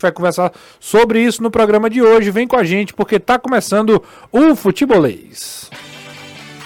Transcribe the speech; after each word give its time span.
vai 0.00 0.12
conversar 0.12 0.52
sobre 0.78 1.20
isso 1.22 1.42
no 1.42 1.50
programa 1.50 1.88
de 1.88 2.02
hoje. 2.02 2.30
Vem 2.30 2.46
com 2.46 2.56
a 2.56 2.64
gente 2.64 2.94
porque 2.94 3.18
tá 3.18 3.38
começando 3.38 4.02
o 4.32 4.54
Futebolês. 4.54 5.70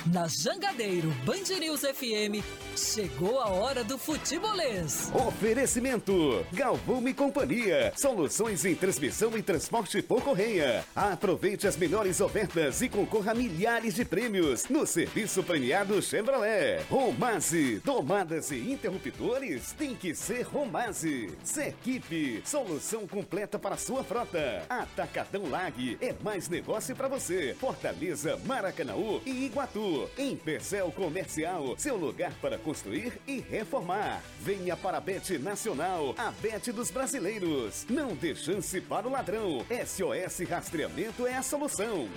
Na 0.06 0.26
Jangadeiro 0.26 1.10
Band 1.24 1.60
News 1.60 1.82
FM, 1.82 2.42
chegou 2.76 3.38
a 3.38 3.48
hora 3.50 3.84
do 3.84 3.96
futebolês. 3.96 5.12
Oferecimento: 5.14 6.44
Galvão 6.52 7.06
e 7.06 7.14
Companhia. 7.14 7.92
Soluções 7.96 8.64
em 8.64 8.74
transmissão 8.74 9.38
e 9.38 9.42
transporte 9.42 10.02
por 10.02 10.20
correia. 10.20 10.84
Aproveite 10.96 11.68
as 11.68 11.76
melhores 11.76 12.20
ofertas 12.20 12.82
e 12.82 12.88
concorra 12.88 13.30
a 13.30 13.34
milhares 13.34 13.94
de 13.94 14.04
prêmios 14.04 14.68
no 14.68 14.84
serviço 14.84 15.40
premiado 15.44 16.02
Chevrolet. 16.02 16.82
Romase, 16.90 17.80
tomadas 17.84 18.50
e 18.50 18.72
interruptores 18.72 19.70
tem 19.78 19.94
que 19.94 20.16
ser 20.16 20.42
Romase. 20.42 21.32
Serquipe, 21.44 22.42
solução 22.44 23.06
completa 23.06 23.56
para 23.56 23.76
sua 23.76 24.02
frota. 24.02 24.64
Atacadão 24.68 25.48
Lag 25.48 25.96
é 26.00 26.12
mais 26.24 26.48
negócio 26.48 26.96
para 26.96 27.06
você. 27.06 27.54
Fortaleza, 27.60 28.36
Maracanaú 28.44 29.22
e 29.24 29.44
Iguatu. 29.44 29.91
Em 30.16 30.36
Percel 30.36 30.90
Comercial, 30.92 31.74
seu 31.76 31.96
lugar 31.96 32.32
para 32.40 32.58
construir 32.58 33.20
e 33.26 33.40
reformar. 33.40 34.22
Venha 34.40 34.76
para 34.76 34.98
a 34.98 35.00
Bet 35.00 35.38
Nacional, 35.38 36.14
a 36.16 36.30
Bet 36.30 36.72
dos 36.72 36.90
brasileiros. 36.90 37.86
Não 37.88 38.14
dê 38.14 38.34
chance 38.34 38.80
para 38.80 39.06
o 39.06 39.10
ladrão. 39.10 39.64
SOS 39.70 40.48
Rastreamento 40.48 41.26
é 41.26 41.36
a 41.36 41.42
solução. 41.42 42.08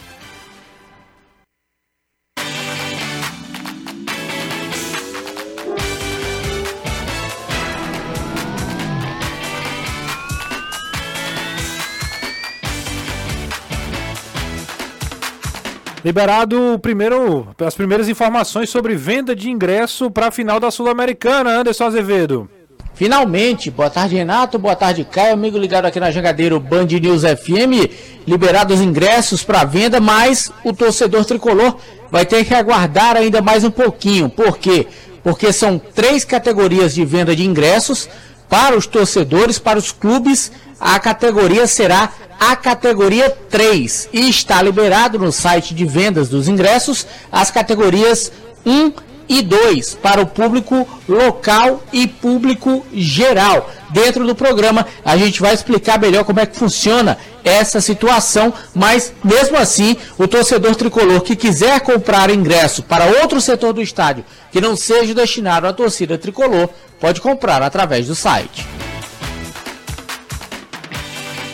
Liberado 16.06 16.78
primeiro, 16.84 17.48
as 17.66 17.74
primeiras 17.74 18.08
informações 18.08 18.70
sobre 18.70 18.94
venda 18.96 19.36
de 19.36 19.50
ingresso 19.50 20.12
para 20.12 20.28
a 20.28 20.32
final 20.32 20.60
da 20.60 20.70
Sul-Americana, 20.70 21.50
Anderson 21.50 21.86
Azevedo. 21.86 22.48
Finalmente, 22.94 23.72
boa 23.72 23.90
tarde 23.90 24.16
Renato, 24.16 24.60
boa 24.60 24.76
tarde 24.76 25.04
Caio, 25.04 25.34
amigo 25.34 25.58
ligado 25.58 25.86
aqui 25.86 26.00
na 26.00 26.12
Jangadeiro 26.12 26.60
Band 26.60 26.86
News 26.86 27.24
FM, 27.24 27.90
liberados 28.28 28.82
ingressos 28.82 29.44
para 29.44 29.64
venda, 29.64 30.00
mas 30.00 30.52
o 30.64 30.72
torcedor 30.72 31.26
tricolor 31.26 31.76
vai 32.12 32.24
ter 32.24 32.46
que 32.46 32.54
aguardar 32.54 33.18
ainda 33.18 33.42
mais 33.42 33.64
um 33.64 33.72
pouquinho. 33.72 34.30
Por 34.30 34.60
quê? 34.60 34.86
Porque 35.24 35.52
são 35.52 35.80
três 35.80 36.24
categorias 36.24 36.94
de 36.94 37.04
venda 37.04 37.36
de 37.36 37.44
ingressos 37.44 38.08
para 38.50 38.78
os 38.78 38.86
torcedores, 38.86 39.60
para 39.60 39.80
os 39.80 39.92
clubes, 39.92 40.52
a 40.80 41.00
categoria 41.00 41.68
será 41.68 42.12
a 42.40 42.56
categoria 42.56 43.30
3 43.50 44.10
e 44.12 44.30
está 44.30 44.62
liberado 44.62 45.18
no 45.18 45.32
site 45.32 45.74
de 45.74 45.86
vendas 45.86 46.30
dos 46.30 46.48
ingressos 46.48 47.08
as 47.32 47.50
categorias 47.50 48.32
1 48.66 48.92
e 49.28 49.42
2 49.42 49.96
para 49.96 50.22
o 50.22 50.26
público 50.26 50.88
local 51.08 51.84
e 51.92 52.08
público 52.08 52.86
geral. 52.94 53.70
Dentro 53.90 54.26
do 54.26 54.36
programa 54.36 54.86
a 55.04 55.16
gente 55.18 55.42
vai 55.42 55.54
explicar 55.54 56.00
melhor 56.00 56.24
como 56.24 56.40
é 56.40 56.46
que 56.46 56.58
funciona 56.58 57.18
essa 57.44 57.80
situação, 57.80 58.54
mas 58.74 59.14
mesmo 59.24 59.58
assim, 59.58 59.96
o 60.18 60.28
torcedor 60.28 60.76
tricolor 60.76 61.22
que 61.22 61.36
quiser 61.36 61.80
comprar 61.82 62.30
ingresso 62.30 62.84
para 62.84 63.06
outro 63.22 63.40
setor 63.40 63.74
do 63.74 63.82
estádio 63.82 64.26
que 64.52 64.60
não 64.60 64.76
seja 64.76 65.14
destinado 65.14 65.68
à 65.68 65.74
torcida 65.74 66.18
tricolor, 66.18 66.70
pode 67.00 67.22
comprar 67.22 67.62
através 67.62 68.08
do 68.08 68.16
site. 68.16 68.66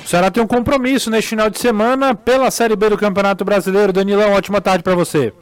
Ceará 0.06 0.30
tem 0.30 0.44
um 0.44 0.48
compromisso 0.48 1.10
neste 1.10 1.30
final 1.30 1.50
de 1.50 1.58
semana 1.58 2.14
pela 2.14 2.52
Série 2.52 2.76
B 2.76 2.90
do 2.90 2.98
Campeonato 2.98 3.46
Brasileiro. 3.46 3.94
Danilão, 3.94 4.34
ótima 4.34 4.60
tarde 4.60 4.84
para 4.84 4.94
você. 4.94 5.34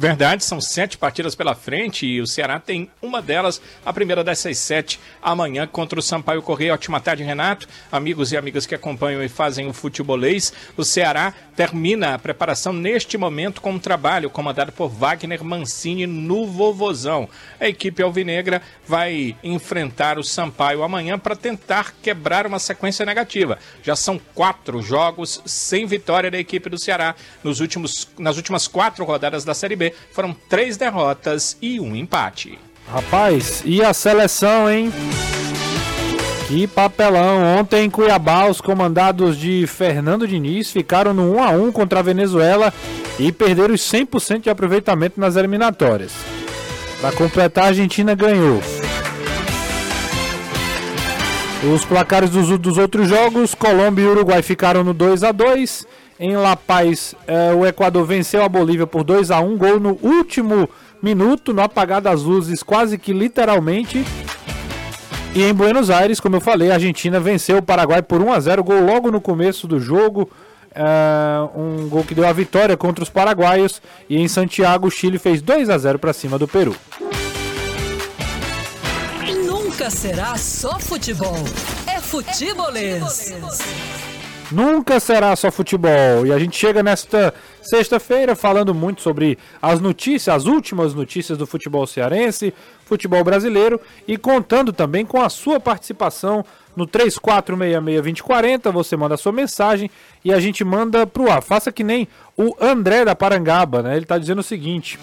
Verdade, 0.00 0.42
são 0.42 0.62
sete 0.62 0.96
partidas 0.96 1.34
pela 1.34 1.54
frente 1.54 2.06
e 2.06 2.22
o 2.22 2.26
Ceará 2.26 2.58
tem 2.58 2.90
uma 3.02 3.20
delas, 3.20 3.60
a 3.84 3.92
primeira 3.92 4.24
dessas 4.24 4.56
sete, 4.56 4.98
amanhã 5.20 5.66
contra 5.66 5.98
o 5.98 6.02
Sampaio 6.02 6.40
Correia. 6.40 6.72
Ótima 6.72 6.98
tarde, 6.98 7.22
Renato. 7.22 7.68
Amigos 7.92 8.32
e 8.32 8.36
amigas 8.38 8.64
que 8.64 8.74
acompanham 8.74 9.22
e 9.22 9.28
fazem 9.28 9.68
o 9.68 9.74
futebolês. 9.74 10.54
O 10.74 10.84
Ceará 10.84 11.34
termina 11.54 12.14
a 12.14 12.18
preparação 12.18 12.72
neste 12.72 13.18
momento 13.18 13.60
com 13.60 13.72
um 13.72 13.78
trabalho 13.78 14.30
comandado 14.30 14.72
por 14.72 14.88
Wagner 14.88 15.44
Mancini 15.44 16.06
no 16.06 16.46
Vovozão. 16.46 17.28
A 17.60 17.68
equipe 17.68 18.02
alvinegra 18.02 18.62
vai 18.86 19.36
enfrentar 19.44 20.18
o 20.18 20.24
Sampaio 20.24 20.82
amanhã 20.82 21.18
para 21.18 21.36
tentar 21.36 21.94
quebrar 22.02 22.46
uma 22.46 22.58
sequência 22.58 23.04
negativa. 23.04 23.58
Já 23.82 23.94
são 23.94 24.18
quatro 24.34 24.80
jogos 24.80 25.42
sem 25.44 25.84
vitória 25.84 26.30
da 26.30 26.38
equipe 26.38 26.70
do 26.70 26.78
Ceará 26.78 27.14
nos 27.44 27.60
últimos, 27.60 28.08
nas 28.18 28.38
últimas 28.38 28.66
quatro 28.66 29.04
rodadas 29.04 29.44
da 29.44 29.52
Série 29.52 29.76
B 29.76 29.89
foram 30.12 30.36
três 30.48 30.76
derrotas 30.76 31.56
e 31.60 31.80
um 31.80 31.94
empate. 31.94 32.58
Rapaz, 32.90 33.62
e 33.64 33.82
a 33.82 33.94
seleção, 33.94 34.68
hein? 34.68 34.92
Que 36.48 36.66
papelão. 36.66 37.60
Ontem 37.60 37.84
em 37.84 37.90
Cuiabá, 37.90 38.48
os 38.48 38.60
comandados 38.60 39.36
de 39.38 39.64
Fernando 39.68 40.26
Diniz 40.26 40.72
ficaram 40.72 41.14
no 41.14 41.36
1 41.36 41.42
a 41.44 41.50
1 41.50 41.70
contra 41.70 42.00
a 42.00 42.02
Venezuela 42.02 42.74
e 43.20 43.30
perderam 43.30 43.72
os 43.72 43.80
100% 43.82 44.40
de 44.40 44.50
aproveitamento 44.50 45.20
nas 45.20 45.36
eliminatórias. 45.36 46.12
Para 47.00 47.12
completar, 47.12 47.64
a 47.64 47.68
Argentina 47.68 48.14
ganhou. 48.16 48.60
Os 51.72 51.84
placares 51.84 52.30
dos, 52.30 52.58
dos 52.58 52.78
outros 52.78 53.08
jogos, 53.08 53.54
Colômbia 53.54 54.02
e 54.02 54.08
Uruguai 54.08 54.42
ficaram 54.42 54.82
no 54.82 54.92
2 54.92 55.22
a 55.22 55.30
2 55.30 55.86
em 56.20 56.36
La 56.36 56.54
Paz, 56.54 57.14
eh, 57.26 57.54
o 57.54 57.66
Equador 57.66 58.04
venceu 58.04 58.44
a 58.44 58.48
Bolívia 58.48 58.86
por 58.86 59.02
2 59.02 59.30
a 59.30 59.40
1 59.40 59.56
gol 59.56 59.80
no 59.80 59.98
último 60.02 60.68
minuto, 61.02 61.50
no 61.50 61.62
apagar 61.62 62.02
das 62.02 62.22
luzes, 62.22 62.62
quase 62.62 62.98
que 62.98 63.10
literalmente. 63.10 64.04
E 65.34 65.42
em 65.42 65.54
Buenos 65.54 65.88
Aires, 65.88 66.20
como 66.20 66.36
eu 66.36 66.40
falei, 66.40 66.70
a 66.70 66.74
Argentina 66.74 67.18
venceu 67.18 67.56
o 67.56 67.62
Paraguai 67.62 68.02
por 68.02 68.20
1 68.20 68.32
a 68.34 68.38
0 68.38 68.62
gol 68.62 68.84
logo 68.84 69.10
no 69.10 69.18
começo 69.18 69.66
do 69.66 69.80
jogo. 69.80 70.30
Uh, 70.72 71.58
um 71.58 71.88
gol 71.88 72.04
que 72.04 72.14
deu 72.14 72.28
a 72.28 72.32
vitória 72.32 72.76
contra 72.76 73.02
os 73.02 73.08
paraguaios. 73.08 73.80
E 74.06 74.18
em 74.18 74.28
Santiago, 74.28 74.88
o 74.88 74.90
Chile 74.90 75.18
fez 75.18 75.40
2 75.40 75.70
a 75.70 75.78
0 75.78 75.98
para 75.98 76.12
cima 76.12 76.38
do 76.38 76.46
Peru. 76.46 76.76
Nunca 79.46 79.88
será 79.88 80.36
só 80.36 80.78
futebol, 80.78 81.38
é 81.86 81.98
futebolês. 81.98 83.02
É 83.02 83.34
futebolês. 83.34 84.09
Nunca 84.50 84.98
será 84.98 85.34
só 85.36 85.50
futebol. 85.50 86.26
E 86.26 86.32
a 86.32 86.38
gente 86.38 86.56
chega 86.56 86.82
nesta 86.82 87.32
sexta-feira 87.62 88.34
falando 88.34 88.74
muito 88.74 89.00
sobre 89.00 89.38
as 89.62 89.78
notícias, 89.80 90.34
as 90.34 90.46
últimas 90.46 90.92
notícias 90.92 91.38
do 91.38 91.46
futebol 91.46 91.86
cearense, 91.86 92.52
futebol 92.84 93.22
brasileiro 93.22 93.80
e 94.08 94.16
contando 94.16 94.72
também 94.72 95.06
com 95.06 95.20
a 95.20 95.28
sua 95.28 95.60
participação 95.60 96.44
no 96.74 96.84
3466-2040. 96.86 98.72
Você 98.72 98.96
manda 98.96 99.14
a 99.14 99.18
sua 99.18 99.30
mensagem 99.30 99.88
e 100.24 100.32
a 100.32 100.40
gente 100.40 100.64
manda 100.64 101.06
pro 101.06 101.30
ar. 101.30 101.42
Faça 101.42 101.70
que 101.70 101.84
nem 101.84 102.08
o 102.36 102.56
André 102.60 103.04
da 103.04 103.14
Parangaba, 103.14 103.82
né? 103.82 103.92
Ele 103.94 104.04
está 104.04 104.18
dizendo 104.18 104.40
o 104.40 104.44
seguinte. 104.44 104.98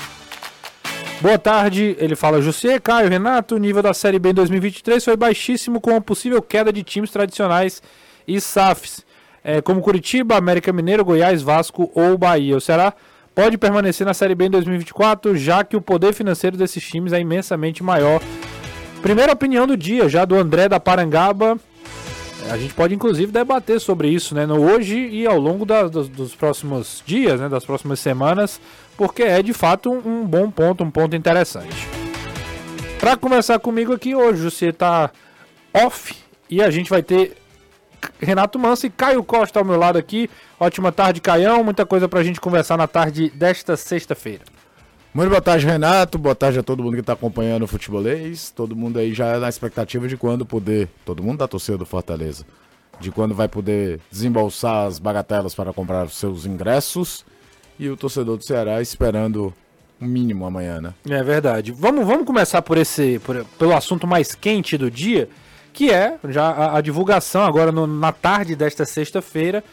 Boa 1.21 1.39
tarde, 1.39 1.95
ele 1.99 2.15
fala 2.15 2.41
José, 2.41 2.79
Caio, 2.79 3.09
Renato, 3.09 3.55
o 3.55 3.57
nível 3.57 3.81
da 3.81 3.93
Série 3.93 4.19
B 4.19 4.29
em 4.29 4.33
2023 4.35 5.03
foi 5.03 5.15
baixíssimo 5.15 5.81
com 5.81 5.95
a 5.95 6.01
possível 6.01 6.41
queda 6.43 6.71
de 6.71 6.83
times 6.83 7.09
tradicionais 7.09 7.81
e 8.27 8.39
SAFs 8.39 9.06
é, 9.47 9.61
como 9.61 9.79
Curitiba, 9.79 10.35
América 10.35 10.73
Mineiro, 10.73 11.05
Goiás, 11.05 11.41
Vasco 11.41 11.89
ou 11.95 12.17
Bahia. 12.17 12.57
O 12.57 12.59
Ceará 12.59 12.93
pode 13.33 13.57
permanecer 13.57 14.05
na 14.05 14.13
Série 14.13 14.35
B 14.35 14.47
em 14.47 14.49
2024, 14.49 15.37
já 15.37 15.63
que 15.63 15.77
o 15.77 15.81
poder 15.81 16.13
financeiro 16.13 16.57
desses 16.57 16.83
times 16.83 17.13
é 17.13 17.21
imensamente 17.21 17.81
maior. 17.81 18.21
Primeira 19.01 19.31
opinião 19.31 19.65
do 19.65 19.77
dia, 19.77 20.09
já 20.09 20.25
do 20.25 20.35
André 20.35 20.67
da 20.67 20.81
Parangaba. 20.81 21.57
A 22.51 22.57
gente 22.57 22.73
pode 22.73 22.93
inclusive 22.93 23.31
debater 23.31 23.79
sobre 23.79 24.09
isso, 24.09 24.35
né, 24.35 24.45
no 24.45 24.59
hoje 24.61 24.97
e 24.97 25.25
ao 25.25 25.39
longo 25.39 25.65
da, 25.65 25.83
dos, 25.83 26.09
dos, 26.09 26.35
próximos 26.35 27.01
dias, 27.05 27.39
né, 27.39 27.47
das 27.47 27.63
próximas 27.63 28.01
semanas, 28.01 28.59
porque 28.97 29.23
é 29.23 29.41
de 29.41 29.53
fato 29.53 29.89
um, 29.89 30.21
um 30.23 30.25
bom 30.25 30.51
ponto, 30.51 30.83
um 30.83 30.91
ponto 30.91 31.15
interessante. 31.15 31.87
Para 32.99 33.15
conversar 33.15 33.59
comigo 33.59 33.93
aqui 33.93 34.13
hoje, 34.13 34.43
você 34.43 34.67
está 34.67 35.09
off 35.73 36.13
e 36.49 36.61
a 36.61 36.69
gente 36.69 36.89
vai 36.89 37.01
ter 37.01 37.35
Renato 38.19 38.57
Manso 38.57 38.85
e 38.85 38.89
Caio 38.89 39.23
Costa 39.23 39.59
ao 39.59 39.65
meu 39.65 39.77
lado 39.77 39.97
aqui. 39.97 40.29
Ótima 40.59 40.91
tarde, 40.91 41.21
Caião. 41.21 41.63
Muita 41.63 41.85
coisa 41.85 42.07
pra 42.07 42.23
gente 42.23 42.41
conversar 42.41 42.77
na 42.77 42.87
tarde 42.87 43.29
desta 43.29 43.77
sexta-feira. 43.77 44.43
Muito 45.13 45.29
boa 45.29 45.41
tarde, 45.41 45.65
Renato. 45.65 46.17
Boa 46.17 46.35
tarde 46.35 46.59
a 46.59 46.63
todo 46.63 46.83
mundo 46.83 46.93
que 46.93 46.99
está 46.99 47.13
acompanhando 47.13 47.63
o 47.63 47.67
futebolês. 47.67 48.51
Todo 48.55 48.75
mundo 48.75 48.99
aí 48.99 49.13
já 49.13 49.27
é 49.27 49.39
na 49.39 49.49
expectativa 49.49 50.07
de 50.07 50.17
quando 50.17 50.45
poder. 50.45 50.89
Todo 51.05 51.23
mundo 51.23 51.39
da 51.39 51.47
torcida 51.47 51.77
do 51.77 51.85
Fortaleza. 51.85 52.45
De 52.99 53.11
quando 53.11 53.33
vai 53.33 53.47
poder 53.47 53.99
desembolsar 54.11 54.87
as 54.87 54.99
bagatelas 54.99 55.55
para 55.55 55.73
comprar 55.73 56.05
os 56.05 56.17
seus 56.17 56.45
ingressos. 56.45 57.25
E 57.79 57.89
o 57.89 57.97
torcedor 57.97 58.37
do 58.37 58.43
Ceará 58.43 58.81
esperando 58.81 59.53
o 59.99 60.05
mínimo 60.05 60.45
amanhã, 60.45 60.81
né? 60.81 60.93
É 61.09 61.23
verdade. 61.23 61.71
Vamos, 61.71 62.05
vamos 62.05 62.25
começar 62.25 62.61
por 62.61 62.77
esse. 62.77 63.19
Por, 63.19 63.43
pelo 63.57 63.75
assunto 63.75 64.05
mais 64.05 64.35
quente 64.35 64.77
do 64.77 64.91
dia 64.91 65.29
que 65.77 65.91
é 65.91 66.17
já 66.27 66.49
a, 66.49 66.77
a 66.77 66.81
divulgação 66.81 67.45
agora 67.45 67.71
no, 67.71 67.85
na 67.85 68.11
tarde 68.11 68.55
desta 68.55 68.83
sexta-feira 68.83 69.63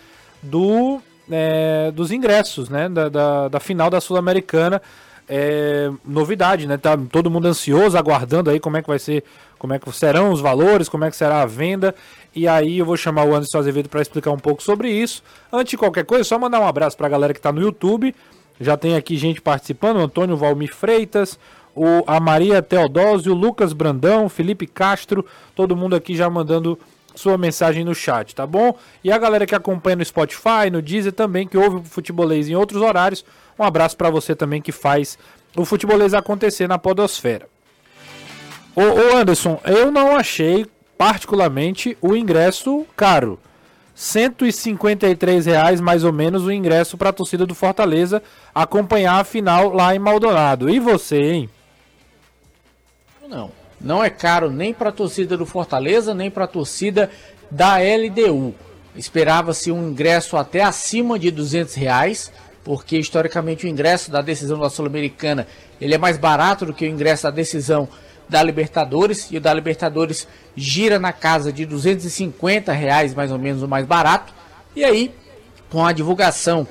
do 0.43 1.01
é, 1.31 1.91
dos 1.93 2.13
ingressos, 2.13 2.69
né, 2.69 2.91
da, 2.91 3.09
da, 3.09 3.49
da 3.49 3.59
final 3.59 3.89
da 3.89 4.03
Sul-Americana. 4.03 4.83
É, 5.27 5.91
novidade, 6.05 6.67
né? 6.67 6.77
Tá 6.77 6.99
todo 7.11 7.31
mundo 7.31 7.47
ansioso, 7.47 7.97
aguardando 7.97 8.51
aí 8.51 8.61
como 8.61 8.77
é 8.77 8.83
que 8.83 8.89
vai 8.89 8.99
ser, 8.99 9.25
como 9.59 9.73
é 9.73 9.79
que 9.79 9.91
serão 9.93 10.31
os 10.31 10.43
valores, 10.43 10.87
como 10.87 11.07
é 11.07 11.11
que 11.11 11.17
será 11.17 11.41
a 11.41 11.47
venda. 11.47 11.95
E 12.35 12.47
aí 12.47 12.81
eu 12.81 12.85
vou 12.85 12.99
chamar 12.99 13.25
o 13.25 13.35
Anderson 13.35 13.57
Azevedo 13.57 13.89
para 13.89 14.03
explicar 14.03 14.33
um 14.33 14.39
pouco 14.39 14.63
sobre 14.63 14.91
isso. 14.91 15.23
Antes 15.51 15.71
de 15.71 15.79
qualquer 15.79 16.05
coisa, 16.05 16.25
só 16.25 16.39
mandar 16.39 16.61
um 16.61 16.67
abraço 16.67 16.99
para 16.99 17.07
a 17.07 17.11
galera 17.11 17.33
que 17.33 17.39
está 17.39 17.51
no 17.51 17.63
YouTube. 17.63 18.15
Já 18.61 18.77
tem 18.77 18.95
aqui 18.95 19.17
gente 19.17 19.41
participando, 19.41 19.97
Antônio 20.01 20.37
Valmir 20.37 20.75
Freitas, 20.75 21.39
o, 21.75 22.05
a 22.07 22.21
Maria 22.21 22.63
Teodósio, 22.63 23.35
Lucas 23.35 23.73
Brandão, 23.73 24.29
Felipe 24.29 24.67
Castro, 24.67 25.25
todo 25.55 25.77
mundo 25.77 25.97
aqui 25.97 26.17
já 26.17 26.29
mandando 26.31 26.79
sua 27.15 27.39
mensagem 27.39 27.85
no 27.85 27.95
chat, 27.95 28.35
tá 28.35 28.47
bom? 28.47 28.77
E 29.03 29.11
a 29.13 29.19
galera 29.19 29.47
que 29.47 29.55
acompanha 29.55 29.97
no 29.97 30.05
Spotify, 30.05 30.71
no 30.71 30.83
Deezer 30.83 31.13
também, 31.13 31.47
que 31.47 31.57
ouve 31.57 31.77
o 31.77 31.85
Futebolês 31.85 32.49
em 32.49 32.55
outros 32.55 32.83
horários, 32.83 33.25
um 33.59 33.63
abraço 33.63 33.97
para 33.97 34.11
você 34.11 34.35
também 34.35 34.61
que 34.61 34.73
faz 34.73 35.19
o 35.57 35.65
Futebolês 35.65 36.15
acontecer 36.15 36.69
na 36.69 36.79
podosfera. 36.79 37.49
Ô, 38.75 38.83
ô 38.83 39.17
Anderson, 39.17 39.61
eu 39.65 39.93
não 39.93 40.17
achei 40.17 40.67
particularmente 40.99 41.97
o 42.01 42.17
ingresso 42.17 42.85
caro. 42.97 43.39
153 43.95 45.47
reais 45.47 45.81
mais 45.81 46.03
ou 46.03 46.13
menos 46.13 46.45
o 46.45 46.51
ingresso 46.51 46.99
para 46.99 47.11
a 47.11 47.13
torcida 47.13 47.47
do 47.47 47.55
Fortaleza 47.55 48.21
acompanhar 48.53 49.21
a 49.21 49.25
final 49.25 49.73
lá 49.73 49.95
em 49.95 50.01
Maldonado. 50.01 50.69
E 50.69 50.81
você, 50.81 51.21
hein? 51.21 51.51
Não. 53.29 53.51
Não 53.81 54.05
é 54.05 54.11
caro 54.11 54.51
nem 54.51 54.73
para 54.73 54.91
a 54.91 54.93
torcida 54.93 55.37
do 55.37 55.47
Fortaleza, 55.47 56.15
nem 56.15 56.31
para 56.31 56.45
a 56.45 56.49
torcida 56.49 57.11
da 57.51 57.77
LDU. 57.79 58.55
Esperava-se 58.97 59.73
um 59.73 59.91
ingresso 59.91 60.37
até 60.37 60.63
acima 60.63 61.19
de 61.19 61.31
200 61.31 61.75
reais, 61.75 62.31
porque 62.63 62.99
historicamente 62.99 63.67
o 63.67 63.69
ingresso 63.69 64.11
da 64.11 64.23
decisão 64.23 64.59
da 64.59 64.71
Sul-Americana 64.71 65.47
ele 65.81 65.95
é 65.95 65.99
mais 65.99 66.17
barato 66.17 66.67
do 66.67 66.73
que 66.73 66.87
o 66.87 66.89
ingresso 66.89 67.25
da 67.25 67.31
decisão 67.31 67.89
da 68.29 68.43
Libertadores 68.43 69.29
e 69.31 69.37
o 69.37 69.41
da 69.41 69.53
Libertadores 69.53 70.27
gira 70.57 70.99
na 70.99 71.13
casa 71.13 71.53
de 71.53 71.67
250 71.67 72.73
reais 72.73 73.15
mais 73.15 73.33
ou 73.33 73.39
menos 73.39 73.63
o 73.63 73.69
mais 73.69 73.85
barato. 73.85 74.33
E 74.75 74.85
aí, 74.85 75.15
com 75.71 75.85
a 75.85 75.93
divulgação 75.93 76.67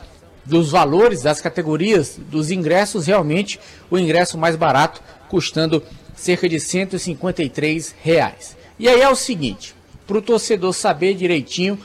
dos 0.46 0.72
valores 0.72 1.22
das 1.22 1.42
categorias 1.42 2.18
dos 2.18 2.52
ingressos, 2.52 3.08
realmente 3.08 3.60
o 3.90 3.98
ingresso 3.98 4.38
mais 4.38 4.56
barato 4.56 5.02
custando 5.30 5.84
cerca 6.24 6.48
de 6.48 6.60
153 6.60 7.96
reais. 8.02 8.56
E 8.80 8.88
aí 8.88 9.02
é 9.02 9.10
o 9.10 9.16
seguinte, 9.16 9.76
para 10.08 10.18
o 10.18 10.22
torcedor 10.22 10.74
saber 10.74 11.16
direitinho, 11.16 11.78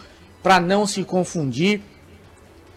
para 0.43 0.61
não 0.61 0.87
se 0.87 1.03
confundir, 1.03 1.81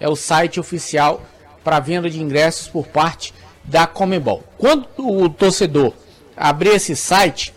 É 0.00 0.08
o 0.08 0.16
site 0.16 0.58
oficial 0.58 1.22
para 1.62 1.80
venda 1.80 2.08
de 2.08 2.18
ingressos 2.20 2.66
por 2.66 2.86
parte 2.86 3.34
da 3.62 3.86
Comebol. 3.86 4.42
Quando 4.56 4.88
o 4.96 5.28
torcedor 5.28 5.92
abrir 6.36 6.70
esse 6.70 6.96
site, 6.96 7.52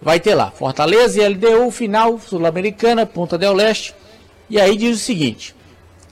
vai 0.00 0.18
ter 0.18 0.34
lá 0.34 0.50
Fortaleza 0.50 1.20
e 1.20 1.28
LDU, 1.28 1.70
final, 1.70 2.18
Sul-Americana, 2.18 3.06
Ponta 3.06 3.36
del 3.36 3.52
Leste. 3.52 3.94
E 4.48 4.60
aí 4.60 4.76
diz 4.76 4.96
o 4.96 5.00
seguinte: 5.00 5.54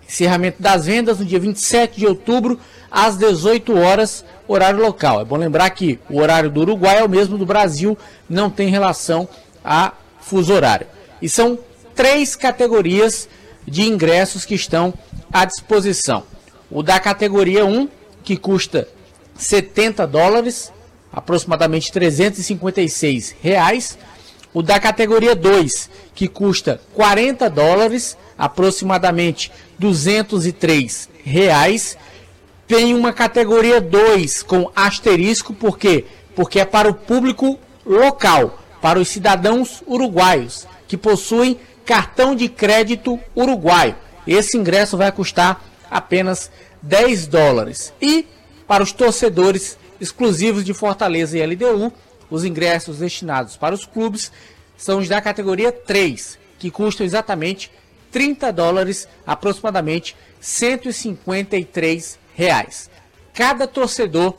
encerramento 0.09 0.63
das 0.63 0.87
vendas 0.87 1.19
no 1.19 1.25
dia 1.25 1.39
27 1.39 1.99
de 1.99 2.07
outubro, 2.07 2.59
às 2.91 3.17
18 3.17 3.77
horas, 3.77 4.25
horário 4.47 4.81
local. 4.81 5.21
É 5.21 5.25
bom 5.25 5.37
lembrar 5.37 5.71
que 5.71 5.99
o 6.09 6.19
horário 6.21 6.51
do 6.51 6.61
Uruguai 6.61 6.99
é 6.99 7.05
o 7.05 7.09
mesmo 7.09 7.37
do 7.37 7.47
Brasil, 7.47 7.97
não 8.29 8.51
tem 8.51 8.69
relação 8.69 9.29
a 9.65 9.93
fuso 10.21 10.53
horário. 10.53 10.87
E 11.21 11.29
são 11.29 11.59
três 11.95 12.37
categorias 12.37 13.29
de 13.67 13.83
ingressos 13.83 14.45
que 14.45 14.55
estão 14.55 14.95
à 15.33 15.45
disposição. 15.45 16.23
O 16.71 16.83
da 16.83 16.99
categoria 17.01 17.65
1, 17.65 17.89
que 18.23 18.37
custa 18.37 18.89
70 19.37 20.07
dólares, 20.07 20.73
aproximadamente 21.13 21.93
356 21.93 23.37
reais. 23.41 23.99
O 24.53 24.63
da 24.63 24.81
categoria 24.81 25.35
2, 25.37 25.91
que 26.15 26.27
custa 26.27 26.81
40 26.95 27.49
dólares, 27.51 28.17
aproximadamente 28.37 29.53
203 29.79 31.09
reais. 31.23 31.97
Tem 32.67 32.95
uma 32.95 33.13
categoria 33.13 33.81
2 33.81 34.43
com 34.43 34.71
asterisco, 34.75 35.53
por 35.55 35.79
quê? 35.79 36.05
Porque 36.35 36.61
é 36.61 36.65
para 36.65 36.89
o 36.89 36.95
público 36.95 37.59
local, 37.85 38.59
para 38.81 38.99
os 38.99 39.09
cidadãos 39.09 39.83
uruguaios 39.87 40.67
que 40.87 40.97
possuem 40.97 41.59
cartão 41.85 42.35
de 42.35 42.49
crédito 42.49 43.19
uruguaio. 43.37 43.95
Esse 44.27 44.59
ingresso 44.59 44.97
vai 44.97 45.13
custar 45.13 45.63
apenas 45.91 46.51
10 46.83 47.27
dólares. 47.27 47.93
E 48.01 48.27
para 48.67 48.83
os 48.83 48.93
torcedores 48.93 49.79
exclusivos 50.01 50.65
de 50.65 50.75
Fortaleza 50.75 51.39
e 51.39 51.45
LDU. 51.45 51.93
Os 52.31 52.45
ingressos 52.45 52.99
destinados 52.99 53.57
para 53.57 53.75
os 53.75 53.87
clubes 53.87 54.31
são 54.77 54.99
os 54.99 55.09
da 55.09 55.21
categoria 55.21 55.73
3, 55.73 56.39
que 56.59 56.71
custam 56.71 57.05
exatamente 57.07 57.71
30 58.11 58.53
dólares, 58.53 59.09
aproximadamente 59.27 60.17
153 60.41 62.19
reais. 62.35 62.91
Cada 63.35 63.67
torcedor 63.67 64.35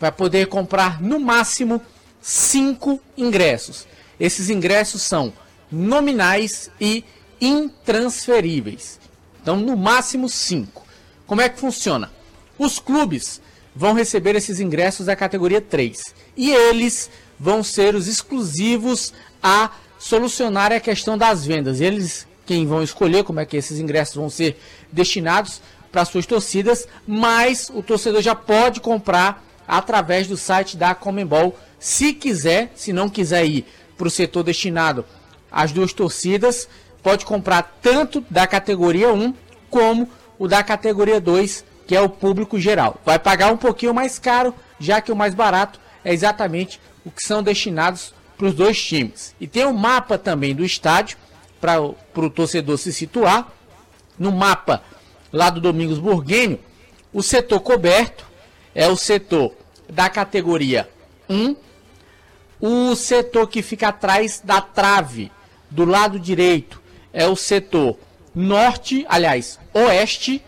vai 0.00 0.12
poder 0.12 0.46
comprar 0.46 1.00
no 1.02 1.18
máximo 1.18 1.82
5 2.20 3.00
ingressos. 3.16 3.86
Esses 4.18 4.48
ingressos 4.48 5.02
são 5.02 5.32
nominais 5.70 6.70
e 6.80 7.04
intransferíveis. 7.40 9.00
Então, 9.42 9.56
no 9.56 9.76
máximo 9.76 10.28
5. 10.28 10.84
Como 11.26 11.40
é 11.40 11.48
que 11.48 11.60
funciona? 11.60 12.10
Os 12.58 12.78
clubes 12.78 13.40
vão 13.74 13.92
receber 13.92 14.36
esses 14.36 14.60
ingressos 14.60 15.06
da 15.06 15.16
categoria 15.16 15.60
3. 15.60 16.14
E 16.36 16.50
eles 16.50 17.10
vão 17.38 17.62
ser 17.62 17.94
os 17.94 18.06
exclusivos 18.06 19.12
a 19.42 19.70
solucionar 19.98 20.72
a 20.72 20.80
questão 20.80 21.18
das 21.18 21.44
vendas. 21.44 21.80
Eles 21.80 22.26
quem 22.46 22.66
vão 22.66 22.82
escolher 22.82 23.24
como 23.24 23.40
é 23.40 23.46
que 23.46 23.56
esses 23.56 23.78
ingressos 23.78 24.16
vão 24.16 24.28
ser 24.28 24.60
destinados 24.92 25.60
para 25.90 26.04
suas 26.04 26.26
torcidas, 26.26 26.86
mas 27.06 27.70
o 27.72 27.82
torcedor 27.82 28.20
já 28.20 28.34
pode 28.34 28.80
comprar 28.80 29.44
através 29.66 30.26
do 30.26 30.36
site 30.36 30.76
da 30.76 30.94
Comembol, 30.94 31.58
se 31.78 32.12
quiser, 32.12 32.72
se 32.74 32.92
não 32.92 33.08
quiser 33.08 33.46
ir 33.46 33.64
para 33.96 34.08
o 34.08 34.10
setor 34.10 34.42
destinado 34.42 35.04
às 35.50 35.72
duas 35.72 35.92
torcidas, 35.92 36.68
pode 37.02 37.24
comprar 37.24 37.78
tanto 37.80 38.24
da 38.28 38.46
categoria 38.46 39.12
1 39.12 39.34
como 39.70 40.08
o 40.38 40.48
da 40.48 40.62
categoria 40.62 41.20
2 41.20 41.64
que 41.86 41.94
é 41.94 42.00
o 42.00 42.08
público 42.08 42.58
geral. 42.58 43.00
Vai 43.04 43.18
pagar 43.18 43.52
um 43.52 43.56
pouquinho 43.56 43.94
mais 43.94 44.18
caro, 44.18 44.54
já 44.78 45.00
que 45.00 45.12
o 45.12 45.16
mais 45.16 45.34
barato 45.34 45.80
é 46.04 46.12
exatamente 46.12 46.80
o 47.04 47.10
que 47.10 47.24
são 47.24 47.42
destinados 47.42 48.14
para 48.36 48.46
os 48.46 48.54
dois 48.54 48.82
times. 48.82 49.34
E 49.40 49.46
tem 49.46 49.64
o 49.64 49.68
um 49.68 49.76
mapa 49.76 50.18
também 50.18 50.54
do 50.54 50.64
estádio 50.64 51.16
para 51.60 51.80
o 51.80 52.30
torcedor 52.30 52.78
se 52.78 52.92
situar. 52.92 53.52
No 54.18 54.30
mapa 54.30 54.82
lá 55.32 55.50
do 55.50 55.60
Domingos 55.60 55.98
Burguenho, 55.98 56.58
o 57.12 57.22
setor 57.22 57.60
coberto 57.60 58.26
é 58.74 58.88
o 58.88 58.96
setor 58.96 59.52
da 59.88 60.08
categoria 60.08 60.88
1. 61.28 61.56
O 62.60 62.94
setor 62.94 63.48
que 63.48 63.62
fica 63.62 63.88
atrás 63.88 64.40
da 64.42 64.60
trave 64.60 65.30
do 65.70 65.84
lado 65.84 66.18
direito 66.18 66.80
é 67.12 67.26
o 67.26 67.36
setor 67.36 67.98
norte, 68.34 69.04
aliás, 69.08 69.58
oeste 69.72 70.42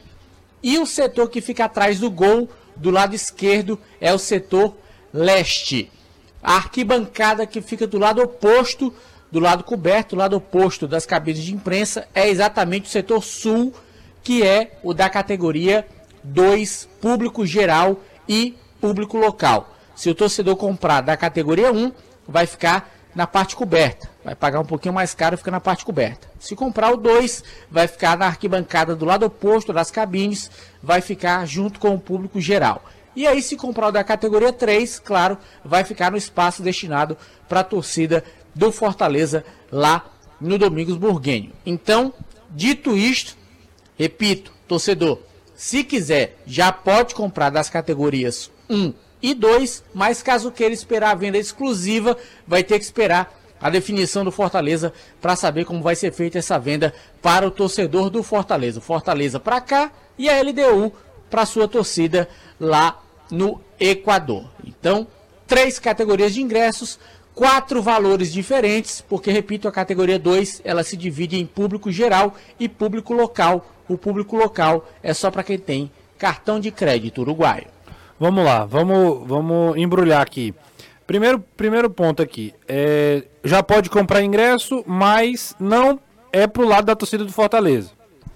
e 0.62 0.78
o 0.78 0.86
setor 0.86 1.28
que 1.28 1.40
fica 1.40 1.64
atrás 1.64 2.00
do 2.00 2.10
gol, 2.10 2.48
do 2.74 2.90
lado 2.90 3.14
esquerdo, 3.14 3.78
é 4.00 4.12
o 4.12 4.18
setor 4.18 4.76
leste. 5.12 5.90
A 6.42 6.56
arquibancada 6.56 7.46
que 7.46 7.60
fica 7.60 7.86
do 7.86 7.98
lado 7.98 8.22
oposto, 8.22 8.92
do 9.30 9.40
lado 9.40 9.64
coberto, 9.64 10.14
do 10.14 10.18
lado 10.18 10.36
oposto 10.36 10.86
das 10.86 11.06
cabines 11.06 11.42
de 11.42 11.54
imprensa, 11.54 12.06
é 12.14 12.28
exatamente 12.28 12.86
o 12.86 12.92
setor 12.92 13.22
sul, 13.22 13.72
que 14.22 14.42
é 14.42 14.78
o 14.82 14.94
da 14.94 15.08
categoria 15.08 15.86
2, 16.22 16.88
público 17.00 17.46
geral 17.46 18.00
e 18.28 18.56
público 18.80 19.16
local. 19.16 19.74
Se 19.94 20.10
o 20.10 20.14
torcedor 20.14 20.56
comprar 20.56 21.00
da 21.00 21.16
categoria 21.16 21.72
1, 21.72 21.92
vai 22.28 22.46
ficar 22.46 22.95
na 23.16 23.26
parte 23.26 23.56
coberta. 23.56 24.10
Vai 24.22 24.34
pagar 24.34 24.60
um 24.60 24.64
pouquinho 24.64 24.92
mais 24.92 25.14
caro 25.14 25.38
fica 25.38 25.50
na 25.50 25.58
parte 25.58 25.86
coberta. 25.86 26.28
Se 26.38 26.54
comprar 26.54 26.92
o 26.92 26.98
2, 26.98 27.42
vai 27.70 27.88
ficar 27.88 28.16
na 28.16 28.26
arquibancada 28.26 28.94
do 28.94 29.06
lado 29.06 29.24
oposto 29.24 29.72
das 29.72 29.90
cabines, 29.90 30.50
vai 30.82 31.00
ficar 31.00 31.46
junto 31.46 31.80
com 31.80 31.94
o 31.94 31.98
público 31.98 32.38
geral. 32.38 32.84
E 33.16 33.26
aí, 33.26 33.40
se 33.40 33.56
comprar 33.56 33.88
o 33.88 33.92
da 33.92 34.04
categoria 34.04 34.52
3, 34.52 34.98
claro, 34.98 35.38
vai 35.64 35.82
ficar 35.82 36.10
no 36.10 36.18
espaço 36.18 36.62
destinado 36.62 37.16
para 37.48 37.60
a 37.60 37.64
torcida 37.64 38.22
do 38.54 38.70
Fortaleza 38.70 39.42
lá 39.72 40.04
no 40.38 40.58
Domingos 40.58 40.98
Burguenho. 40.98 41.52
Então, 41.64 42.12
dito 42.50 42.94
isto, 42.94 43.34
repito, 43.98 44.52
torcedor, 44.68 45.20
se 45.54 45.82
quiser, 45.82 46.36
já 46.46 46.70
pode 46.70 47.14
comprar 47.14 47.48
das 47.48 47.70
categorias 47.70 48.50
1 48.68 48.92
e 49.22 49.34
2, 49.34 49.84
mas 49.94 50.22
caso 50.22 50.50
queira 50.50 50.74
esperar 50.74 51.10
a 51.10 51.14
venda 51.14 51.38
exclusiva, 51.38 52.16
vai 52.46 52.62
ter 52.62 52.78
que 52.78 52.84
esperar 52.84 53.34
a 53.60 53.70
definição 53.70 54.24
do 54.24 54.30
Fortaleza 54.30 54.92
para 55.20 55.36
saber 55.36 55.64
como 55.64 55.82
vai 55.82 55.96
ser 55.96 56.12
feita 56.12 56.38
essa 56.38 56.58
venda 56.58 56.92
para 57.22 57.46
o 57.46 57.50
torcedor 57.50 58.10
do 58.10 58.22
Fortaleza. 58.22 58.80
Fortaleza 58.80 59.40
para 59.40 59.60
cá 59.60 59.90
e 60.18 60.28
a 60.28 60.40
LDU 60.40 60.92
para 61.30 61.46
sua 61.46 61.66
torcida 61.66 62.28
lá 62.60 63.00
no 63.30 63.60
Equador. 63.80 64.44
Então, 64.64 65.06
três 65.46 65.78
categorias 65.78 66.34
de 66.34 66.42
ingressos, 66.42 66.98
quatro 67.34 67.82
valores 67.82 68.32
diferentes, 68.32 69.00
porque 69.00 69.30
repito, 69.30 69.68
a 69.68 69.72
categoria 69.72 70.18
2, 70.18 70.62
ela 70.64 70.84
se 70.84 70.96
divide 70.96 71.38
em 71.38 71.46
público 71.46 71.90
geral 71.90 72.34
e 72.58 72.68
público 72.68 73.12
local. 73.12 73.66
O 73.88 73.96
público 73.96 74.36
local 74.36 74.88
é 75.02 75.14
só 75.14 75.30
para 75.30 75.42
quem 75.42 75.58
tem 75.58 75.90
cartão 76.18 76.58
de 76.58 76.70
crédito 76.70 77.20
uruguaio. 77.20 77.75
Vamos 78.18 78.44
lá, 78.44 78.64
vamos, 78.64 79.26
vamos 79.26 79.76
embrulhar 79.76 80.22
aqui. 80.22 80.54
Primeiro, 81.06 81.38
primeiro 81.56 81.88
ponto 81.90 82.22
aqui, 82.22 82.52
é, 82.66 83.22
já 83.44 83.62
pode 83.62 83.88
comprar 83.90 84.22
ingresso, 84.22 84.82
mas 84.86 85.54
não 85.60 86.00
é 86.32 86.46
pro 86.46 86.66
lado 86.66 86.86
da 86.86 86.96
torcida 86.96 87.24
do 87.24 87.32
Fortaleza. 87.32 87.90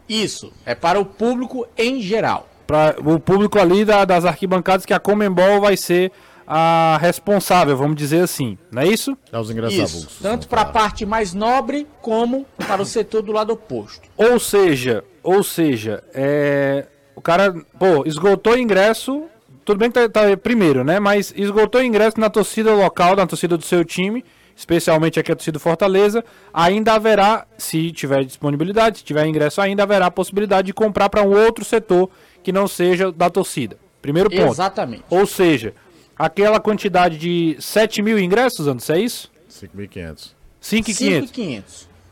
Isso, 0.09 0.53
é 0.67 0.75
para 0.75 1.01
o 1.01 1.05
público 1.05 1.67
em 1.77 2.01
geral. 2.01 2.49
Para 2.67 2.97
o 3.05 3.19
público 3.19 3.59
ali 3.59 3.85
da- 3.85 4.05
das 4.05 4.25
arquibancadas 4.25 4.87
que 4.87 4.93
a 4.95 5.01
Comembol 5.01 5.61
vai 5.61 5.77
ser 5.77 6.13
a 6.47 6.99
responsável, 7.01 7.77
vamos 7.77 7.97
dizer 7.97 8.23
assim, 8.23 8.59
não 8.73 8.83
é 8.83 8.87
isso? 8.89 9.17
É 9.33 9.39
os 9.39 9.51
ingressos 9.51 9.75
Isso, 9.79 9.97
avulsos. 9.99 10.19
tanto 10.21 10.49
para 10.49 10.63
a 10.63 10.65
parte 10.65 11.07
mais 11.07 11.33
nobre 11.33 11.87
como 12.03 12.45
para 12.69 12.83
o 12.83 12.85
setor 12.87 13.23
do 13.23 13.33
lado 13.33 13.53
oposto. 13.53 14.09
Ou 14.17 14.39
seja, 14.41 15.05
ou 15.23 15.43
seja, 15.45 16.03
é, 16.13 16.87
o 17.15 17.21
cara, 17.21 17.53
pô, 17.79 18.05
esgotou 18.05 18.55
o 18.55 18.59
ingresso, 18.59 19.25
tudo 19.71 19.79
bem 19.79 19.91
que 19.91 20.09
tá, 20.09 20.09
tá 20.09 20.37
primeiro, 20.37 20.83
né? 20.83 20.99
Mas 20.99 21.33
esgotou 21.37 21.81
o 21.81 21.85
ingresso 21.85 22.19
na 22.19 22.29
torcida 22.29 22.75
local, 22.75 23.15
na 23.15 23.27
torcida 23.27 23.57
do 23.57 23.65
seu 23.65 23.85
time, 23.85 24.25
especialmente 24.57 25.21
aqui 25.21 25.31
a 25.31 25.37
torcida 25.37 25.53
do 25.53 25.61
Fortaleza, 25.61 26.25
ainda 26.53 26.95
haverá, 26.95 27.47
se 27.57 27.93
tiver 27.93 28.25
disponibilidade, 28.25 28.99
se 28.99 29.05
tiver 29.05 29.27
ingresso 29.27 29.61
ainda, 29.61 29.85
haverá 29.85 30.07
a 30.07 30.11
possibilidade 30.11 30.67
de 30.67 30.75
comprar 30.75 31.09
para 31.09 31.23
um 31.23 31.31
outro 31.31 31.65
setor 31.65 32.11
que 32.43 32.51
não 32.51 32.67
seja 32.67 33.13
da 33.13 33.31
torcida. 33.31 33.79
Primeiro 34.03 34.29
ponto. 34.29 34.51
Exatamente. 34.51 35.05
Ou 35.09 35.25
seja, 35.25 35.73
aquela 36.19 36.59
quantidade 36.59 37.17
de 37.17 37.57
7 37.61 38.03
mil 38.03 38.19
ingressos, 38.19 38.67
Anderson, 38.67 38.95
é 38.95 39.01
isso? 39.01 39.31
5.500. 39.51 40.31
5,500 40.61 41.31
5.500. 41.31 41.63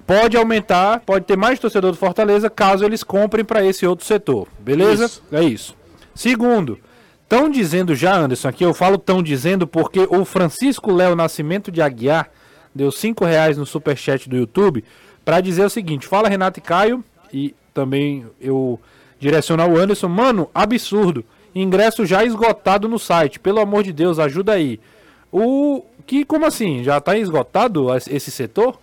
pode 0.07 0.37
aumentar, 0.37 1.01
pode 1.01 1.25
ter 1.25 1.37
mais 1.37 1.59
torcedor 1.59 1.91
do 1.91 1.97
Fortaleza 1.97 2.49
caso 2.49 2.85
eles 2.85 3.03
comprem 3.03 3.45
para 3.45 3.65
esse 3.65 3.85
outro 3.85 4.07
setor. 4.07 4.47
Beleza? 4.61 5.07
Isso. 5.07 5.23
É 5.33 5.43
isso. 5.43 5.77
Segundo, 6.15 6.79
estão 7.29 7.51
dizendo 7.51 7.95
já, 7.95 8.17
Anderson, 8.17 8.49
aqui 8.49 8.65
eu 8.65 8.73
falo 8.73 8.97
tão 8.97 9.23
dizendo 9.23 9.67
porque 9.67 10.01
o 10.11 10.25
Francisco 10.25 10.91
Léo 10.91 11.15
Nascimento 11.15 11.71
de 11.71 11.83
Aguiar 11.83 12.31
deu 12.75 12.91
5 12.91 13.25
reais 13.25 13.59
no 13.59 13.67
superchat 13.67 14.29
do 14.29 14.37
YouTube 14.37 14.83
para 15.25 15.41
dizer 15.43 15.65
o 15.67 15.71
seguinte: 15.71 16.07
fala 16.07 16.29
Renato 16.29 16.59
e 16.59 16.63
Caio, 16.63 17.05
e 17.33 17.55
também 17.75 18.27
eu 18.41 18.81
direciono 19.21 19.63
ao 19.63 19.77
Anderson, 19.77 20.09
mano, 20.09 20.49
absurdo. 20.55 21.23
Ingresso 21.55 22.07
já 22.07 22.25
esgotado 22.25 22.89
no 22.89 22.99
site, 22.99 23.39
pelo 23.39 23.61
amor 23.61 23.83
de 23.83 23.93
Deus, 23.93 24.19
ajuda 24.19 24.53
aí. 24.53 24.81
O 25.31 25.83
que, 26.07 26.25
como 26.25 26.47
assim? 26.47 26.83
Já 26.83 27.01
tá 27.01 27.19
esgotado 27.19 27.89
esse 28.09 28.31
setor? 28.31 28.79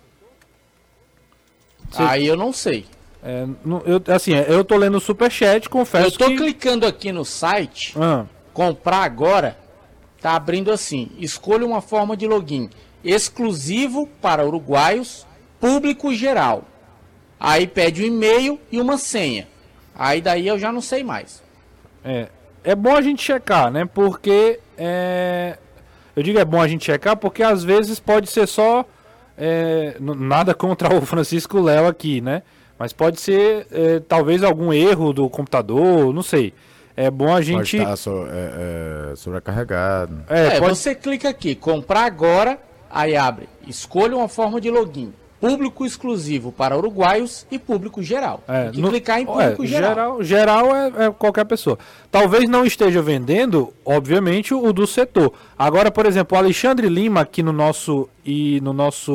Cê- 1.90 2.02
Aí 2.02 2.26
eu 2.26 2.36
não 2.36 2.52
sei. 2.52 2.84
É, 3.22 3.44
eu, 3.86 4.14
assim, 4.14 4.34
é, 4.34 4.46
eu 4.48 4.64
tô 4.64 4.76
lendo 4.76 4.98
o 4.98 5.00
superchat, 5.00 5.64
Eu 5.64 5.70
confesso 5.70 6.16
tô 6.18 6.26
que... 6.26 6.36
clicando 6.36 6.86
aqui 6.86 7.10
no 7.10 7.24
site, 7.24 7.94
Ah, 7.98 8.24
comprar 8.56 9.02
agora, 9.02 9.54
tá 10.18 10.34
abrindo 10.34 10.72
assim, 10.72 11.10
escolha 11.18 11.66
uma 11.66 11.82
forma 11.82 12.16
de 12.16 12.26
login 12.26 12.70
exclusivo 13.04 14.08
para 14.22 14.46
uruguaios, 14.46 15.26
público 15.60 16.14
geral. 16.14 16.64
Aí 17.38 17.66
pede 17.66 18.02
um 18.02 18.06
e-mail 18.06 18.58
e 18.72 18.80
uma 18.80 18.96
senha. 18.96 19.46
Aí 19.94 20.22
daí 20.22 20.48
eu 20.48 20.58
já 20.58 20.72
não 20.72 20.80
sei 20.80 21.04
mais. 21.04 21.42
é, 22.02 22.28
é 22.64 22.74
bom 22.74 22.96
a 22.96 23.02
gente 23.02 23.22
checar, 23.22 23.70
né? 23.70 23.84
Porque 23.84 24.58
é, 24.78 25.58
eu 26.16 26.22
digo 26.22 26.38
é 26.38 26.44
bom 26.44 26.60
a 26.60 26.66
gente 26.66 26.86
checar 26.86 27.14
porque 27.14 27.42
às 27.42 27.62
vezes 27.62 28.00
pode 28.00 28.30
ser 28.30 28.48
só 28.48 28.86
é, 29.36 29.96
nada 30.00 30.54
contra 30.54 30.94
o 30.94 31.02
Francisco 31.04 31.60
Léo 31.60 31.86
aqui, 31.86 32.22
né? 32.22 32.42
Mas 32.78 32.94
pode 32.94 33.20
ser 33.20 33.66
é, 33.70 34.00
talvez 34.00 34.42
algum 34.42 34.72
erro 34.72 35.12
do 35.12 35.28
computador, 35.28 36.14
não 36.14 36.22
sei. 36.22 36.54
É 36.96 37.10
bom 37.10 37.26
a 37.26 37.32
Pode 37.32 37.46
gente 37.46 37.76
estar 37.76 37.96
so- 37.96 38.26
é, 38.30 39.10
é, 39.12 39.16
sobrecarregado. 39.16 40.24
é, 40.28 40.46
É, 40.56 40.58
pode 40.60 40.76
você 40.76 40.94
clica 40.94 41.28
aqui, 41.28 41.54
comprar 41.54 42.04
agora, 42.04 42.58
aí 42.90 43.14
abre, 43.16 43.48
escolha 43.66 44.16
uma 44.16 44.28
forma 44.28 44.60
de 44.60 44.70
login. 44.70 45.12
Público 45.38 45.84
exclusivo 45.84 46.50
para 46.50 46.74
uruguaios 46.76 47.46
e 47.50 47.58
público 47.58 48.02
geral. 48.02 48.42
É, 48.48 48.64
Tem 48.64 48.72
que 48.72 48.80
no- 48.80 48.88
clicar 48.88 49.18
em 49.20 49.24
é, 49.24 49.26
público 49.26 49.66
geral. 49.66 49.90
geral. 49.94 50.22
Geral 50.22 50.74
é, 50.74 51.06
é 51.06 51.10
qualquer 51.10 51.44
pessoa. 51.44 51.78
Talvez 52.10 52.48
não 52.48 52.64
esteja 52.64 53.02
vendendo, 53.02 53.70
obviamente, 53.84 54.54
o 54.54 54.72
do 54.72 54.86
setor. 54.86 55.34
Agora, 55.58 55.90
por 55.90 56.06
exemplo, 56.06 56.34
o 56.36 56.40
Alexandre 56.40 56.88
Lima 56.88 57.20
aqui 57.20 57.42
no 57.42 57.52
nosso 57.52 58.08
e 58.24 58.58
no 58.62 58.72
nosso 58.72 59.12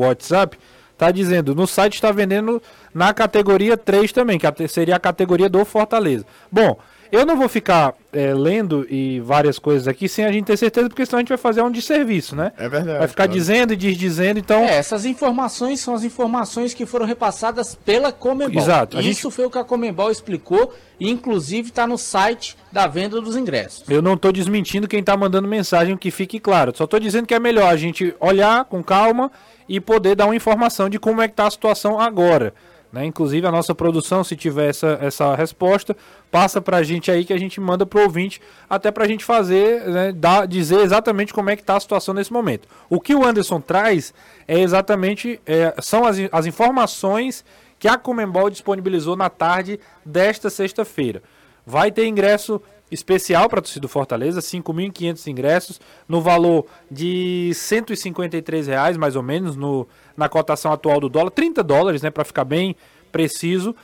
WhatsApp 0.00 0.58
tá 0.96 1.10
dizendo, 1.10 1.54
no 1.54 1.66
site 1.66 1.94
está 1.96 2.10
vendendo 2.10 2.62
na 2.94 3.12
categoria 3.12 3.76
3 3.76 4.10
também, 4.10 4.38
que 4.38 4.46
a- 4.46 4.54
seria 4.68 4.96
a 4.96 4.98
categoria 4.98 5.50
do 5.50 5.62
Fortaleza. 5.66 6.24
Bom, 6.50 6.78
eu 7.10 7.26
não 7.26 7.36
vou 7.36 7.48
ficar 7.48 7.94
é, 8.12 8.32
lendo 8.34 8.86
e 8.90 9.20
várias 9.20 9.58
coisas 9.58 9.86
aqui 9.86 10.08
sem 10.08 10.24
a 10.24 10.32
gente 10.32 10.46
ter 10.46 10.56
certeza, 10.56 10.88
porque 10.88 11.04
senão 11.04 11.18
a 11.18 11.20
gente 11.20 11.28
vai 11.28 11.38
fazer 11.38 11.62
um 11.62 11.70
desserviço, 11.70 12.34
né? 12.34 12.52
É 12.56 12.68
verdade, 12.68 12.98
Vai 12.98 13.08
ficar 13.08 13.24
claro. 13.24 13.38
dizendo 13.38 13.72
e 13.72 13.76
desdizendo, 13.76 14.38
então... 14.38 14.60
É, 14.60 14.76
essas 14.76 15.04
informações 15.04 15.80
são 15.80 15.94
as 15.94 16.04
informações 16.04 16.74
que 16.74 16.86
foram 16.86 17.06
repassadas 17.06 17.74
pela 17.74 18.12
Comembol. 18.12 18.60
Exato, 18.60 19.00
Isso 19.00 19.30
foi 19.30 19.46
o 19.46 19.50
que 19.50 19.58
a 19.58 19.64
Comembol 19.64 20.10
explicou 20.10 20.74
e 20.98 21.08
inclusive 21.08 21.68
está 21.68 21.86
no 21.86 21.98
site 21.98 22.56
da 22.72 22.86
venda 22.86 23.20
dos 23.20 23.36
ingressos. 23.36 23.84
Eu 23.88 24.02
não 24.02 24.16
tô 24.16 24.32
desmentindo 24.32 24.88
quem 24.88 25.02
tá 25.02 25.16
mandando 25.16 25.48
mensagem, 25.48 25.96
que 25.96 26.10
fique 26.10 26.38
claro. 26.40 26.72
Só 26.76 26.86
tô 26.86 26.98
dizendo 26.98 27.26
que 27.26 27.34
é 27.34 27.38
melhor 27.38 27.72
a 27.72 27.76
gente 27.76 28.14
olhar 28.20 28.64
com 28.64 28.82
calma 28.82 29.30
e 29.68 29.80
poder 29.80 30.14
dar 30.14 30.26
uma 30.26 30.36
informação 30.36 30.88
de 30.88 30.98
como 30.98 31.20
é 31.20 31.28
que 31.28 31.34
tá 31.34 31.46
a 31.46 31.50
situação 31.50 32.00
agora. 32.00 32.54
Né? 32.92 33.04
Inclusive 33.04 33.46
a 33.46 33.52
nossa 33.52 33.74
produção, 33.74 34.24
se 34.24 34.34
tiver 34.34 34.70
essa, 34.70 34.98
essa 35.00 35.34
resposta, 35.34 35.96
passa 36.30 36.60
pra 36.60 36.82
gente 36.82 37.10
aí 37.10 37.24
que 37.24 37.32
a 37.32 37.38
gente 37.38 37.60
manda 37.60 37.84
pro 37.84 38.02
ouvinte, 38.02 38.40
até 38.68 38.90
pra 38.90 39.06
gente 39.06 39.24
fazer, 39.24 39.86
né, 39.86 40.12
dar, 40.12 40.46
dizer 40.46 40.80
exatamente 40.80 41.34
como 41.34 41.50
é 41.50 41.56
que 41.56 41.62
tá 41.62 41.76
a 41.76 41.80
situação 41.80 42.14
nesse 42.14 42.32
momento. 42.32 42.66
O 42.88 43.00
que 43.00 43.14
o 43.14 43.24
Anderson 43.24 43.60
traz 43.60 44.14
é 44.46 44.58
exatamente, 44.60 45.38
é, 45.44 45.74
são 45.80 46.06
as, 46.06 46.16
as 46.32 46.46
informações 46.46 47.44
que 47.78 47.86
a 47.86 47.96
Comembol 47.96 48.50
disponibilizou 48.50 49.16
na 49.16 49.28
tarde 49.28 49.78
desta 50.04 50.50
sexta-feira. 50.50 51.22
Vai 51.66 51.92
ter 51.92 52.06
ingresso 52.06 52.60
especial 52.90 53.48
para 53.48 53.58
a 53.58 53.62
torcida 53.62 53.80
do 53.82 53.88
Fortaleza, 53.88 54.40
5.500 54.40 55.26
ingressos, 55.26 55.80
no 56.08 56.20
valor 56.20 56.66
de 56.90 57.52
153 57.54 58.66
reais, 58.66 58.96
mais 58.96 59.16
ou 59.16 59.22
menos, 59.22 59.56
no, 59.56 59.86
na 60.16 60.28
cotação 60.28 60.72
atual 60.72 61.00
do 61.00 61.08
dólar, 61.08 61.30
30 61.30 61.62
dólares, 61.62 62.02
né, 62.02 62.10
para 62.10 62.24
ficar 62.24 62.44
bem 62.44 62.74
preciso. 63.12 63.74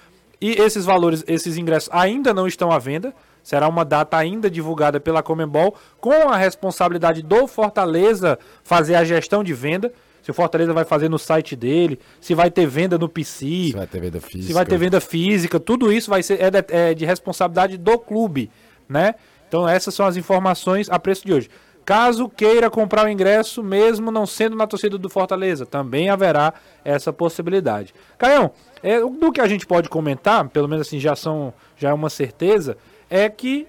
E 0.41 0.53
esses 0.53 0.85
valores, 0.85 1.25
esses 1.27 1.57
ingressos 1.57 1.89
ainda 1.93 2.35
não 2.35 2.47
estão 2.47 2.71
à 2.71 2.79
venda. 2.79 3.15
Será 3.43 3.69
uma 3.69 3.85
data 3.85 4.17
ainda 4.17 4.51
divulgada 4.51 4.99
pela 4.99 5.23
Comembol, 5.23 5.75
com 6.01 6.29
a 6.31 6.37
responsabilidade 6.37 7.23
do 7.23 7.47
Fortaleza 7.47 8.39
fazer 8.63 8.95
a 8.95 9.05
gestão 9.05 9.45
de 9.45 9.53
venda. 9.53 9.93
Se 10.23 10.31
o 10.31 10.35
Fortaleza 10.35 10.73
vai 10.73 10.87
fazer 10.87 11.11
no 11.11 11.19
site 11.19 11.55
dele, 11.55 11.99
se 12.19 12.35
vai 12.35 12.51
ter 12.51 12.67
venda 12.67 12.97
no 12.97 13.11
PC, 13.11 13.45
Se 13.45 13.73
vai 13.75 13.87
ter 13.87 14.01
venda 14.01 14.21
física. 14.23 14.47
se 14.47 14.53
vai 14.55 14.65
ter 14.65 14.79
venda 14.79 14.99
física, 14.99 15.61
tudo 15.61 15.93
isso 15.93 16.09
vai 16.09 16.23
ser 16.23 16.41
é 16.41 16.51
de, 16.51 16.65
é 16.69 16.95
de 16.95 17.05
responsabilidade 17.05 17.77
do 17.77 17.99
clube, 17.99 18.51
né? 18.89 19.15
Então 19.49 19.69
essas 19.69 19.95
são 19.95 20.07
as 20.07 20.17
informações 20.17 20.89
a 20.91 20.99
preço 20.99 21.25
de 21.27 21.33
hoje. 21.33 21.51
Caso 21.85 22.29
queira 22.31 22.71
comprar 22.71 23.05
o 23.05 23.09
ingresso, 23.11 23.63
mesmo 23.63 24.11
não 24.11 24.25
sendo 24.27 24.57
na 24.57 24.67
torcida 24.67 24.97
do 24.97 25.11
Fortaleza, 25.11 25.67
também 25.67 26.09
haverá 26.09 26.55
essa 26.83 27.13
possibilidade. 27.13 27.95
Caião, 28.17 28.51
é, 28.83 29.05
o- 29.05 29.11
do 29.11 29.31
que 29.31 29.41
a 29.41 29.47
gente 29.47 29.67
pode 29.67 29.89
comentar, 29.91 30.49
pelo 30.49 30.67
menos 30.67 30.87
assim 30.87 30.99
já 30.99 31.15
são 31.15 31.53
já 31.77 31.91
é 31.91 31.93
uma 31.93 32.09
certeza, 32.09 32.79
é 33.11 33.29
que 33.29 33.67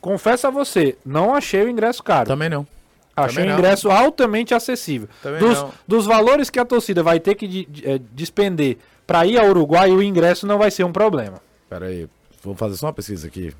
confesso 0.00 0.46
a 0.46 0.50
você, 0.50 0.96
não 1.06 1.34
achei 1.34 1.62
o 1.62 1.68
ingresso 1.68 2.02
caro. 2.02 2.26
Também 2.28 2.48
não. 2.48 2.66
Achei 3.16 3.34
Também 3.36 3.50
não. 3.50 3.58
ingresso 3.58 3.90
altamente 3.90 4.54
acessível. 4.54 5.08
Também 5.22 5.40
Dos, 5.40 5.58
não. 5.62 5.70
dos 5.86 6.06
valores 6.06 6.50
que 6.50 6.58
a 6.58 6.64
torcida 6.64 7.02
vai 7.02 7.18
ter 7.18 7.34
que 7.34 7.46
de- 7.48 7.64
de- 7.66 7.88
eh, 7.88 8.00
despender 8.12 8.78
para 9.06 9.26
ir 9.26 9.38
ao 9.38 9.46
Uruguai, 9.48 9.90
o 9.90 10.02
ingresso 10.02 10.46
não 10.46 10.58
vai 10.58 10.70
ser 10.70 10.84
um 10.84 10.92
problema. 10.92 11.40
Pera 11.68 11.86
aí, 11.86 12.08
vou 12.42 12.54
fazer 12.54 12.76
só 12.76 12.86
uma 12.86 12.92
pesquisa 12.92 13.26
aqui. 13.26 13.52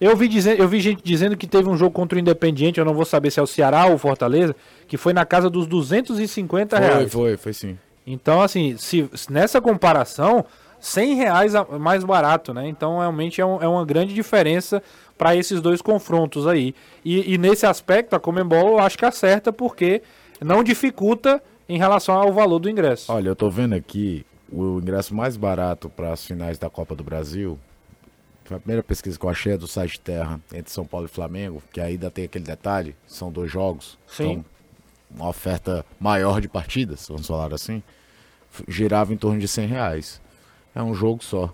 Eu 0.00 0.16
vi, 0.16 0.26
dizer, 0.28 0.58
eu 0.58 0.66
vi 0.66 0.80
gente 0.80 1.02
dizendo 1.04 1.36
que 1.36 1.46
teve 1.46 1.68
um 1.68 1.76
jogo 1.76 1.92
contra 1.92 2.16
o 2.16 2.20
Independiente, 2.20 2.78
eu 2.80 2.84
não 2.84 2.94
vou 2.94 3.04
saber 3.04 3.30
se 3.30 3.38
é 3.38 3.42
o 3.42 3.46
Ceará 3.46 3.86
ou 3.86 3.94
o 3.94 3.98
Fortaleza, 3.98 4.54
que 4.88 4.96
foi 4.96 5.12
na 5.12 5.24
casa 5.24 5.48
dos 5.48 5.66
250 5.66 6.76
Foi, 6.76 6.86
reais. 6.86 7.12
foi, 7.12 7.36
foi 7.36 7.52
sim. 7.52 7.78
Então, 8.06 8.42
assim, 8.42 8.76
se, 8.76 9.08
nessa 9.30 9.60
comparação, 9.60 10.44
100 10.80 11.14
reais 11.14 11.52
mais 11.80 12.04
barato, 12.04 12.52
né? 12.52 12.68
Então, 12.68 12.98
realmente 12.98 13.40
é, 13.40 13.46
um, 13.46 13.62
é 13.62 13.66
uma 13.66 13.84
grande 13.86 14.12
diferença 14.12 14.82
para 15.16 15.34
esses 15.34 15.60
dois 15.60 15.80
confrontos 15.80 16.46
aí. 16.46 16.74
E, 17.04 17.32
e, 17.32 17.38
nesse 17.38 17.64
aspecto, 17.64 18.14
a 18.14 18.20
Comembol 18.20 18.72
eu 18.72 18.78
acho 18.80 18.98
que 18.98 19.04
acerta 19.04 19.52
porque 19.52 20.02
não 20.40 20.62
dificulta 20.62 21.42
em 21.68 21.78
relação 21.78 22.14
ao 22.14 22.32
valor 22.32 22.58
do 22.58 22.68
ingresso. 22.68 23.10
Olha, 23.10 23.28
eu 23.28 23.36
tô 23.36 23.48
vendo 23.48 23.74
aqui 23.74 24.26
o 24.52 24.78
ingresso 24.78 25.14
mais 25.14 25.36
barato 25.36 25.88
para 25.88 26.12
as 26.12 26.24
finais 26.24 26.58
da 26.58 26.68
Copa 26.68 26.94
do 26.94 27.02
Brasil. 27.02 27.58
Foi 28.44 28.58
a 28.58 28.60
primeira 28.60 28.82
pesquisa 28.82 29.18
que 29.18 29.24
eu 29.24 29.30
achei 29.30 29.52
é 29.54 29.56
do 29.56 29.66
site 29.66 29.98
Terra, 29.98 30.38
entre 30.52 30.70
São 30.70 30.84
Paulo 30.84 31.06
e 31.06 31.08
Flamengo, 31.08 31.62
que 31.72 31.80
ainda 31.80 32.10
tem 32.10 32.26
aquele 32.26 32.44
detalhe, 32.44 32.94
são 33.06 33.32
dois 33.32 33.50
jogos. 33.50 33.98
Sim. 34.06 34.24
Então, 34.24 34.44
uma 35.10 35.28
oferta 35.28 35.84
maior 35.98 36.40
de 36.40 36.48
partidas, 36.48 37.06
vamos 37.08 37.26
falar 37.26 37.54
assim, 37.54 37.82
girava 38.68 39.14
em 39.14 39.16
torno 39.16 39.40
de 39.40 39.48
100 39.48 39.66
reais. 39.66 40.20
É 40.74 40.82
um 40.82 40.94
jogo 40.94 41.24
só. 41.24 41.52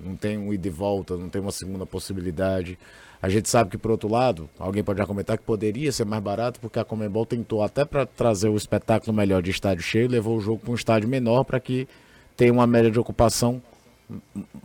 Não 0.00 0.16
tem 0.16 0.38
um 0.38 0.52
ida 0.52 0.68
e 0.68 0.70
volta, 0.70 1.16
não 1.16 1.28
tem 1.28 1.42
uma 1.42 1.50
segunda 1.50 1.84
possibilidade. 1.84 2.78
A 3.20 3.28
gente 3.28 3.48
sabe 3.48 3.70
que, 3.70 3.76
por 3.76 3.90
outro 3.90 4.08
lado, 4.08 4.48
alguém 4.58 4.82
pode 4.84 4.98
já 4.98 5.06
comentar 5.06 5.36
que 5.36 5.42
poderia 5.42 5.90
ser 5.90 6.04
mais 6.04 6.22
barato, 6.22 6.60
porque 6.60 6.78
a 6.78 6.84
Comembol 6.84 7.26
tentou 7.26 7.62
até 7.62 7.84
para 7.84 8.06
trazer 8.06 8.48
o 8.48 8.56
espetáculo 8.56 9.12
melhor 9.12 9.42
de 9.42 9.50
estádio 9.50 9.82
cheio, 9.82 10.08
levou 10.08 10.36
o 10.36 10.40
jogo 10.40 10.60
para 10.60 10.70
um 10.70 10.76
estádio 10.76 11.08
menor 11.08 11.42
para 11.42 11.58
que 11.58 11.88
tenha 12.36 12.52
uma 12.52 12.66
média 12.66 12.90
de 12.90 12.98
ocupação 12.98 13.60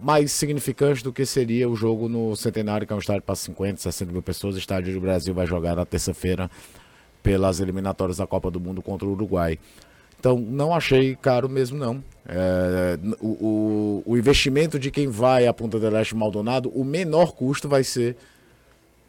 mais 0.02 0.32
significante 0.32 1.04
do 1.04 1.12
que 1.12 1.26
seria 1.26 1.70
o 1.70 1.76
jogo 1.76 2.08
no 2.08 2.36
Centenário, 2.36 2.88
que 2.88 2.94
é 2.94 2.96
um 2.96 3.00
estádio 3.00 3.22
para 3.24 3.36
50, 3.36 3.82
60 3.82 4.12
mil 4.12 4.22
pessoas. 4.22 4.56
O 4.56 4.58
estádio 4.58 4.94
do 4.94 5.02
Brasil 5.02 5.34
vai 5.34 5.46
jogar 5.46 5.76
na 5.76 5.86
terça-feira 5.86 6.50
pelas 7.22 7.60
eliminatórias 7.60 8.18
da 8.18 8.28
Copa 8.28 8.52
do 8.52 8.60
Mundo 8.60 8.82
contra 8.82 9.08
o 9.08 9.12
Uruguai. 9.12 9.58
Então, 10.20 10.38
não 10.38 10.74
achei 10.74 11.16
caro 11.16 11.50
mesmo, 11.50 11.78
não. 11.78 12.04
É, 12.26 12.98
o, 13.20 13.28
o, 13.28 14.04
o, 14.06 14.18
investimento 14.18 14.80
de 14.80 14.90
quem 14.90 15.10
vai 15.10 15.46
à 15.48 15.54
Punta 15.54 15.78
del 15.78 15.98
Este 15.98 16.16
Maldonado, 16.16 16.70
o 16.70 16.86
menor 16.86 17.34
custo 17.34 17.68
vai 17.68 17.84
ser 17.84 18.16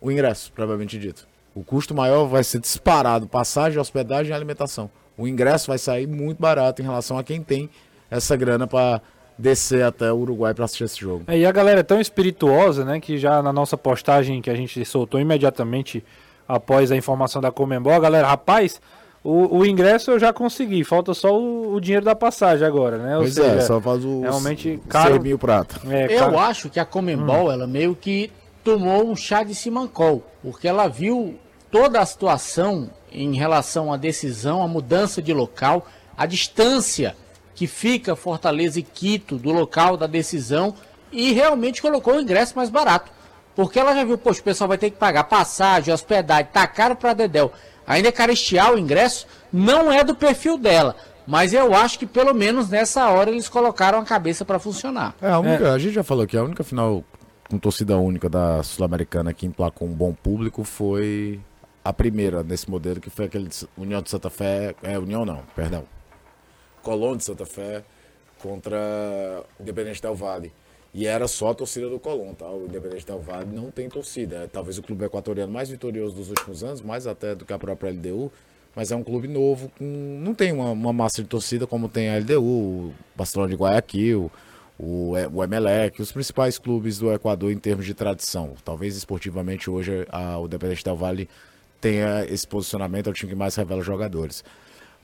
o 0.00 0.10
ingresso, 0.10 0.52
provavelmente 0.52 0.98
dito. 0.98 1.28
O 1.54 1.62
custo 1.62 1.94
maior 1.94 2.26
vai 2.26 2.42
ser 2.42 2.58
disparado, 2.58 3.28
passagem, 3.28 3.78
hospedagem 3.78 4.32
e 4.32 4.34
alimentação. 4.34 4.90
O 5.16 5.28
ingresso 5.28 5.68
vai 5.68 5.78
sair 5.78 6.08
muito 6.08 6.40
barato 6.40 6.82
em 6.82 6.84
relação 6.84 7.16
a 7.16 7.22
quem 7.22 7.40
tem 7.40 7.70
essa 8.10 8.34
grana 8.34 8.66
para 8.66 9.00
descer 9.38 9.84
até 9.84 10.12
o 10.12 10.16
Uruguai 10.16 10.54
para 10.54 10.64
assistir 10.64 10.84
esse 10.84 11.00
jogo. 11.00 11.24
É, 11.26 11.38
e 11.38 11.46
a 11.46 11.52
galera 11.52 11.80
é 11.80 11.82
tão 11.82 12.00
espirituosa, 12.00 12.84
né, 12.84 13.00
que 13.00 13.18
já 13.18 13.42
na 13.42 13.52
nossa 13.52 13.76
postagem 13.76 14.40
que 14.40 14.50
a 14.50 14.54
gente 14.54 14.84
soltou 14.84 15.20
imediatamente 15.20 16.04
após 16.46 16.92
a 16.92 16.96
informação 16.96 17.40
da 17.40 17.50
Comembol, 17.50 17.92
a 17.92 17.98
galera, 17.98 18.28
rapaz, 18.28 18.80
o, 19.22 19.58
o 19.58 19.66
ingresso 19.66 20.10
eu 20.10 20.18
já 20.18 20.32
consegui, 20.32 20.84
falta 20.84 21.14
só 21.14 21.34
o, 21.34 21.74
o 21.74 21.80
dinheiro 21.80 22.04
da 22.04 22.14
passagem 22.14 22.66
agora, 22.66 22.98
né? 22.98 23.16
Ou 23.16 23.22
pois 23.22 23.34
seja, 23.34 23.56
é, 23.56 23.60
só 23.62 23.80
faz 23.80 24.04
o 24.04 24.20
realmente 24.20 24.78
caro, 24.88 25.20
mil 25.20 25.38
prata. 25.38 25.80
É, 25.88 26.18
eu 26.18 26.38
acho 26.38 26.68
que 26.68 26.78
a 26.78 26.84
Comembol, 26.84 27.46
hum. 27.46 27.52
ela 27.52 27.66
meio 27.66 27.96
que 27.96 28.30
tomou 28.62 29.06
um 29.06 29.16
chá 29.16 29.42
de 29.42 29.54
simancol, 29.54 30.22
porque 30.42 30.68
ela 30.68 30.88
viu 30.88 31.36
toda 31.70 32.00
a 32.00 32.06
situação 32.06 32.90
em 33.10 33.34
relação 33.34 33.92
à 33.92 33.96
decisão, 33.96 34.62
a 34.62 34.68
mudança 34.68 35.22
de 35.22 35.32
local, 35.32 35.86
a 36.16 36.26
distância 36.26 37.16
que 37.54 37.66
fica 37.66 38.16
Fortaleza 38.16 38.78
e 38.78 38.82
Quito 38.82 39.36
do 39.36 39.50
local 39.50 39.96
da 39.96 40.06
decisão 40.06 40.74
e 41.12 41.32
realmente 41.32 41.80
colocou 41.80 42.16
o 42.16 42.20
ingresso 42.20 42.56
mais 42.56 42.68
barato. 42.68 43.10
Porque 43.54 43.78
ela 43.78 43.94
já 43.94 44.04
viu, 44.04 44.18
poxa, 44.18 44.40
o 44.40 44.44
pessoal 44.44 44.68
vai 44.68 44.78
ter 44.78 44.90
que 44.90 44.96
pagar 44.96 45.24
passagem, 45.24 45.94
hospedagem, 45.94 46.48
tá 46.52 46.66
caro 46.66 46.96
para 46.96 47.14
Dedel. 47.14 47.52
Ainda 47.86 48.10
carestiar 48.10 48.72
o 48.72 48.78
ingresso 48.78 49.26
não 49.52 49.92
é 49.92 50.02
do 50.02 50.14
perfil 50.14 50.58
dela. 50.58 50.96
Mas 51.26 51.54
eu 51.54 51.74
acho 51.74 51.98
que 51.98 52.06
pelo 52.06 52.34
menos 52.34 52.68
nessa 52.68 53.08
hora 53.08 53.30
eles 53.30 53.48
colocaram 53.48 53.98
a 53.98 54.04
cabeça 54.04 54.44
para 54.44 54.58
funcionar. 54.58 55.14
É, 55.22 55.30
a, 55.30 55.38
única, 55.38 55.68
é. 55.68 55.70
a 55.70 55.78
gente 55.78 55.94
já 55.94 56.02
falou 56.02 56.26
que 56.26 56.36
a 56.36 56.42
única 56.42 56.64
final 56.64 57.04
com 57.48 57.58
torcida 57.58 57.96
única 57.96 58.28
da 58.28 58.62
Sul-Americana 58.62 59.32
que 59.32 59.46
emplacou 59.46 59.86
um 59.86 59.92
bom 59.92 60.12
público 60.12 60.64
foi 60.64 61.40
a 61.84 61.92
primeira 61.92 62.42
nesse 62.42 62.70
modelo, 62.70 63.00
que 63.00 63.10
foi 63.10 63.26
aquele 63.26 63.48
União 63.76 64.02
de 64.02 64.10
Santa 64.10 64.30
Fé. 64.30 64.74
É, 64.82 64.98
União 64.98 65.24
não, 65.24 65.42
perdão. 65.54 65.84
Colón 66.84 67.16
de 67.16 67.24
Santa 67.24 67.46
Fé 67.46 67.82
contra 68.40 69.42
o 69.58 69.62
Independente 69.62 70.00
Del 70.00 70.14
Vale. 70.14 70.52
E 70.92 71.06
era 71.08 71.26
só 71.26 71.50
a 71.50 71.54
torcida 71.54 71.88
do 71.88 71.98
Colón, 71.98 72.34
tá? 72.34 72.48
O 72.48 72.66
Independente 72.66 73.04
Del 73.04 73.18
Vale 73.18 73.50
não 73.52 73.70
tem 73.70 73.88
torcida. 73.88 74.44
É 74.44 74.46
talvez 74.46 74.78
o 74.78 74.82
clube 74.82 75.04
equatoriano 75.04 75.52
mais 75.52 75.68
vitorioso 75.68 76.14
dos 76.14 76.28
últimos 76.28 76.62
anos, 76.62 76.80
mais 76.80 77.06
até 77.06 77.34
do 77.34 77.44
que 77.44 77.52
a 77.52 77.58
própria 77.58 77.90
LDU. 77.90 78.30
Mas 78.76 78.92
é 78.92 78.96
um 78.96 79.02
clube 79.02 79.26
novo, 79.26 79.70
com... 79.78 79.84
não 79.84 80.34
tem 80.34 80.52
uma, 80.52 80.70
uma 80.70 80.92
massa 80.92 81.22
de 81.22 81.28
torcida 81.28 81.66
como 81.66 81.88
tem 81.88 82.10
a 82.10 82.18
LDU, 82.18 82.42
o 82.42 82.94
Barcelona 83.14 83.50
de 83.50 83.56
Guayaquil, 83.56 84.30
o, 84.78 85.12
o 85.32 85.44
Emelec, 85.44 86.02
os 86.02 86.10
principais 86.10 86.58
clubes 86.58 86.98
do 86.98 87.12
Equador 87.12 87.52
em 87.52 87.58
termos 87.58 87.86
de 87.86 87.94
tradição. 87.94 88.54
Talvez 88.64 88.96
esportivamente 88.96 89.70
hoje 89.70 90.06
a, 90.10 90.38
o 90.38 90.46
Independente 90.46 90.84
Del 90.84 90.96
Vale 90.96 91.28
tenha 91.80 92.24
esse 92.24 92.46
posicionamento, 92.46 93.06
é 93.06 93.10
o 93.10 93.12
time 93.12 93.30
que 93.30 93.38
mais 93.38 93.54
revela 93.54 93.82
jogadores. 93.82 94.42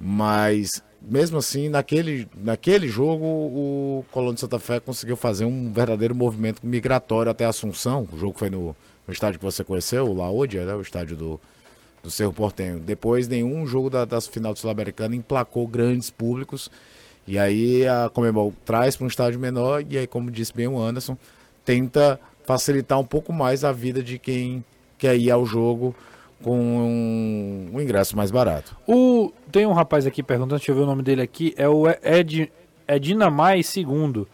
Mas 0.00 0.82
mesmo 1.02 1.38
assim, 1.38 1.68
naquele, 1.68 2.28
naquele 2.36 2.86
jogo, 2.88 3.24
o 3.24 4.04
Colônia 4.10 4.34
de 4.34 4.40
Santa 4.40 4.58
Fé 4.58 4.80
conseguiu 4.80 5.16
fazer 5.16 5.44
um 5.44 5.72
verdadeiro 5.72 6.14
movimento 6.14 6.64
migratório 6.64 7.30
até 7.30 7.44
Assunção. 7.44 8.06
O 8.12 8.18
jogo 8.18 8.38
foi 8.38 8.50
no, 8.50 8.76
no 9.06 9.12
estádio 9.12 9.38
que 9.38 9.44
você 9.44 9.64
conheceu, 9.64 10.06
o 10.06 10.14
Laodia, 10.14 10.64
né? 10.64 10.74
o 10.74 10.80
estádio 10.80 11.16
do, 11.16 11.40
do 12.02 12.10
Cerro 12.10 12.32
Portenho. 12.32 12.78
Depois, 12.78 13.26
nenhum 13.26 13.66
jogo 13.66 13.88
da, 13.88 14.04
das 14.04 14.26
final 14.26 14.52
do 14.52 14.58
Sul-Americana 14.58 15.16
emplacou 15.16 15.66
grandes 15.66 16.10
públicos. 16.10 16.70
E 17.26 17.38
aí 17.38 17.86
a 17.86 18.10
Comebol 18.12 18.52
traz 18.64 18.96
para 18.96 19.04
um 19.04 19.08
estádio 19.08 19.38
menor 19.38 19.84
e 19.88 19.96
aí, 19.96 20.06
como 20.06 20.30
disse 20.30 20.52
bem 20.52 20.66
o 20.66 20.80
Anderson, 20.80 21.16
tenta 21.64 22.18
facilitar 22.44 22.98
um 22.98 23.04
pouco 23.04 23.32
mais 23.32 23.64
a 23.64 23.72
vida 23.72 24.02
de 24.02 24.18
quem 24.18 24.64
quer 24.98 25.16
ir 25.16 25.30
ao 25.30 25.46
jogo 25.46 25.94
com 26.42 26.58
um, 26.58 27.70
um, 27.74 27.80
ingresso 27.80 28.16
mais 28.16 28.30
barato. 28.30 28.76
O, 28.86 29.32
tem 29.50 29.66
um 29.66 29.72
rapaz 29.72 30.06
aqui 30.06 30.22
perguntando, 30.22 30.56
deixa 30.56 30.70
eu 30.70 30.74
ver 30.76 30.82
o 30.82 30.86
nome 30.86 31.02
dele 31.02 31.22
aqui, 31.22 31.54
é 31.56 31.68
o 31.68 31.84
Ed, 32.02 32.50
Edina 32.88 33.30
Mais 33.30 33.66
segundo. 33.66 34.28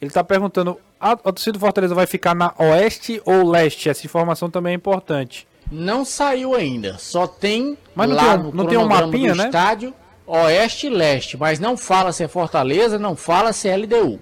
Ele 0.00 0.08
está 0.08 0.24
perguntando, 0.24 0.78
a, 0.98 1.12
a 1.12 1.16
torcida 1.16 1.52
do 1.52 1.60
Fortaleza 1.60 1.94
vai 1.94 2.06
ficar 2.06 2.34
na 2.34 2.54
oeste 2.58 3.20
ou 3.24 3.48
leste? 3.48 3.88
Essa 3.88 4.06
informação 4.06 4.50
também 4.50 4.72
é 4.72 4.76
importante. 4.76 5.46
Não 5.70 6.04
saiu 6.04 6.54
ainda, 6.54 6.98
só 6.98 7.26
tem 7.26 7.76
mas 7.94 8.08
não 8.08 8.16
lá 8.16 8.36
tem, 8.36 8.42
no 8.42 8.52
não 8.52 8.66
tem 8.66 8.78
um 8.78 8.88
mapinha, 8.88 9.34
né? 9.34 9.44
estádio 9.44 9.94
oeste 10.26 10.86
e 10.86 10.90
leste, 10.90 11.36
mas 11.36 11.58
não 11.58 11.76
fala 11.76 12.12
se 12.12 12.22
é 12.22 12.28
Fortaleza, 12.28 12.98
não 12.98 13.16
fala 13.16 13.52
se 13.52 13.68
é 13.68 13.76
LDU. 13.76 14.20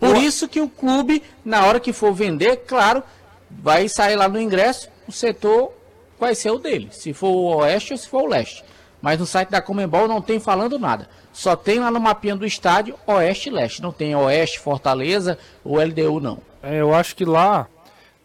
Por 0.00 0.16
o... 0.16 0.16
isso 0.16 0.48
que 0.48 0.60
o 0.60 0.68
clube, 0.68 1.22
na 1.44 1.66
hora 1.66 1.78
que 1.78 1.92
for 1.92 2.12
vender, 2.12 2.64
claro, 2.66 3.02
vai 3.50 3.88
sair 3.88 4.16
lá 4.16 4.28
no 4.28 4.40
ingresso, 4.40 4.88
o 5.06 5.12
setor 5.12 5.72
vai 6.18 6.34
ser 6.34 6.50
o 6.50 6.58
dele, 6.58 6.88
se 6.90 7.12
for 7.12 7.28
o 7.28 7.56
oeste 7.58 7.92
ou 7.92 7.98
se 7.98 8.08
for 8.08 8.22
o 8.22 8.26
leste. 8.26 8.64
Mas 9.00 9.18
no 9.18 9.26
site 9.26 9.50
da 9.50 9.62
Comembol 9.62 10.08
não 10.08 10.20
tem 10.20 10.40
falando 10.40 10.78
nada. 10.78 11.08
Só 11.32 11.54
tem 11.54 11.78
lá 11.78 11.90
no 11.90 12.00
mapinha 12.00 12.34
do 12.34 12.44
estádio 12.44 12.96
oeste 13.06 13.48
e 13.48 13.52
leste. 13.52 13.80
Não 13.80 13.92
tem 13.92 14.14
oeste, 14.16 14.58
Fortaleza 14.58 15.38
ou 15.64 15.76
LDU 15.76 16.20
não. 16.20 16.38
É, 16.62 16.80
eu 16.80 16.92
acho 16.92 17.14
que 17.14 17.24
lá, 17.24 17.68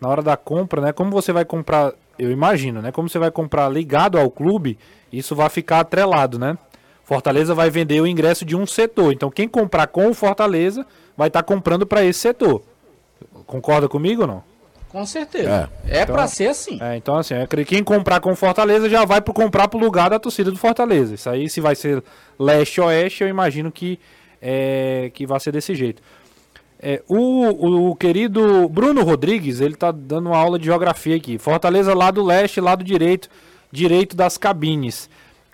na 0.02 0.10
hora 0.10 0.24
da 0.24 0.36
compra, 0.36 0.82
né? 0.82 0.92
Como 0.92 1.12
você 1.12 1.32
vai 1.32 1.46
comprar, 1.46 1.94
eu 2.18 2.32
imagino, 2.32 2.82
né? 2.82 2.92
Como 2.92 3.08
você 3.08 3.20
vai 3.20 3.30
comprar 3.30 3.70
ligado 3.70 4.18
ao 4.18 4.32
clube, 4.32 4.80
isso 5.12 5.36
vai 5.36 5.48
ficar 5.50 5.82
atrelado, 5.82 6.40
né? 6.40 6.58
Fortaleza 7.04 7.54
vai 7.54 7.70
vender 7.70 8.02
o 8.02 8.08
ingresso 8.08 8.44
de 8.44 8.56
um 8.56 8.66
setor. 8.66 9.14
Então 9.14 9.30
quem 9.30 9.48
comprar 9.48 9.88
com 9.88 10.10
o 10.10 10.14
Fortaleza 10.14 10.86
vai 11.16 11.28
estar 11.28 11.44
tá 11.44 11.48
comprando 11.48 11.86
para 11.86 12.04
esse 12.04 12.20
setor. 12.20 12.64
Concorda 13.46 13.88
comigo 13.88 14.24
ou 14.24 14.28
não? 14.28 14.53
Com 14.94 15.08
certeza. 15.08 15.72
É, 15.88 15.98
é 15.98 16.04
então, 16.04 16.16
para 16.16 16.28
ser 16.28 16.50
assim. 16.50 16.78
É, 16.80 16.96
então 16.96 17.16
assim, 17.16 17.34
eu 17.34 17.48
creio 17.48 17.66
que 17.66 17.74
quem 17.74 17.84
comprar 17.84 18.20
com 18.20 18.36
Fortaleza 18.36 18.88
já 18.88 19.04
vai 19.04 19.20
pro 19.20 19.34
comprar 19.34 19.68
pro 19.68 19.80
lugar 19.80 20.12
da 20.12 20.20
torcida 20.20 20.52
do 20.52 20.58
Fortaleza. 20.58 21.16
Isso 21.16 21.28
aí 21.28 21.50
se 21.50 21.60
vai 21.60 21.74
ser 21.74 22.04
leste 22.40 22.80
ou 22.80 22.86
oeste, 22.86 23.24
eu 23.24 23.28
imagino 23.28 23.72
que 23.72 24.00
é, 24.40 25.10
que 25.12 25.26
vai 25.26 25.40
ser 25.40 25.52
desse 25.52 25.74
jeito. 25.74 26.00
É, 26.80 27.02
o, 27.10 27.90
o, 27.90 27.96
querido 27.96 28.70
Bruno 28.70 29.04
Rodrigues, 29.04 29.62
ele 29.62 29.74
tá 29.74 29.90
dando 29.90 30.28
uma 30.28 30.38
aula 30.38 30.60
de 30.60 30.66
geografia 30.66 31.16
aqui. 31.16 31.40
Fortaleza 31.40 31.94
lado 31.96 32.22
leste, 32.22 32.62
lado 32.62 32.84
direito, 32.84 33.30
direito 33.72 34.16
das 34.16 34.38
cabines. 34.38 35.10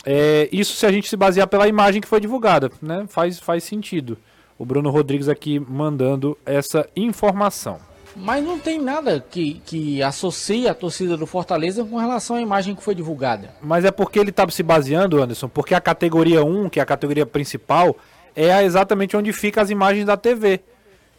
É, 0.06 0.49
isso 0.52 0.75
se 0.75 0.86
a 0.86 0.91
gente 0.91 1.08
se 1.08 1.15
basear 1.15 1.47
pela 1.47 1.67
imagem 1.67 2.02
que 2.02 2.08
foi 2.08 2.19
divulgada, 2.19 2.71
né? 2.82 3.06
Faz, 3.08 3.39
faz 3.39 3.63
sentido. 3.63 4.17
O 4.58 4.65
Bruno 4.65 4.89
Rodrigues 4.89 5.30
aqui 5.30 5.60
mandando 5.60 6.38
essa 6.45 6.89
informação. 6.95 7.80
Mas 8.21 8.43
não 8.43 8.60
tem 8.60 8.79
nada 8.79 9.23
que, 9.29 9.62
que 9.65 10.03
associe 10.03 10.67
a 10.67 10.73
torcida 10.73 11.15
do 11.15 11.25
Fortaleza 11.25 11.84
com 11.84 11.97
relação 11.97 12.36
à 12.36 12.41
imagem 12.41 12.75
que 12.75 12.84
foi 12.84 12.93
divulgada. 12.93 13.49
Mas 13.62 13.86
é 13.86 13.91
porque 13.91 14.19
ele 14.19 14.29
estava 14.29 14.51
se 14.51 14.62
baseando, 14.62 15.21
Anderson, 15.21 15.47
porque 15.47 15.73
a 15.73 15.79
categoria 15.82 16.43
1, 16.43 16.69
que 16.69 16.79
é 16.79 16.84
a 16.84 16.86
categoria 16.86 17.25
principal, 17.25 17.95
é 18.36 18.63
exatamente 18.63 19.15
onde 19.15 19.32
ficam 19.32 19.63
as 19.63 19.69
imagens 19.69 20.05
da 20.05 20.17
TV. 20.17 20.60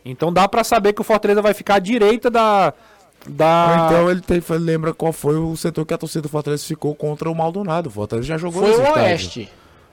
Então 0.05 0.33
dá 0.33 0.47
para 0.49 0.63
saber 0.63 0.93
que 0.93 1.01
o 1.01 1.05
Fortaleza 1.05 1.41
vai 1.43 1.55
ficar 1.55 1.77
à 1.77 1.79
direita 1.79 2.31
da. 2.31 2.73
da... 3.27 3.87
Então 3.87 4.11
ele 4.11 4.21
tem, 4.21 4.43
lembra 4.59 4.93
qual 4.95 5.13
foi 5.13 5.37
o 5.37 5.57
setor 5.57 5.85
que 5.87 5.95
a 5.95 5.99
torcida 5.99 6.23
do 6.23 6.29
Fortaleza 6.29 6.65
ficou 6.67 6.95
contra 6.95 7.31
o 7.31 7.35
Maldonado. 7.35 7.89
O 7.89 7.93
Fortaleza 7.93 8.29
já 8.29 8.39
jogou 8.39 8.63
Foi 8.63 8.73
o 8.77 8.93
Oeste. 8.95 9.49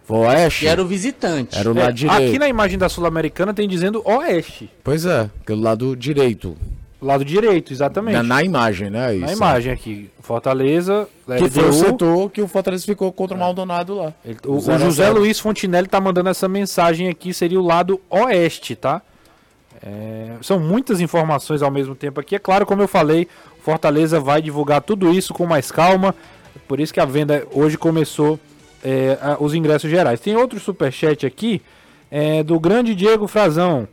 Foi 0.05 0.17
Oeste. 0.19 0.61
que 0.61 0.67
era 0.67 0.81
o 0.81 0.85
visitante. 0.87 1.57
Era 1.57 1.69
o 1.71 1.77
É, 1.77 1.81
lado 1.83 1.93
direito. 1.93 2.29
aqui 2.29 2.39
na 2.39 2.47
imagem 2.47 2.77
da 2.77 2.87
Sul-Americana 2.87 3.53
tem 3.53 3.67
dizendo 3.67 4.01
Oeste. 4.05 4.69
Pois 4.83 5.05
é, 5.05 5.29
pelo 5.45 5.61
lado 5.61 5.95
direito. 5.95 6.55
Lado 6.99 7.23
direito, 7.23 7.71
exatamente. 7.71 8.15
Na, 8.15 8.23
na 8.23 8.43
imagem, 8.43 8.89
né? 8.89 9.15
Isso. 9.15 9.25
Na 9.25 9.33
imagem 9.33 9.71
aqui. 9.71 10.09
Fortaleza, 10.19 11.07
Que 11.37 11.47
foi 11.49 11.69
o 11.69 11.73
setor 11.73 12.29
que 12.31 12.41
o 12.41 12.47
Fortaleza 12.47 12.83
ficou 12.85 13.11
contra 13.13 13.37
o 13.37 13.39
Maldonado 13.39 13.95
lá. 13.95 14.13
Ele- 14.25 14.37
o, 14.45 14.53
o 14.57 14.59
José 14.59 14.89
zero. 14.89 15.19
Luiz 15.19 15.39
Fontinelli 15.39 15.87
tá 15.87 16.01
mandando 16.01 16.29
essa 16.29 16.47
mensagem 16.49 17.07
aqui, 17.07 17.33
seria 17.33 17.59
o 17.59 17.63
lado 17.65 18.01
oeste, 18.09 18.75
tá? 18.75 19.01
É, 19.83 20.31
são 20.41 20.59
muitas 20.59 20.99
informações 20.99 21.61
ao 21.61 21.69
mesmo 21.69 21.93
tempo 21.95 22.19
aqui. 22.19 22.35
É 22.35 22.39
claro, 22.39 22.65
como 22.65 22.81
eu 22.81 22.87
falei, 22.87 23.27
Fortaleza 23.61 24.19
vai 24.19 24.41
divulgar 24.41 24.81
tudo 24.81 25.13
isso 25.13 25.33
com 25.33 25.45
mais 25.45 25.71
calma. 25.71 26.15
Por 26.67 26.79
isso 26.79 26.93
que 26.93 26.99
a 26.99 27.05
venda 27.05 27.45
hoje 27.53 27.77
começou 27.77 28.39
é, 28.83 29.17
os 29.39 29.53
ingressos 29.53 29.89
gerais. 29.89 30.19
Tem 30.19 30.35
outro 30.35 30.59
superchat 30.59 31.25
aqui 31.25 31.61
é, 32.09 32.41
do 32.43 32.59
grande 32.59 32.95
Diego 32.95 33.27
Frazão. 33.27 33.87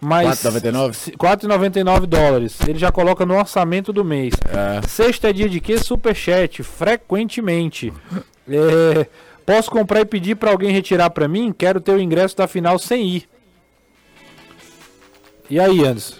Mas 0.00 0.40
4,99? 0.42 0.92
se- 0.94 1.10
4,99 1.12 2.06
dólares. 2.06 2.58
Ele 2.66 2.78
já 2.78 2.90
coloca 2.90 3.26
no 3.26 3.36
orçamento 3.38 3.92
do 3.92 4.02
mês. 4.04 4.32
É. 4.48 4.86
Sexta 4.88 5.28
é 5.28 5.32
dia 5.32 5.48
de 5.48 5.60
quê? 5.60 5.76
Superchat, 5.78 6.62
frequentemente. 6.62 7.92
É, 8.52 9.06
posso 9.46 9.70
comprar 9.70 10.00
e 10.00 10.04
pedir 10.04 10.34
pra 10.34 10.50
alguém 10.50 10.72
retirar 10.72 11.08
pra 11.10 11.28
mim? 11.28 11.52
Quero 11.56 11.80
ter 11.80 11.92
o 11.92 12.00
ingresso 12.00 12.36
da 12.36 12.48
final 12.48 12.80
sem 12.80 13.06
ir. 13.06 13.28
E 15.48 15.60
aí, 15.60 15.84
Anderson? 15.86 16.16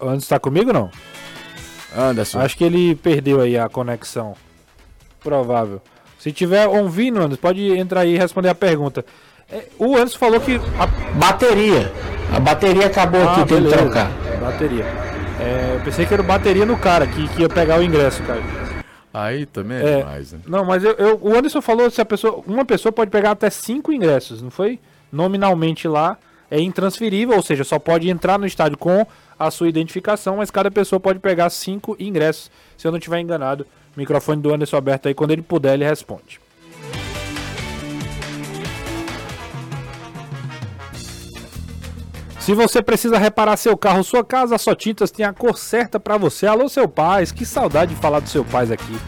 Anderson 0.00 0.28
tá 0.28 0.38
comigo 0.38 0.68
ou 0.68 0.74
não? 0.74 0.90
Anderson. 1.96 2.38
Acho 2.40 2.56
que 2.56 2.62
ele 2.62 2.94
perdeu 2.94 3.40
aí 3.40 3.58
a 3.58 3.68
conexão. 3.68 4.34
Provável. 5.20 5.82
Se 6.20 6.30
tiver 6.32 6.68
ouvindo, 6.68 7.18
Anderson, 7.20 7.40
pode 7.40 7.66
entrar 7.76 8.02
aí 8.02 8.14
e 8.14 8.18
responder 8.18 8.48
a 8.48 8.54
pergunta. 8.54 9.04
É, 9.52 9.64
o 9.78 9.94
Anderson 9.96 10.18
falou 10.18 10.40
que 10.40 10.60
a 10.78 10.86
Bateria. 11.18 11.92
A 12.34 12.40
bateria 12.40 12.86
acabou 12.86 13.22
aqui, 13.28 13.44
tem 13.44 13.62
que 13.62 13.68
trocar. 13.68 14.10
Bateria. 14.40 14.84
É, 15.38 15.74
eu 15.74 15.80
pensei 15.84 16.06
que 16.06 16.14
era 16.14 16.22
bateria 16.22 16.64
no 16.64 16.78
cara 16.78 17.06
que, 17.06 17.28
que 17.28 17.42
ia 17.42 17.48
pegar 17.48 17.78
o 17.78 17.82
ingresso, 17.82 18.22
cara. 18.22 18.40
Aí 19.12 19.44
também 19.44 19.76
é, 19.78 19.84
É, 19.84 19.98
demais, 19.98 20.32
né? 20.32 20.38
Não, 20.46 20.64
mas 20.64 20.82
eu, 20.82 20.92
eu- 20.92 21.18
o 21.20 21.36
Anderson 21.36 21.60
falou 21.60 21.90
se 21.90 22.00
a 22.00 22.04
pessoa, 22.06 22.42
uma 22.46 22.64
pessoa 22.64 22.90
pode 22.90 23.10
pegar 23.10 23.32
até 23.32 23.50
cinco 23.50 23.92
ingressos, 23.92 24.40
não 24.40 24.50
foi? 24.50 24.78
Nominalmente 25.12 25.86
lá 25.86 26.16
é 26.50 26.58
intransferível, 26.58 27.36
ou 27.36 27.42
seja, 27.42 27.64
só 27.64 27.78
pode 27.78 28.08
entrar 28.08 28.38
no 28.38 28.46
estádio 28.46 28.78
com 28.78 29.06
a 29.38 29.50
sua 29.50 29.68
identificação, 29.68 30.38
mas 30.38 30.50
cada 30.50 30.70
pessoa 30.70 30.98
pode 30.98 31.18
pegar 31.18 31.50
cinco 31.50 31.94
ingressos. 32.00 32.50
Se 32.78 32.86
eu 32.86 32.90
não 32.92 32.98
estiver 32.98 33.20
enganado, 33.20 33.66
o 33.94 34.00
microfone 34.00 34.40
do 34.40 34.54
Anderson 34.54 34.76
aberto 34.78 35.08
aí, 35.08 35.14
quando 35.14 35.32
ele 35.32 35.42
puder, 35.42 35.74
ele 35.74 35.84
responde. 35.84 36.40
Se 42.42 42.52
você 42.54 42.82
precisa 42.82 43.18
reparar 43.18 43.56
seu 43.56 43.76
carro 43.76 44.02
sua 44.02 44.24
casa, 44.24 44.58
Só 44.58 44.74
Tintas 44.74 45.12
tem 45.12 45.24
a 45.24 45.32
cor 45.32 45.56
certa 45.56 46.00
para 46.00 46.16
você. 46.16 46.44
Alô, 46.44 46.68
seu 46.68 46.88
pai, 46.88 47.24
que 47.26 47.46
saudade 47.46 47.94
de 47.94 48.00
falar 48.00 48.18
do 48.18 48.28
seu 48.28 48.44
pai 48.44 48.64
aqui. 48.72 48.98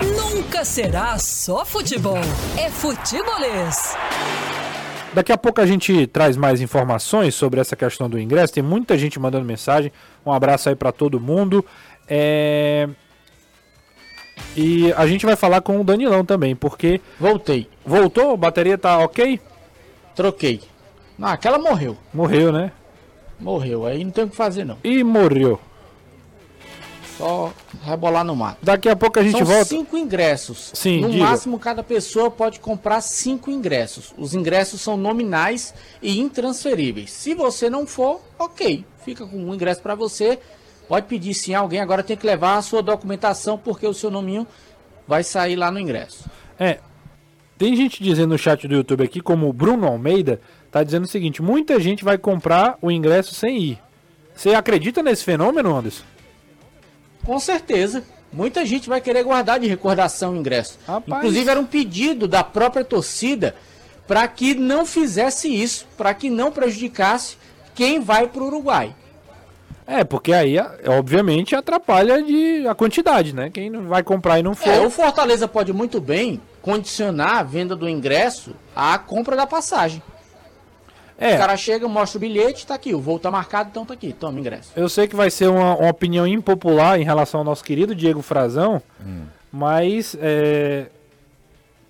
Nunca 0.02 0.66
será 0.66 1.20
só 1.20 1.64
futebol. 1.64 2.18
É 2.58 2.68
futebolês. 2.68 3.96
Daqui 5.14 5.32
a 5.32 5.38
pouco 5.38 5.62
a 5.62 5.68
gente 5.68 6.08
traz 6.08 6.36
mais 6.36 6.62
informações 6.62 7.36
sobre 7.36 7.62
essa 7.62 7.76
questão 7.76 8.10
do 8.10 8.20
ingresso. 8.20 8.54
Tem 8.54 8.64
muita 8.64 8.98
gente 8.98 9.20
mandando 9.20 9.46
mensagem. 9.46 9.92
Um 10.26 10.32
abraço 10.32 10.68
aí 10.68 10.76
para 10.76 10.92
todo 10.92 11.20
mundo. 11.20 11.64
É... 12.08 12.90
E 14.58 14.92
a 14.94 15.06
gente 15.06 15.28
vai 15.28 15.36
falar 15.36 15.62
com 15.62 15.80
o 15.80 15.84
Danilão 15.84 16.26
também, 16.26 16.56
porque 16.56 17.00
Voltei. 17.20 17.70
voltou, 17.86 18.34
a 18.34 18.38
bateria 18.38 18.80
tá 18.80 18.98
ok? 18.98 19.40
Troquei. 20.16 20.60
Não, 21.20 21.28
aquela 21.28 21.60
morreu. 21.60 21.96
Morreu, 22.12 22.52
né? 22.52 22.72
Morreu. 23.40 23.86
Aí 23.86 24.04
não 24.04 24.12
tem 24.12 24.24
o 24.26 24.30
que 24.30 24.36
fazer, 24.36 24.66
não. 24.66 24.78
E 24.84 25.04
morreu. 25.04 25.60
Só 27.18 27.54
rebolar 27.84 28.24
no 28.24 28.36
mato. 28.36 28.58
Daqui 28.62 28.90
a 28.90 28.96
pouco 28.96 29.20
a 29.20 29.24
gente 29.24 29.38
São 29.38 29.46
volta. 29.46 29.66
cinco 29.66 29.98
ingressos. 29.98 30.72
Sim, 30.74 31.02
no 31.02 31.12
diga. 31.12 31.26
máximo, 31.26 31.60
cada 31.60 31.84
pessoa 31.84 32.32
pode 32.32 32.60
comprar 32.60 33.02
cinco 33.02 33.52
ingressos. 33.52 34.14
Os 34.18 34.34
ingressos 34.34 34.82
são 34.82 34.98
nominais 34.98 35.74
e 36.02 36.20
intransferíveis. 36.20 37.12
Se 37.12 37.36
você 37.36 37.70
não 37.70 37.86
for, 37.86 38.20
ok. 38.40 38.84
Fica 39.06 39.28
com 39.28 39.38
um 39.38 39.54
ingresso 39.54 39.82
para 39.82 39.94
você. 39.94 40.40
Pode 40.88 41.06
pedir 41.08 41.34
sim 41.34 41.54
a 41.54 41.60
alguém. 41.60 41.80
Agora 41.80 42.02
tem 42.04 42.18
que 42.18 42.26
levar 42.26 42.58
a 42.58 42.62
sua 42.62 42.82
documentação, 42.82 43.58
porque 43.58 43.86
o 43.86 43.94
seu 43.94 44.10
nominho 44.10 44.48
vai 45.08 45.24
sair 45.24 45.56
lá 45.56 45.70
no 45.70 45.80
ingresso. 45.80 46.26
É. 46.60 46.80
Tem 47.58 47.76
gente 47.76 48.04
dizendo 48.04 48.32
no 48.32 48.38
chat 48.38 48.68
do 48.68 48.74
YouTube 48.74 49.04
aqui, 49.04 49.22
como 49.22 49.48
o 49.48 49.54
Bruno 49.54 49.86
Almeida, 49.88 50.42
tá 50.74 50.84
dizendo 50.84 51.04
o 51.04 51.08
seguinte: 51.08 51.42
muita 51.42 51.80
gente 51.80 52.04
vai 52.04 52.18
comprar 52.18 52.78
o 52.82 52.92
ingresso 52.92 53.34
sem 53.36 53.58
ir. 53.58 53.80
Você 54.36 54.56
acredita 54.56 55.04
nesse 55.04 55.24
fenômeno, 55.24 55.76
Anderson? 55.76 56.04
Com 57.24 57.40
certeza. 57.40 58.04
Muita 58.32 58.66
gente 58.66 58.90
vai 58.90 59.00
querer 59.00 59.24
guardar 59.24 59.60
de 59.60 59.68
recordação 59.68 60.34
o 60.34 60.36
ingresso. 60.36 60.80
Rapaz. 60.88 61.20
Inclusive, 61.20 61.52
era 61.52 61.60
um 61.60 61.66
pedido 61.66 62.28
da 62.28 62.44
própria 62.44 62.84
torcida 62.84 63.56
para 64.08 64.28
que 64.28 64.56
não 64.56 64.88
fizesse 64.88 65.48
isso, 65.48 65.86
para 65.96 66.16
que 66.16 66.32
não 66.32 66.52
prejudicasse 66.52 67.38
quem 67.76 68.00
vai 68.00 68.28
para 68.28 68.42
o 68.42 68.48
Uruguai. 68.48 68.96
É, 69.86 70.04
porque 70.04 70.34
aí, 70.34 70.56
obviamente, 70.88 71.56
atrapalha 71.56 72.24
de, 72.24 72.66
a 72.68 72.74
quantidade, 72.74 73.36
né? 73.36 73.52
Quem 73.52 73.70
não 73.70 73.84
vai 73.84 74.02
comprar 74.02 74.40
e 74.40 74.44
não 74.44 74.56
for. 74.56 74.70
É, 74.70 74.80
o 74.80 74.90
Fortaleza 74.90 75.48
pode 75.48 75.72
muito 75.72 76.02
bem 76.02 76.42
condicionar 76.62 77.38
a 77.38 77.44
venda 77.44 77.76
do 77.76 77.88
ingresso 77.88 78.56
à 78.76 78.98
compra 78.98 79.36
da 79.36 79.46
passagem. 79.46 80.02
É, 81.18 81.36
O 81.36 81.38
cara 81.38 81.56
chega, 81.56 81.88
mostra 81.88 82.18
o 82.18 82.22
bilhete, 82.22 82.66
tá 82.66 82.76
aqui, 82.76 82.94
o 82.94 83.00
voo 83.00 83.20
tá 83.20 83.30
marcado, 83.32 83.70
então 83.72 83.86
tá 83.86 83.94
aqui, 83.94 84.12
toma 84.14 84.40
ingresso. 84.40 84.72
eu 84.76 84.90
sei 84.90 85.08
que 85.08 85.16
vai 85.16 85.30
ser 85.30 85.48
uma, 85.48 85.76
uma 85.78 85.90
opinião 85.90 86.26
impopular 86.28 87.00
em 87.00 87.04
relação 87.04 87.40
ao 87.42 87.44
nosso 87.46 87.64
querido 87.64 87.94
Diego 87.96 88.22
Frazão, 88.22 88.82
mas 89.52 90.18
é, 90.20 90.88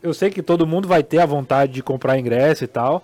eu 0.01 0.13
sei 0.13 0.29
que 0.29 0.41
todo 0.41 0.67
mundo 0.67 0.87
vai 0.87 1.01
ter 1.03 1.19
a 1.19 1.25
vontade 1.25 1.71
de 1.71 1.81
comprar 1.81 2.17
ingresso 2.19 2.63
e 2.63 2.67
tal, 2.67 3.03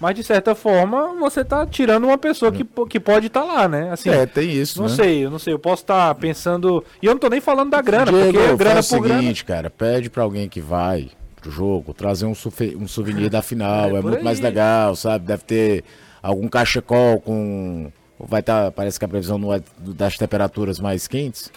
mas 0.00 0.14
de 0.14 0.22
certa 0.24 0.54
forma 0.54 1.14
você 1.18 1.44
tá 1.44 1.66
tirando 1.66 2.04
uma 2.04 2.16
pessoa 2.16 2.50
que, 2.52 2.64
po- 2.64 2.86
que 2.86 2.98
pode 3.00 3.26
estar 3.26 3.42
lá, 3.44 3.68
né? 3.68 3.90
Assim, 3.92 4.08
É, 4.08 4.24
tem 4.26 4.50
isso, 4.50 4.80
não 4.80 4.88
né? 4.88 4.94
sei, 4.94 5.24
eu 5.26 5.30
não 5.30 5.38
sei, 5.38 5.52
eu 5.52 5.58
posso 5.58 5.82
estar 5.82 6.14
pensando. 6.14 6.82
E 7.02 7.06
eu 7.06 7.12
não 7.12 7.18
tô 7.18 7.28
nem 7.28 7.40
falando 7.40 7.70
da 7.70 7.82
grana, 7.82 8.10
Diego, 8.12 8.32
porque 8.32 8.56
grana 8.56 8.74
faz 8.76 8.88
por 8.88 8.98
o 8.98 9.00
grana. 9.02 9.20
seguinte, 9.20 9.44
cara, 9.44 9.68
pede 9.68 10.08
pra 10.08 10.22
alguém 10.22 10.48
que 10.48 10.60
vai 10.60 11.10
pro 11.40 11.50
jogo 11.50 11.94
trazer 11.94 12.26
um, 12.26 12.34
um 12.76 12.88
souvenir 12.88 13.30
da 13.30 13.42
final, 13.42 13.90
É, 13.96 13.98
é, 13.98 14.02
muito 14.02 14.24
mais 14.24 14.38
aí. 14.38 14.44
legal, 14.44 14.96
sabe? 14.96 15.26
Deve 15.26 15.44
ter 15.44 15.84
algum 16.22 16.48
cachecol 16.48 17.20
com... 17.20 17.90
Vai 18.18 18.40
estar, 18.40 18.72
parece 18.72 18.98
que 18.98 19.04
a 19.04 19.08
previsão 19.08 19.38
não 19.38 19.54
é 19.54 19.60
das 19.78 20.16
temperaturas 20.16 20.80
mais 20.80 21.06
quentes. 21.06 21.52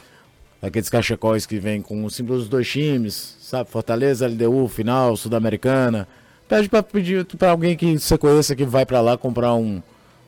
Aqueles 0.62 0.90
cachecóis 0.90 1.48
que 1.48 1.58
vêm 1.58 1.82
com 1.82 2.06
o 2.06 2.10
símbolo 2.10 2.38
dos 2.38 2.48
dois 2.48 2.70
times, 2.70 3.36
sabe? 3.42 3.68
Fortaleza, 3.68 4.28
LDU, 4.28 4.68
final, 4.68 5.18
Sul-Americana. 5.18 6.08
Pede 6.48 6.70
pra 6.70 6.84
pedir 6.84 7.26
pra 7.26 7.50
alguém 7.50 7.76
que 7.76 7.98
você 7.98 8.16
conheça 8.16 8.56
que 8.56 8.64
vai 8.64 8.86
pra 8.86 9.02
lá 9.02 9.18
comprar 9.18 9.56
um, 9.56 9.82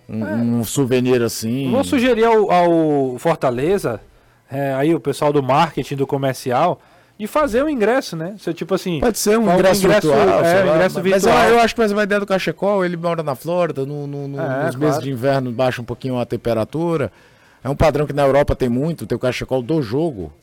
um, 0.09 0.59
um 0.59 0.63
souvenir 0.63 1.21
assim. 1.21 1.69
Vou 1.69 1.83
sugerir 1.83 2.23
ao, 2.23 2.51
ao 2.51 3.17
Fortaleza, 3.19 4.01
é, 4.49 4.73
aí 4.73 4.95
o 4.95 4.99
pessoal 4.99 5.31
do 5.31 5.43
marketing, 5.43 5.95
do 5.95 6.07
comercial, 6.07 6.81
de 7.19 7.27
fazer 7.27 7.63
o 7.63 7.69
ingresso, 7.69 8.15
né? 8.15 8.35
Se, 8.39 8.53
tipo 8.53 8.73
assim. 8.73 8.99
Pode 8.99 9.17
ser 9.17 9.37
um 9.37 9.43
Qual 9.45 9.55
ingresso, 9.55 9.87
virtual, 9.87 10.19
é, 10.19 10.63
lá, 10.63 10.75
ingresso 10.75 10.95
mas 10.95 11.03
virtual. 11.03 11.43
eu, 11.45 11.53
eu 11.55 11.59
acho 11.59 11.73
que 11.73 11.75
por 11.75 11.85
exemplo, 11.85 12.01
a 12.01 12.03
ideia 12.03 12.19
do 12.19 12.25
cachecol, 12.25 12.83
ele 12.83 12.97
mora 12.97 13.21
na 13.23 13.35
Flórida, 13.35 13.85
no, 13.85 14.07
no- 14.07 14.27
no- 14.27 14.39
É, 14.39 14.47
nos 14.65 14.75
claro. 14.75 14.79
meses 14.79 15.01
de 15.01 15.11
inverno 15.11 15.51
baixa 15.51 15.81
um 15.81 15.85
pouquinho 15.85 16.17
a 16.19 16.25
temperatura. 16.25 17.11
É 17.63 17.69
um 17.69 17.75
padrão 17.75 18.05
que 18.05 18.13
na 18.13 18.23
Europa 18.23 18.55
tem 18.55 18.67
muito, 18.67 19.05
tem 19.05 19.15
o 19.15 19.19
cachecol 19.19 19.61
do 19.61 19.81
jogo. 19.81 20.33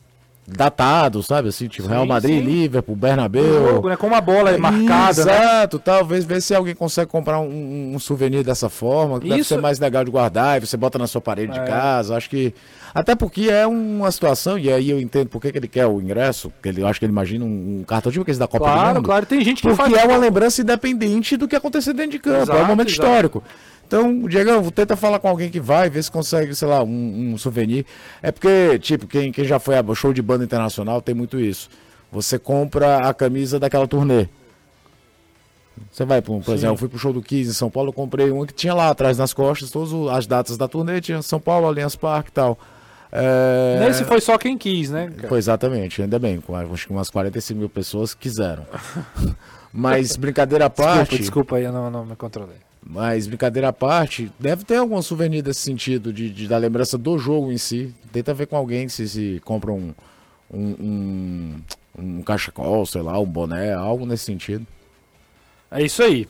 Datado, 0.47 1.21
sabe? 1.23 1.49
Assim, 1.49 1.67
tipo 1.67 1.83
Sim, 1.87 1.93
Real 1.93 2.05
Madrid, 2.05 2.39
sim. 2.39 2.45
Liverpool, 2.45 2.95
Um 2.95 2.97
Bernabéu. 2.97 3.43
jogo, 3.73 3.89
né? 3.89 3.95
Com 3.95 4.07
uma 4.07 4.19
bola 4.21 4.57
marcada, 4.57 5.23
né? 5.25 5.31
Exato, 5.37 5.79
talvez 5.79 6.25
ver 6.25 6.41
se 6.41 6.53
alguém 6.53 6.75
consegue 6.75 7.09
comprar 7.09 7.39
um, 7.39 7.93
um 7.95 7.99
souvenir 7.99 8.43
dessa 8.43 8.69
forma, 8.69 9.19
que 9.19 9.29
deve 9.29 9.41
Isso- 9.41 9.53
ser 9.55 9.61
mais 9.61 9.79
legal 9.79 10.03
de 10.03 10.11
guardar, 10.11 10.61
e 10.61 10.65
você 10.65 10.75
bota 10.75 10.97
na 10.97 11.07
sua 11.07 11.21
parede 11.21 11.57
É. 11.57 11.61
de 11.61 11.67
casa. 11.67 12.15
Acho 12.15 12.29
que. 12.29 12.53
Até 12.93 13.15
porque 13.15 13.49
é 13.49 13.65
uma 13.65 14.11
situação, 14.11 14.59
e 14.59 14.69
aí 14.71 14.89
eu 14.89 14.99
entendo 14.99 15.29
por 15.29 15.41
que 15.41 15.49
que 15.51 15.57
ele 15.57 15.67
quer 15.69 15.85
o 15.87 16.01
ingresso, 16.01 16.49
porque 16.49 16.67
ele 16.67 16.81
eu 16.81 16.87
acho 16.87 16.99
que 16.99 17.05
ele 17.05 17.13
imagina 17.13 17.45
um, 17.45 17.79
um 17.79 17.83
cartão 17.87 18.11
tipo 18.11 18.29
esse 18.29 18.37
da 18.39 18.47
Copa 18.47 18.65
do 18.65 18.73
Claro, 18.73 18.95
Mundo. 18.95 19.05
claro. 19.05 19.25
Tem 19.25 19.41
gente 19.45 19.61
que 19.61 19.67
Porque 19.69 19.81
faz. 19.81 19.93
é 19.93 20.05
uma 20.05 20.17
lembrança 20.17 20.61
independente 20.61 21.37
do 21.37 21.47
que 21.47 21.55
acontecer 21.55 21.93
dentro 21.93 22.11
de 22.11 22.19
campo. 22.19 22.39
é 22.39 22.41
Exato, 22.41 22.59
um 22.59 22.65
momento 22.67 22.89
exato. 22.89 23.03
histórico. 23.07 23.43
Então, 23.91 24.25
Diegão, 24.25 24.63
tenta 24.71 24.95
falar 24.95 25.19
com 25.19 25.27
alguém 25.27 25.49
que 25.49 25.59
vai, 25.59 25.89
ver 25.89 26.01
se 26.01 26.09
consegue, 26.09 26.55
sei 26.55 26.65
lá, 26.65 26.81
um, 26.81 27.33
um 27.33 27.37
souvenir. 27.37 27.85
É 28.21 28.31
porque, 28.31 28.79
tipo, 28.79 29.05
quem, 29.05 29.33
quem 29.33 29.43
já 29.43 29.59
foi 29.59 29.77
a 29.77 29.83
show 29.93 30.13
de 30.13 30.21
banda 30.21 30.45
internacional 30.45 31.01
tem 31.01 31.13
muito 31.13 31.37
isso. 31.37 31.69
Você 32.09 32.39
compra 32.39 33.09
a 33.09 33.13
camisa 33.13 33.59
daquela 33.59 33.85
turnê. 33.85 34.29
Você 35.91 36.05
vai, 36.05 36.21
por, 36.21 36.41
por 36.41 36.53
exemplo, 36.53 36.75
eu 36.75 36.77
fui 36.77 36.87
pro 36.87 36.97
show 36.97 37.11
do 37.11 37.21
Kiss 37.21 37.49
em 37.49 37.53
São 37.53 37.69
Paulo, 37.69 37.89
eu 37.89 37.93
comprei 37.93 38.31
uma 38.31 38.47
que 38.47 38.53
tinha 38.53 38.73
lá 38.73 38.87
atrás 38.87 39.17
nas 39.17 39.33
costas, 39.33 39.69
todas 39.69 39.91
as 40.15 40.25
datas 40.25 40.55
da 40.55 40.69
turnê, 40.69 41.01
tinha 41.01 41.21
São 41.21 41.41
Paulo, 41.41 41.67
Allianz 41.67 41.97
Parque 41.97 42.29
e 42.29 42.33
tal. 42.33 42.57
É... 43.11 43.77
Nesse 43.81 44.05
foi 44.05 44.21
só 44.21 44.37
quem 44.37 44.57
quis, 44.57 44.89
né? 44.89 45.11
Foi 45.27 45.37
exatamente, 45.37 46.01
ainda 46.01 46.17
bem, 46.17 46.39
com 46.39 46.55
acho 46.55 46.87
que 46.87 46.93
umas 46.93 47.09
45 47.09 47.59
mil 47.59 47.67
pessoas 47.67 48.13
quiseram. 48.13 48.65
Mas 49.73 50.15
brincadeira 50.15 50.67
à 50.67 50.69
parte, 50.69 51.17
Desculpa, 51.17 51.17
desculpa 51.17 51.55
aí, 51.57 51.65
eu 51.65 51.73
não, 51.73 51.91
não 51.91 52.05
me 52.05 52.15
controlei. 52.15 52.70
Mas 52.85 53.27
brincadeira 53.27 53.69
à 53.69 53.73
parte, 53.73 54.31
deve 54.39 54.63
ter 54.65 54.77
algum 54.77 55.01
souvenir 55.01 55.41
desse 55.43 55.61
sentido, 55.61 56.11
de, 56.11 56.29
de- 56.29 56.47
da 56.47 56.57
lembrança 56.57 56.97
do 56.97 57.17
jogo 57.17 57.51
em 57.51 57.57
si. 57.57 57.93
Tenta 58.11 58.33
ver 58.33 58.47
com 58.47 58.55
alguém 58.57 58.89
se, 58.89 59.07
se 59.07 59.41
compra 59.45 59.71
um, 59.71 59.93
um, 60.51 60.75
um, 60.79 61.61
um 61.97 62.21
cachecol, 62.23 62.85
sei 62.85 63.01
lá, 63.01 63.19
um 63.19 63.25
boné, 63.25 63.73
algo 63.73 64.05
nesse 64.05 64.25
sentido. 64.25 64.65
É 65.69 65.81
isso 65.83 66.01
aí. 66.03 66.27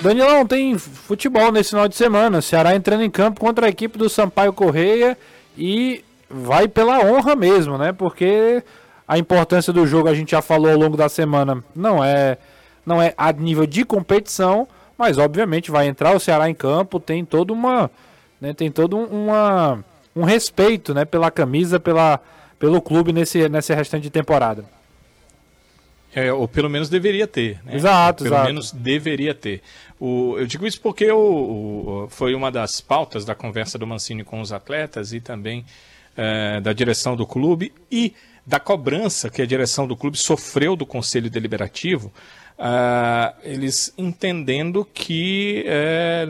Danilão, 0.00 0.46
tem 0.46 0.78
futebol 0.78 1.50
nesse 1.50 1.70
final 1.70 1.88
de 1.88 1.96
semana. 1.96 2.40
Ceará 2.40 2.76
entrando 2.76 3.02
em 3.02 3.10
campo 3.10 3.40
contra 3.40 3.66
a 3.66 3.68
equipe 3.68 3.98
do 3.98 4.08
Sampaio 4.08 4.52
Correia 4.52 5.18
e 5.56 6.04
vai 6.30 6.68
pela 6.68 7.00
honra 7.04 7.34
mesmo, 7.34 7.76
né? 7.76 7.92
Porque 7.92 8.62
a 9.08 9.16
importância 9.18 9.72
do 9.72 9.86
jogo 9.86 10.08
a 10.08 10.14
gente 10.14 10.32
já 10.32 10.42
falou 10.42 10.70
ao 10.70 10.76
longo 10.78 10.96
da 10.96 11.08
semana. 11.08 11.64
Não 11.74 12.04
é, 12.04 12.36
não 12.84 13.00
é 13.02 13.14
a 13.16 13.32
nível 13.32 13.66
de 13.66 13.84
competição, 13.84 14.68
mas 14.98 15.16
obviamente 15.18 15.70
vai 15.70 15.88
entrar 15.88 16.14
o 16.14 16.20
Ceará 16.20 16.48
em 16.50 16.54
campo, 16.54 17.00
tem 17.00 17.24
toda 17.24 17.52
uma, 17.52 17.90
né, 18.40 18.52
tem 18.52 18.70
todo 18.70 18.96
um- 18.96 19.24
uma 19.26 19.84
um 20.14 20.24
respeito, 20.24 20.92
né, 20.92 21.04
pela 21.04 21.30
camisa, 21.30 21.78
pela 21.80 22.20
pelo 22.58 22.82
clube 22.82 23.12
nesse 23.12 23.48
nessa 23.48 23.74
restante 23.74 24.02
de 24.02 24.10
temporada. 24.10 24.64
É, 26.14 26.32
ou 26.32 26.48
pelo 26.48 26.68
menos 26.70 26.88
deveria 26.88 27.26
ter. 27.26 27.60
Né? 27.64 27.76
Exato, 27.76 28.24
Pelo 28.24 28.34
exato. 28.34 28.46
menos 28.48 28.72
deveria 28.72 29.34
ter. 29.34 29.62
O, 30.00 30.36
eu 30.38 30.46
digo 30.46 30.66
isso 30.66 30.80
porque 30.80 31.08
o, 31.12 31.18
o- 31.18 32.08
foi 32.10 32.34
uma 32.34 32.50
das 32.50 32.80
pautas 32.80 33.24
da 33.24 33.34
conversa 33.34 33.78
do 33.78 33.86
Mancini 33.86 34.24
com 34.24 34.40
os 34.40 34.50
atletas 34.52 35.12
e 35.12 35.20
também 35.20 35.64
eh, 36.16 36.60
da 36.60 36.72
direção 36.72 37.14
do 37.14 37.24
clube 37.26 37.72
e 37.92 38.12
da 38.48 38.58
cobrança 38.58 39.28
que 39.28 39.42
a 39.42 39.46
direção 39.46 39.86
do 39.86 39.94
clube 39.94 40.16
sofreu 40.16 40.74
do 40.74 40.86
Conselho 40.86 41.28
Deliberativo. 41.28 42.10
ah, 42.58 43.34
eles 43.44 43.92
entendendo 43.96 44.84
que 44.92 45.62
eh, 45.66 46.26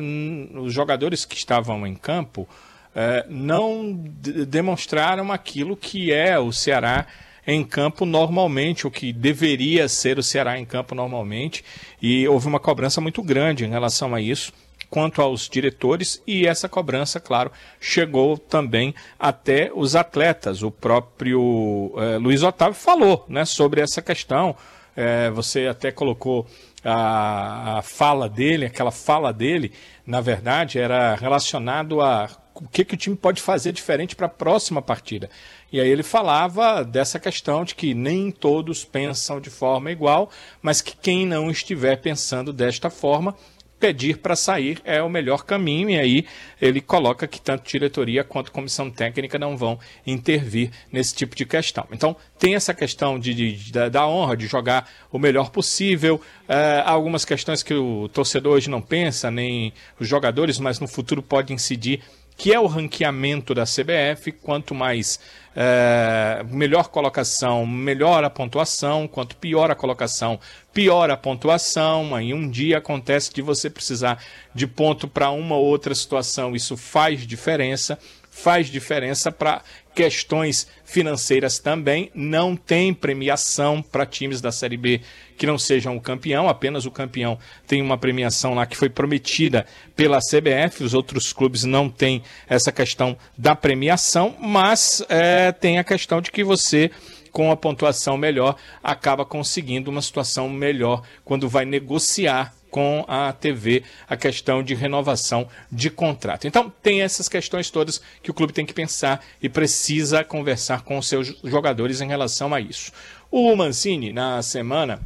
os 0.54 0.72
jogadores 0.74 1.24
que 1.24 1.36
estavam 1.36 1.86
em 1.86 1.94
campo 1.94 2.46
eh, 2.94 3.24
não 3.30 3.96
de- 4.20 4.44
demonstraram 4.44 5.32
aquilo 5.32 5.74
que 5.76 6.12
é 6.12 6.38
o 6.38 6.52
Ceará 6.52 7.06
em 7.46 7.64
campo 7.64 8.04
normalmente, 8.04 8.86
o 8.86 8.90
que 8.90 9.10
deveria 9.10 9.88
ser 9.88 10.18
o 10.18 10.22
Ceará 10.22 10.58
em 10.58 10.66
campo 10.66 10.94
normalmente, 10.94 11.64
e 12.02 12.28
houve 12.28 12.46
uma 12.46 12.60
cobrança 12.60 13.00
muito 13.00 13.22
grande 13.22 13.64
em 13.64 13.70
relação 13.70 14.14
a 14.14 14.20
isso 14.20 14.52
quanto 14.90 15.20
aos 15.20 15.48
diretores 15.48 16.22
e 16.26 16.46
essa 16.46 16.68
cobrança, 16.68 17.20
claro, 17.20 17.52
chegou 17.80 18.38
também 18.38 18.94
até 19.18 19.70
os 19.74 19.94
atletas. 19.94 20.62
O 20.62 20.70
próprio 20.70 21.92
eh, 21.96 22.18
Luiz 22.18 22.42
Otávio 22.42 22.74
falou, 22.74 23.24
né, 23.28 23.44
sobre 23.44 23.80
essa 23.80 24.00
questão. 24.00 24.56
Eh, 24.96 25.30
você 25.30 25.66
até 25.66 25.92
colocou 25.92 26.46
a, 26.84 27.78
a 27.78 27.82
fala 27.82 28.28
dele, 28.28 28.66
aquela 28.66 28.90
fala 28.90 29.32
dele, 29.32 29.72
na 30.06 30.20
verdade, 30.20 30.78
era 30.78 31.14
relacionado 31.14 32.00
a 32.00 32.28
o 32.60 32.68
que, 32.68 32.84
que 32.84 32.94
o 32.94 32.96
time 32.96 33.14
pode 33.14 33.40
fazer 33.40 33.72
diferente 33.72 34.16
para 34.16 34.26
a 34.26 34.30
próxima 34.30 34.82
partida. 34.82 35.30
E 35.72 35.80
aí 35.80 35.88
ele 35.88 36.02
falava 36.02 36.82
dessa 36.82 37.18
questão 37.18 37.64
de 37.64 37.74
que 37.74 37.94
nem 37.94 38.30
todos 38.30 38.84
pensam 38.84 39.40
de 39.40 39.50
forma 39.50 39.92
igual, 39.92 40.30
mas 40.60 40.80
que 40.80 40.96
quem 40.96 41.24
não 41.24 41.50
estiver 41.50 42.00
pensando 42.00 42.52
desta 42.52 42.90
forma, 42.90 43.36
pedir 43.78 44.18
para 44.18 44.34
sair 44.36 44.80
é 44.84 45.02
o 45.02 45.08
melhor 45.08 45.44
caminho. 45.44 45.90
E 45.90 45.98
aí 45.98 46.26
ele 46.60 46.80
coloca 46.80 47.26
que 47.26 47.40
tanto 47.40 47.68
diretoria 47.68 48.24
quanto 48.24 48.52
comissão 48.52 48.90
técnica 48.90 49.38
não 49.38 49.56
vão 49.56 49.78
intervir 50.06 50.70
nesse 50.92 51.14
tipo 51.14 51.36
de 51.36 51.44
questão. 51.46 51.86
Então 51.92 52.16
tem 52.38 52.54
essa 52.54 52.74
questão 52.74 53.18
de, 53.18 53.34
de- 53.34 53.72
da, 53.72 53.88
da 53.88 54.06
honra, 54.06 54.36
de 54.36 54.46
jogar 54.46 54.88
o 55.10 55.18
melhor 55.18 55.50
possível. 55.50 56.20
Eh, 56.48 56.82
há 56.84 56.90
algumas 56.90 57.24
questões 57.24 57.62
que 57.62 57.74
o 57.74 58.08
torcedor 58.08 58.54
hoje 58.54 58.70
não 58.70 58.80
pensa, 58.80 59.30
nem 59.30 59.72
os 59.98 60.08
jogadores, 60.08 60.58
mas 60.58 60.80
no 60.80 60.88
futuro 60.88 61.22
pode 61.22 61.52
incidir 61.52 62.00
que 62.38 62.54
é 62.54 62.60
o 62.60 62.66
ranqueamento 62.66 63.52
da 63.52 63.64
CBF. 63.64 64.30
Quanto 64.30 64.72
mais 64.72 65.18
eh, 65.56 66.44
melhor 66.48 66.88
colocação, 66.88 67.66
melhor 67.66 68.22
a 68.22 68.30
pontuação. 68.30 69.08
Quanto 69.08 69.34
pior 69.36 69.72
a 69.72 69.74
colocação, 69.74 70.38
pior 70.72 71.10
a 71.10 71.16
pontuação. 71.16 72.14
Aí 72.14 72.32
um 72.32 72.48
dia 72.48 72.78
acontece 72.78 73.34
de 73.34 73.42
você 73.42 73.68
precisar 73.68 74.22
de 74.54 74.68
ponto 74.68 75.08
para 75.08 75.30
uma 75.30 75.56
ou 75.56 75.66
outra 75.66 75.92
situação. 75.96 76.54
Isso 76.54 76.76
faz 76.76 77.26
diferença. 77.26 77.98
Faz 78.30 78.68
diferença 78.68 79.32
para 79.32 79.62
questões 79.98 80.68
financeiras 80.84 81.58
também. 81.58 82.08
Não 82.14 82.54
tem 82.54 82.94
premiação 82.94 83.82
para 83.82 84.06
times 84.06 84.40
da 84.40 84.52
Série 84.52 84.76
B 84.76 85.00
que 85.36 85.44
não 85.44 85.58
sejam 85.58 85.96
o 85.96 86.00
campeão, 86.00 86.48
apenas 86.48 86.86
o 86.86 86.90
campeão 86.90 87.36
tem 87.66 87.82
uma 87.82 87.98
premiação 87.98 88.54
lá 88.54 88.64
que 88.64 88.76
foi 88.76 88.88
prometida 88.88 89.66
pela 89.96 90.18
CBF, 90.18 90.82
os 90.82 90.94
outros 90.94 91.32
clubes 91.32 91.64
não 91.64 91.88
têm 91.88 92.22
essa 92.48 92.72
questão 92.72 93.16
da 93.36 93.54
premiação, 93.54 94.36
mas 94.40 95.04
é, 95.08 95.52
tem 95.52 95.78
a 95.78 95.84
questão 95.84 96.20
de 96.20 96.30
que 96.30 96.42
você 96.42 96.90
com 97.30 97.50
a 97.52 97.56
pontuação 97.56 98.16
melhor 98.16 98.56
acaba 98.82 99.24
conseguindo 99.24 99.90
uma 99.90 100.02
situação 100.02 100.48
melhor 100.48 101.02
quando 101.24 101.48
vai 101.48 101.64
negociar 101.64 102.52
com 102.70 103.04
a 103.08 103.32
TV 103.32 103.82
a 104.08 104.16
questão 104.16 104.62
de 104.62 104.74
renovação 104.74 105.48
de 105.70 105.90
contrato. 105.90 106.46
Então, 106.46 106.72
tem 106.82 107.02
essas 107.02 107.28
questões 107.28 107.70
todas 107.70 108.00
que 108.22 108.30
o 108.30 108.34
clube 108.34 108.52
tem 108.52 108.66
que 108.66 108.72
pensar 108.72 109.24
e 109.42 109.48
precisa 109.48 110.24
conversar 110.24 110.82
com 110.82 110.98
os 110.98 111.08
seus 111.08 111.34
jogadores 111.44 112.00
em 112.00 112.08
relação 112.08 112.54
a 112.54 112.60
isso. 112.60 112.92
O 113.30 113.54
Mancini, 113.54 114.12
na 114.12 114.42
semana, 114.42 115.00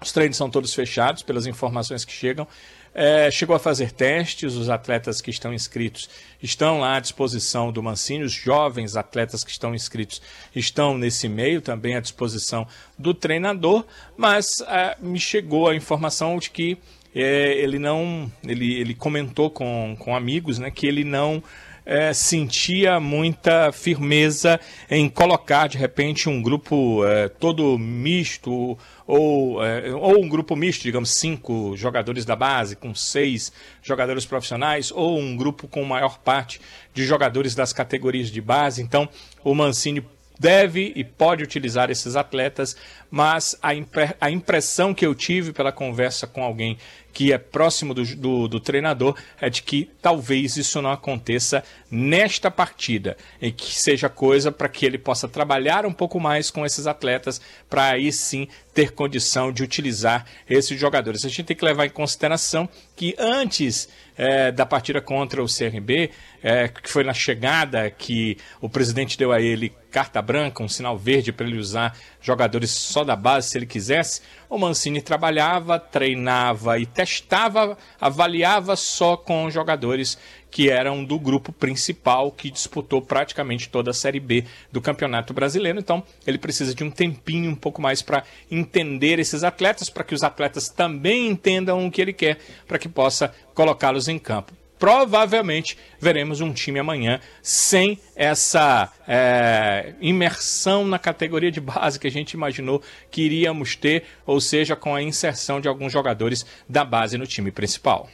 os 0.00 0.12
treinos 0.12 0.36
são 0.36 0.48
todos 0.48 0.72
fechados, 0.72 1.22
pelas 1.22 1.46
informações 1.46 2.04
que 2.04 2.12
chegam. 2.12 2.46
É, 2.92 3.30
chegou 3.30 3.54
a 3.54 3.58
fazer 3.58 3.92
testes, 3.92 4.54
os 4.54 4.68
atletas 4.68 5.20
que 5.20 5.30
estão 5.30 5.54
inscritos 5.54 6.10
estão 6.42 6.80
lá 6.80 6.96
à 6.96 7.00
disposição 7.00 7.70
do 7.70 7.82
Mancini, 7.82 8.24
os 8.24 8.32
jovens 8.32 8.96
atletas 8.96 9.44
que 9.44 9.50
estão 9.50 9.74
inscritos 9.74 10.20
estão 10.54 10.98
nesse 10.98 11.28
meio, 11.28 11.60
também 11.60 11.94
à 11.94 12.00
disposição 12.00 12.66
do 12.98 13.14
treinador, 13.14 13.84
mas 14.16 14.60
é, 14.66 14.96
me 15.00 15.20
chegou 15.20 15.68
a 15.68 15.74
informação 15.74 16.36
de 16.38 16.50
que 16.50 16.78
é, 17.14 17.54
ele 17.58 17.78
não. 17.78 18.30
Ele, 18.42 18.74
ele 18.74 18.94
comentou 18.94 19.50
com, 19.50 19.96
com 19.98 20.14
amigos 20.14 20.58
né, 20.58 20.70
que 20.70 20.86
ele 20.86 21.04
não 21.04 21.42
é, 21.90 22.14
sentia 22.14 23.00
muita 23.00 23.72
firmeza 23.72 24.60
em 24.88 25.08
colocar 25.08 25.66
de 25.66 25.76
repente 25.76 26.28
um 26.28 26.40
grupo 26.40 27.04
é, 27.04 27.28
todo 27.28 27.76
misto 27.76 28.78
ou, 29.04 29.64
é, 29.64 29.92
ou 29.92 30.22
um 30.22 30.28
grupo 30.28 30.54
misto, 30.54 30.82
digamos, 30.82 31.10
cinco 31.10 31.76
jogadores 31.76 32.24
da 32.24 32.36
base 32.36 32.76
com 32.76 32.94
seis 32.94 33.52
jogadores 33.82 34.24
profissionais 34.24 34.92
ou 34.92 35.18
um 35.18 35.36
grupo 35.36 35.66
com 35.66 35.82
maior 35.84 36.20
parte 36.20 36.60
de 36.94 37.04
jogadores 37.04 37.56
das 37.56 37.72
categorias 37.72 38.28
de 38.28 38.40
base. 38.40 38.80
Então, 38.80 39.08
o 39.42 39.52
Mancini 39.52 40.00
deve 40.40 40.94
e 40.96 41.04
pode 41.04 41.44
utilizar 41.44 41.90
esses 41.90 42.16
atletas, 42.16 42.74
mas 43.10 43.58
a, 43.62 43.74
impre 43.74 44.14
a 44.18 44.30
impressão 44.30 44.94
que 44.94 45.04
eu 45.04 45.14
tive 45.14 45.52
pela 45.52 45.70
conversa 45.70 46.26
com 46.26 46.42
alguém 46.42 46.78
que 47.12 47.32
é 47.32 47.38
próximo 47.38 47.92
do, 47.92 48.04
do, 48.16 48.48
do, 48.48 48.60
treinador 48.60 49.16
é 49.40 49.50
de 49.50 49.62
que 49.62 49.90
talvez 50.00 50.56
isso 50.56 50.80
não 50.80 50.92
aconteça 50.92 51.62
nesta 51.90 52.50
partida, 52.50 53.16
em 53.42 53.52
que 53.52 53.74
seja 53.74 54.08
coisa 54.08 54.50
para 54.50 54.68
que 54.68 54.86
ele 54.86 54.96
possa 54.96 55.28
trabalhar 55.28 55.84
um 55.84 55.92
pouco 55.92 56.18
mais 56.20 56.50
com 56.50 56.64
esses 56.64 56.86
atletas, 56.86 57.40
para 57.68 57.90
aí 57.90 58.12
sim 58.12 58.48
ter 58.72 58.92
condição 58.92 59.52
de 59.52 59.62
utilizar 59.62 60.24
esses 60.48 60.78
jogadores. 60.78 61.24
A 61.24 61.28
gente 61.28 61.44
tem 61.44 61.56
que 61.56 61.64
levar 61.64 61.84
em 61.84 61.90
consideração 61.90 62.68
que 62.96 63.14
antes 63.18 63.88
é, 64.20 64.52
da 64.52 64.66
partida 64.66 65.00
contra 65.00 65.42
o 65.42 65.46
CRB, 65.46 66.10
é, 66.42 66.68
que 66.68 66.90
foi 66.90 67.02
na 67.02 67.14
chegada 67.14 67.90
que 67.90 68.36
o 68.60 68.68
presidente 68.68 69.16
deu 69.16 69.32
a 69.32 69.40
ele 69.40 69.72
carta 69.90 70.20
branca, 70.20 70.62
um 70.62 70.68
sinal 70.68 70.96
verde 70.98 71.32
para 71.32 71.46
ele 71.46 71.56
usar 71.56 71.96
jogadores 72.20 72.70
só 72.70 73.02
da 73.02 73.16
base 73.16 73.48
se 73.48 73.56
ele 73.56 73.64
quisesse, 73.64 74.20
o 74.48 74.58
Mancini 74.58 75.00
trabalhava, 75.00 75.80
treinava 75.80 76.78
e 76.78 76.84
testava, 76.84 77.78
avaliava 77.98 78.76
só 78.76 79.16
com 79.16 79.50
jogadores 79.50 80.18
que 80.50 80.68
eram 80.68 81.04
do 81.04 81.18
grupo 81.18 81.52
principal 81.52 82.32
que 82.32 82.50
disputou 82.50 83.00
praticamente 83.00 83.68
toda 83.68 83.90
a 83.90 83.94
Série 83.94 84.20
B 84.20 84.44
do 84.72 84.80
Campeonato 84.80 85.32
Brasileiro. 85.32 85.78
Então, 85.78 86.02
ele 86.26 86.38
precisa 86.38 86.74
de 86.74 86.82
um 86.82 86.90
tempinho 86.90 87.50
um 87.50 87.54
pouco 87.54 87.80
mais 87.80 88.02
para 88.02 88.24
entender 88.50 89.18
esses 89.18 89.44
atletas, 89.44 89.88
para 89.88 90.04
que 90.04 90.14
os 90.14 90.22
atletas 90.22 90.68
também 90.68 91.28
entendam 91.28 91.86
o 91.86 91.90
que 91.90 92.00
ele 92.02 92.12
quer, 92.12 92.38
para 92.66 92.78
que 92.78 92.88
possa 92.88 93.32
colocá-los 93.54 94.08
em 94.08 94.18
campo 94.18 94.60
provavelmente 94.80 95.76
veremos 96.00 96.40
um 96.40 96.54
time 96.54 96.78
amanhã 96.78 97.20
sem 97.42 97.98
essa 98.16 98.90
é, 99.06 99.92
imersão 100.00 100.86
na 100.86 100.98
categoria 100.98 101.52
de 101.52 101.60
base 101.60 102.00
que 102.00 102.06
a 102.06 102.10
gente 102.10 102.32
imaginou 102.32 102.82
que 103.10 103.20
iríamos 103.20 103.76
ter, 103.76 104.04
ou 104.24 104.40
seja, 104.40 104.74
com 104.74 104.94
a 104.94 105.02
inserção 105.02 105.60
de 105.60 105.68
alguns 105.68 105.92
jogadores 105.92 106.46
da 106.66 106.82
base 106.82 107.18
no 107.18 107.26
time 107.26 107.52
principal. 107.52 108.08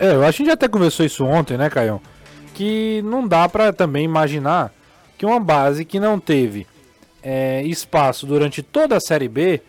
É, 0.00 0.14
eu 0.14 0.24
acho 0.24 0.38
que 0.38 0.42
a 0.44 0.46
gente 0.46 0.54
até 0.54 0.66
conversou 0.66 1.04
isso 1.04 1.26
ontem, 1.26 1.58
né, 1.58 1.68
Caio? 1.68 2.00
Que 2.54 3.02
não 3.02 3.28
dá 3.28 3.46
para 3.46 3.70
também 3.70 4.02
imaginar 4.02 4.72
que 5.18 5.26
uma 5.26 5.38
base 5.38 5.84
que 5.84 6.00
não 6.00 6.18
teve 6.18 6.66
é, 7.22 7.62
espaço 7.64 8.26
durante 8.26 8.62
toda 8.62 8.96
a 8.96 9.00
Série 9.00 9.28
B 9.28 9.60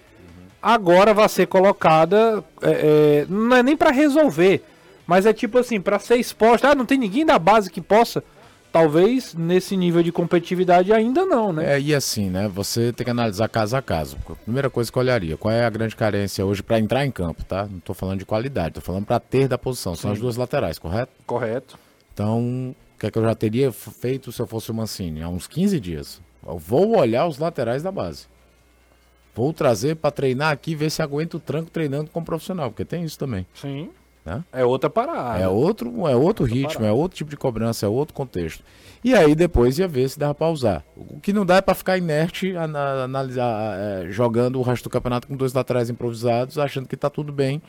agora 0.61 1.13
vai 1.13 1.27
ser 1.27 1.47
colocada, 1.47 2.41
é, 2.61 2.71
é 2.71 3.25
não 3.27 3.57
é 3.57 3.61
nem 3.61 3.75
para 3.75 3.91
resolver, 3.91 4.63
mas 5.05 5.25
é 5.25 5.33
tipo 5.33 5.57
assim, 5.57 5.81
para 5.81 5.99
ser 5.99 6.15
exposta, 6.15 6.69
ah, 6.69 6.75
não 6.75 6.85
tem 6.85 6.97
ninguém 6.97 7.25
da 7.25 7.37
base 7.37 7.69
que 7.69 7.81
possa. 7.81 8.23
Talvez 8.71 9.33
nesse 9.33 9.75
nível 9.75 10.01
de 10.01 10.11
competitividade 10.11 10.93
ainda 10.93 11.25
não, 11.25 11.51
né? 11.51 11.75
É, 11.75 11.81
e 11.81 11.93
assim, 11.93 12.29
né? 12.29 12.47
Você 12.47 12.93
tem 12.93 13.03
que 13.03 13.11
analisar 13.11 13.49
caso 13.49 13.75
a 13.75 13.81
caso. 13.81 14.17
A 14.29 14.35
primeira 14.35 14.69
coisa 14.69 14.89
que 14.89 14.97
eu 14.97 15.01
olharia, 15.01 15.35
qual 15.35 15.53
é 15.53 15.65
a 15.65 15.69
grande 15.69 15.95
carência 15.95 16.45
hoje 16.45 16.63
para 16.63 16.79
entrar 16.79 17.05
em 17.05 17.11
campo, 17.11 17.43
tá? 17.43 17.67
Não 17.69 17.79
tô 17.79 17.93
falando 17.93 18.19
de 18.19 18.25
qualidade, 18.25 18.75
tô 18.75 18.81
falando 18.81 19.05
para 19.05 19.19
ter 19.19 19.49
da 19.49 19.57
posição. 19.57 19.93
São 19.93 20.11
Sim. 20.11 20.13
as 20.13 20.21
duas 20.21 20.37
laterais, 20.37 20.79
correto? 20.79 21.11
Correto. 21.25 21.77
Então, 22.13 22.73
o 22.95 22.99
que 22.99 23.07
é 23.07 23.11
que 23.11 23.17
eu 23.17 23.23
já 23.23 23.35
teria 23.35 23.71
feito 23.73 24.31
se 24.31 24.41
eu 24.41 24.47
fosse 24.47 24.71
o 24.71 24.73
Mancini? 24.73 25.21
Há 25.21 25.27
uns 25.27 25.47
15 25.47 25.79
dias. 25.79 26.21
Eu 26.47 26.57
vou 26.57 26.97
olhar 26.97 27.27
os 27.27 27.37
laterais 27.37 27.83
da 27.83 27.91
base. 27.91 28.25
Vou 29.35 29.51
trazer 29.53 29.95
para 29.95 30.11
treinar 30.11 30.51
aqui, 30.51 30.75
ver 30.75 30.89
se 30.89 31.01
aguento 31.01 31.35
o 31.35 31.39
tranco 31.39 31.69
treinando 31.69 32.09
com 32.09 32.23
profissional, 32.23 32.69
porque 32.69 32.85
tem 32.85 33.03
isso 33.03 33.17
também. 33.17 33.45
Sim. 33.53 33.89
Né? 34.23 34.43
É 34.51 34.63
outra 34.63 34.89
parada. 34.89 35.39
É 35.39 35.47
outro, 35.47 36.07
é 36.07 36.15
outro 36.15 36.45
ritmo, 36.45 36.73
parada. 36.73 36.87
é 36.87 36.91
outro 36.91 37.17
tipo 37.17 37.29
de 37.29 37.37
cobrança, 37.37 37.85
é 37.85 37.89
outro 37.89 38.13
contexto. 38.13 38.63
E 39.03 39.15
aí 39.15 39.33
depois 39.33 39.79
ia 39.79 39.87
ver 39.87 40.07
se 40.09 40.19
dava 40.19 40.35
para 40.35 40.49
usar. 40.49 40.85
O 40.95 41.19
que 41.19 41.33
não 41.33 41.45
dá 41.45 41.55
é 41.55 41.61
para 41.61 41.73
ficar 41.73 41.97
inerte, 41.97 42.55
analisar, 42.55 43.75
é, 43.79 44.11
jogando 44.11 44.59
o 44.59 44.61
resto 44.61 44.83
do 44.83 44.89
campeonato 44.91 45.27
com 45.27 45.35
dois 45.35 45.53
laterais 45.53 45.89
improvisados, 45.89 46.59
achando 46.59 46.87
que 46.87 46.95
está 46.95 47.09
tudo 47.09 47.31
bem. 47.31 47.61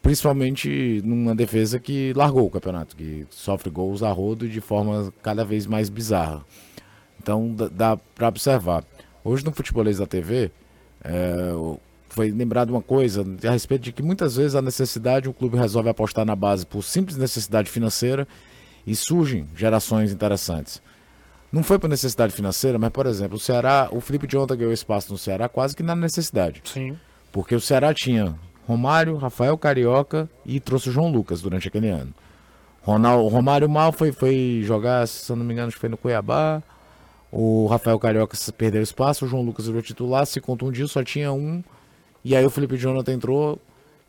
Principalmente 0.00 1.02
numa 1.04 1.34
defesa 1.34 1.78
que 1.78 2.12
largou 2.14 2.46
o 2.46 2.50
campeonato, 2.50 2.96
que 2.96 3.26
sofre 3.30 3.68
gols 3.68 4.02
a 4.02 4.10
rodo 4.10 4.48
de 4.48 4.60
forma 4.60 5.12
cada 5.22 5.44
vez 5.44 5.66
mais 5.66 5.88
bizarra. 5.90 6.42
Então 7.20 7.54
dá 7.72 7.96
para 8.14 8.28
observar. 8.28 8.84
Hoje 9.24 9.44
no 9.44 9.52
Futebolês 9.52 9.98
da 9.98 10.06
TV, 10.06 10.50
é, 11.02 11.52
foi 12.14 12.30
lembrado 12.30 12.70
uma 12.70 12.80
coisa 12.80 13.26
a 13.44 13.50
respeito 13.50 13.82
de 13.82 13.92
que 13.92 14.02
muitas 14.02 14.36
vezes 14.36 14.54
a 14.54 14.62
necessidade, 14.62 15.28
o 15.28 15.32
clube 15.32 15.56
resolve 15.56 15.88
apostar 15.88 16.24
na 16.24 16.36
base 16.36 16.64
por 16.64 16.84
simples 16.84 17.16
necessidade 17.16 17.68
financeira 17.68 18.26
e 18.86 18.94
surgem 18.94 19.48
gerações 19.56 20.12
interessantes. 20.12 20.80
Não 21.50 21.64
foi 21.64 21.76
por 21.76 21.90
necessidade 21.90 22.32
financeira, 22.32 22.78
mas, 22.78 22.90
por 22.90 23.06
exemplo, 23.06 23.36
o 23.36 23.40
Ceará, 23.40 23.88
o 23.90 24.00
Felipe 24.00 24.28
Jonathan 24.28 24.56
ganhou 24.56 24.72
espaço 24.72 25.10
no 25.10 25.18
Ceará 25.18 25.48
quase 25.48 25.74
que 25.74 25.82
na 25.82 25.96
necessidade. 25.96 26.62
Sim. 26.64 26.96
Porque 27.32 27.56
o 27.56 27.60
Ceará 27.60 27.92
tinha 27.92 28.36
Romário, 28.66 29.16
Rafael 29.16 29.58
Carioca 29.58 30.30
e 30.46 30.60
trouxe 30.60 30.90
o 30.90 30.92
João 30.92 31.10
Lucas 31.10 31.42
durante 31.42 31.66
aquele 31.66 31.88
ano. 31.88 32.14
Ronaldo, 32.82 33.28
Romário 33.28 33.68
mal 33.68 33.90
foi, 33.90 34.12
foi 34.12 34.62
jogar, 34.62 35.08
se 35.08 35.30
eu 35.32 35.34
não 35.34 35.44
me 35.44 35.52
engano, 35.52 35.72
foi 35.72 35.88
no 35.88 35.96
Cuiabá. 35.96 36.62
O 37.32 37.66
Rafael 37.66 37.98
Carioca 37.98 38.36
perdeu 38.56 38.82
espaço, 38.82 39.24
o 39.24 39.28
João 39.28 39.42
Lucas 39.42 39.66
virou 39.66 39.82
titular, 39.82 40.24
se 40.26 40.40
contundiu, 40.40 40.86
só 40.86 41.02
tinha 41.02 41.32
um 41.32 41.62
e 42.24 42.34
aí 42.34 42.44
o 42.44 42.50
Felipe 42.50 42.76
Jonathan 42.76 43.12
entrou 43.12 43.58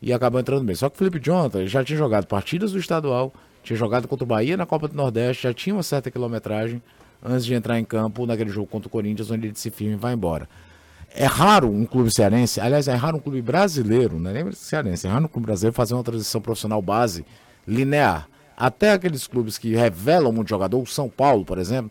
e 0.00 0.12
acabou 0.12 0.40
entrando 0.40 0.64
bem. 0.64 0.74
Só 0.74 0.88
que 0.88 0.94
o 0.94 0.98
Felipe 0.98 1.18
Jonathan 1.18 1.66
já 1.66 1.84
tinha 1.84 1.98
jogado 1.98 2.26
partidas 2.26 2.72
do 2.72 2.78
estadual, 2.78 3.32
tinha 3.62 3.76
jogado 3.76 4.08
contra 4.08 4.24
o 4.24 4.26
Bahia 4.26 4.56
na 4.56 4.64
Copa 4.64 4.88
do 4.88 4.94
Nordeste, 4.94 5.42
já 5.42 5.52
tinha 5.52 5.74
uma 5.74 5.82
certa 5.82 6.10
quilometragem 6.10 6.82
antes 7.22 7.44
de 7.44 7.54
entrar 7.54 7.78
em 7.78 7.84
campo 7.84 8.24
naquele 8.26 8.50
jogo 8.50 8.66
contra 8.66 8.88
o 8.88 8.90
Corinthians, 8.90 9.30
onde 9.30 9.48
ele 9.48 9.56
se 9.56 9.70
firma 9.70 9.94
e 9.94 9.96
vai 9.96 10.14
embora. 10.14 10.48
É 11.14 11.24
raro 11.24 11.70
um 11.70 11.84
clube 11.84 12.12
cearense, 12.12 12.60
aliás, 12.60 12.88
é 12.88 12.94
raro 12.94 13.16
um 13.16 13.20
clube 13.20 13.40
brasileiro, 13.40 14.18
não 14.18 14.30
é 14.30 14.42
nem 14.42 14.52
cearense, 14.52 15.06
é 15.06 15.10
raro 15.10 15.24
um 15.24 15.28
clube 15.28 15.46
brasileiro 15.46 15.74
fazer 15.74 15.94
uma 15.94 16.04
transição 16.04 16.40
profissional 16.40 16.80
base 16.82 17.24
linear. 17.66 18.28
Até 18.56 18.92
aqueles 18.92 19.26
clubes 19.26 19.58
que 19.58 19.74
revelam 19.74 20.32
muito 20.32 20.48
jogador, 20.48 20.80
o 20.80 20.86
São 20.86 21.08
Paulo, 21.08 21.44
por 21.44 21.58
exemplo, 21.58 21.90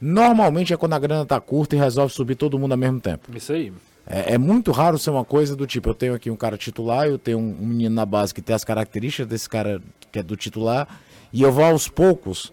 normalmente 0.00 0.72
é 0.72 0.76
quando 0.76 0.94
a 0.94 0.98
grana 0.98 1.22
está 1.22 1.40
curta 1.40 1.74
e 1.76 1.78
resolve 1.78 2.12
subir 2.12 2.34
todo 2.34 2.58
mundo 2.58 2.72
ao 2.72 2.78
mesmo 2.78 3.00
tempo. 3.00 3.28
Isso 3.34 3.52
aí. 3.52 3.72
É, 4.08 4.34
é, 4.34 4.38
muito 4.38 4.70
raro 4.70 4.98
ser 4.98 5.10
uma 5.10 5.24
coisa 5.24 5.56
do 5.56 5.66
tipo, 5.66 5.88
eu 5.88 5.94
tenho 5.94 6.14
aqui 6.14 6.30
um 6.30 6.36
cara 6.36 6.56
titular, 6.56 7.08
eu 7.08 7.18
tenho 7.18 7.38
um, 7.38 7.56
um 7.60 7.66
menino 7.66 7.94
na 7.94 8.06
base 8.06 8.32
que 8.32 8.40
tem 8.40 8.54
as 8.54 8.62
características 8.62 9.26
desse 9.26 9.48
cara 9.48 9.82
que 10.12 10.20
é 10.20 10.22
do 10.22 10.36
titular, 10.36 10.86
e 11.32 11.42
eu 11.42 11.50
vou 11.50 11.64
aos 11.64 11.88
poucos 11.88 12.52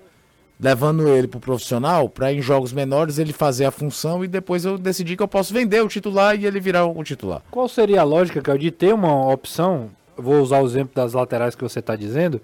levando 0.60 1.08
ele 1.08 1.28
pro 1.28 1.40
profissional 1.40 2.10
para 2.10 2.34
em 2.34 2.42
jogos 2.42 2.74
menores 2.74 3.20
ele 3.20 3.34
fazer 3.34 3.66
a 3.66 3.72
função 3.72 4.24
e 4.24 4.28
depois 4.28 4.66
eu 4.66 4.78
decidir 4.78 5.16
que 5.16 5.22
eu 5.22 5.28
posso 5.28 5.54
vender 5.54 5.84
o 5.84 5.88
titular 5.88 6.40
e 6.40 6.46
ele 6.46 6.60
virar 6.60 6.86
o 6.86 7.04
titular. 7.04 7.42
Qual 7.52 7.68
seria 7.68 8.02
a 8.02 8.04
lógica, 8.04 8.42
que 8.42 8.58
de 8.58 8.72
ter 8.72 8.94
uma 8.94 9.32
opção, 9.32 9.90
vou 10.18 10.42
usar 10.42 10.60
o 10.62 10.66
exemplo 10.66 10.96
das 10.96 11.14
laterais 11.14 11.54
que 11.54 11.64
você 11.64 11.80
está 11.80 11.96
dizendo, 11.96 12.42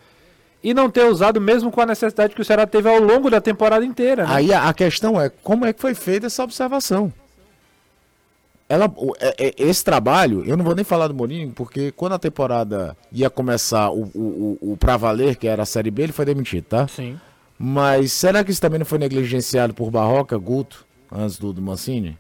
e 0.62 0.74
não 0.74 0.90
ter 0.90 1.06
usado 1.06 1.42
mesmo 1.42 1.72
com 1.72 1.82
a 1.82 1.86
necessidade 1.86 2.36
que 2.36 2.42
o 2.42 2.46
Ceará 2.46 2.68
teve 2.68 2.88
ao 2.90 3.00
longo 3.00 3.30
da 3.30 3.42
temporada 3.42 3.86
inteira. 3.86 4.28
Né? 4.28 4.34
Aí 4.34 4.54
a 4.54 4.74
questão 4.74 5.20
é 5.20 5.30
como 5.30 5.66
é 5.66 5.74
que 5.74 5.82
foi 5.82 5.96
feita 5.96 6.28
essa 6.28 6.44
observação 6.44 7.12
ela, 8.70 8.94
é, 9.20 9.48
é, 9.48 9.54
esse 9.58 9.84
trabalho, 9.84 10.44
eu 10.46 10.56
não 10.56 10.64
vou 10.64 10.76
nem 10.76 10.86
falar 10.86 11.08
do 11.08 11.16
Mourinho, 11.16 11.52
porque 11.52 11.92
quando 11.92 12.14
a 12.14 12.20
temporada 12.20 12.96
ia 13.12 13.28
começar 13.28 13.90
o, 13.90 14.04
o, 14.14 14.58
o, 14.62 14.74
o 14.74 14.78
pra 14.78 14.96
valer, 14.96 15.38
que 15.38 15.48
era 15.48 15.64
a 15.64 15.66
Série 15.66 15.90
B, 15.90 16.04
ele 16.04 16.12
foi 16.12 16.24
demitido, 16.24 16.66
tá? 16.66 16.88
Sim. 16.88 17.20
Mas 17.58 18.14
será 18.14 18.44
que 18.44 18.52
isso 18.52 18.62
também 18.62 18.78
não 18.78 18.86
foi 18.86 19.00
negligenciado 19.00 19.74
por 19.74 19.90
Barroca, 19.90 20.38
Guto, 20.38 20.86
antes 21.12 21.40
do, 21.40 21.52
do 21.52 21.62
Mancini? 21.64 22.16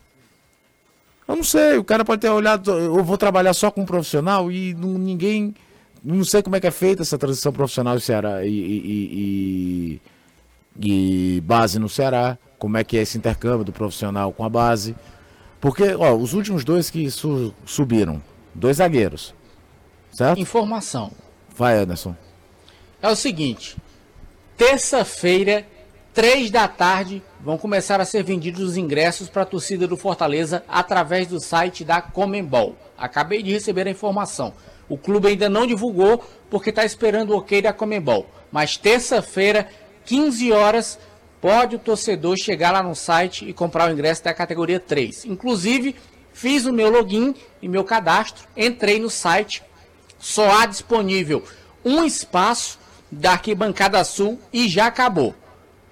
Eu 1.28 1.36
não 1.36 1.44
sei, 1.44 1.78
o 1.78 1.84
cara 1.84 2.04
pode 2.04 2.22
ter 2.22 2.30
olhado, 2.30 2.72
eu 2.72 3.04
vou 3.04 3.16
trabalhar 3.16 3.54
só 3.54 3.70
com 3.70 3.82
um 3.82 3.86
profissional 3.86 4.52
e 4.52 4.74
não, 4.74 4.98
ninguém. 4.98 5.54
Não 6.04 6.24
sei 6.24 6.42
como 6.42 6.56
é 6.56 6.60
que 6.60 6.66
é 6.66 6.72
feita 6.72 7.04
essa 7.04 7.18
transição 7.18 7.54
profissional 7.54 7.94
do 7.94 8.02
Ceará 8.02 8.44
e, 8.44 8.50
e, 8.50 10.02
e, 10.82 11.36
e 11.36 11.42
base 11.42 11.78
no 11.78 11.88
Ceará, 11.88 12.40
como 12.58 12.76
é 12.78 12.84
que 12.84 12.98
é 12.98 13.02
esse 13.04 13.20
intercâmbio 13.20 13.64
do 13.64 13.72
profissional 13.72 14.34
com 14.34 14.44
a 14.44 14.50
base. 14.50 14.96
Porque, 15.60 15.93
ó, 15.95 16.13
os 16.15 16.34
últimos 16.34 16.63
dois 16.63 16.89
que 16.89 17.10
su 17.12 17.54
subiram, 17.65 18.22
dois 18.54 18.78
zagueiros. 18.78 19.34
Certo? 20.12 20.39
Informação. 20.39 21.12
Vai, 21.56 21.78
Anderson. 21.78 22.15
É 23.02 23.10
o 23.10 23.15
seguinte: 23.15 23.78
terça-feira, 24.58 25.65
três 26.13 26.50
da 26.50 26.67
tarde, 26.67 27.22
vão 27.39 27.58
começar 27.58 28.00
a 28.00 28.06
ser 28.06 28.24
vendidos 28.24 28.62
os 28.62 28.78
ingressos 28.78 29.30
para 29.30 29.43
a 29.43 29.45
torcida 29.45 29.88
do 29.88 29.98
Fortaleza 29.98 30.63
através 30.67 31.28
do 31.28 31.39
site 31.39 31.84
da 31.84 32.02
Comembol. 32.02 32.76
Acabei 32.98 33.43
de 33.43 33.52
receber 33.52 33.88
a 33.88 33.91
informação. 33.91 34.54
O 34.88 34.98
clube 34.98 35.28
ainda 35.28 35.48
não 35.48 35.67
divulgou 35.67 36.24
porque 36.50 36.72
está 36.72 36.84
esperando 36.84 37.32
o 37.32 37.38
ok 37.38 37.62
da 37.62 37.72
Comembol. 37.72 38.26
Mas 38.52 38.76
terça-feira, 38.76 39.69
15 40.06 40.52
horas, 40.52 41.00
pode 41.41 41.75
o 41.75 41.80
torcedor 41.80 42.38
chegar 42.38 42.71
lá 42.71 42.84
no 42.84 42.95
site 42.95 43.47
e 43.47 43.54
comprar 43.54 43.89
o 43.89 43.93
ingresso 43.93 44.23
da 44.23 44.34
categoria 44.34 44.80
3. 44.80 45.25
Inclusive, 45.25 45.95
fiz 46.34 46.65
o 46.65 46.73
meu 46.73 46.89
login 46.89 47.34
e 47.62 47.67
meu 47.67 47.84
cadastro, 47.84 48.47
entrei 48.56 48.99
no 48.99 49.10
site, 49.10 49.63
só 50.17 50.60
há 50.60 50.65
disponível 50.65 51.43
um 51.84 52.04
espaço 52.04 52.78
da 53.12 53.32
arquibancada 53.32 54.04
sul 54.04 54.39
e 54.52 54.67
já 54.67 54.88
acabou. 54.88 55.34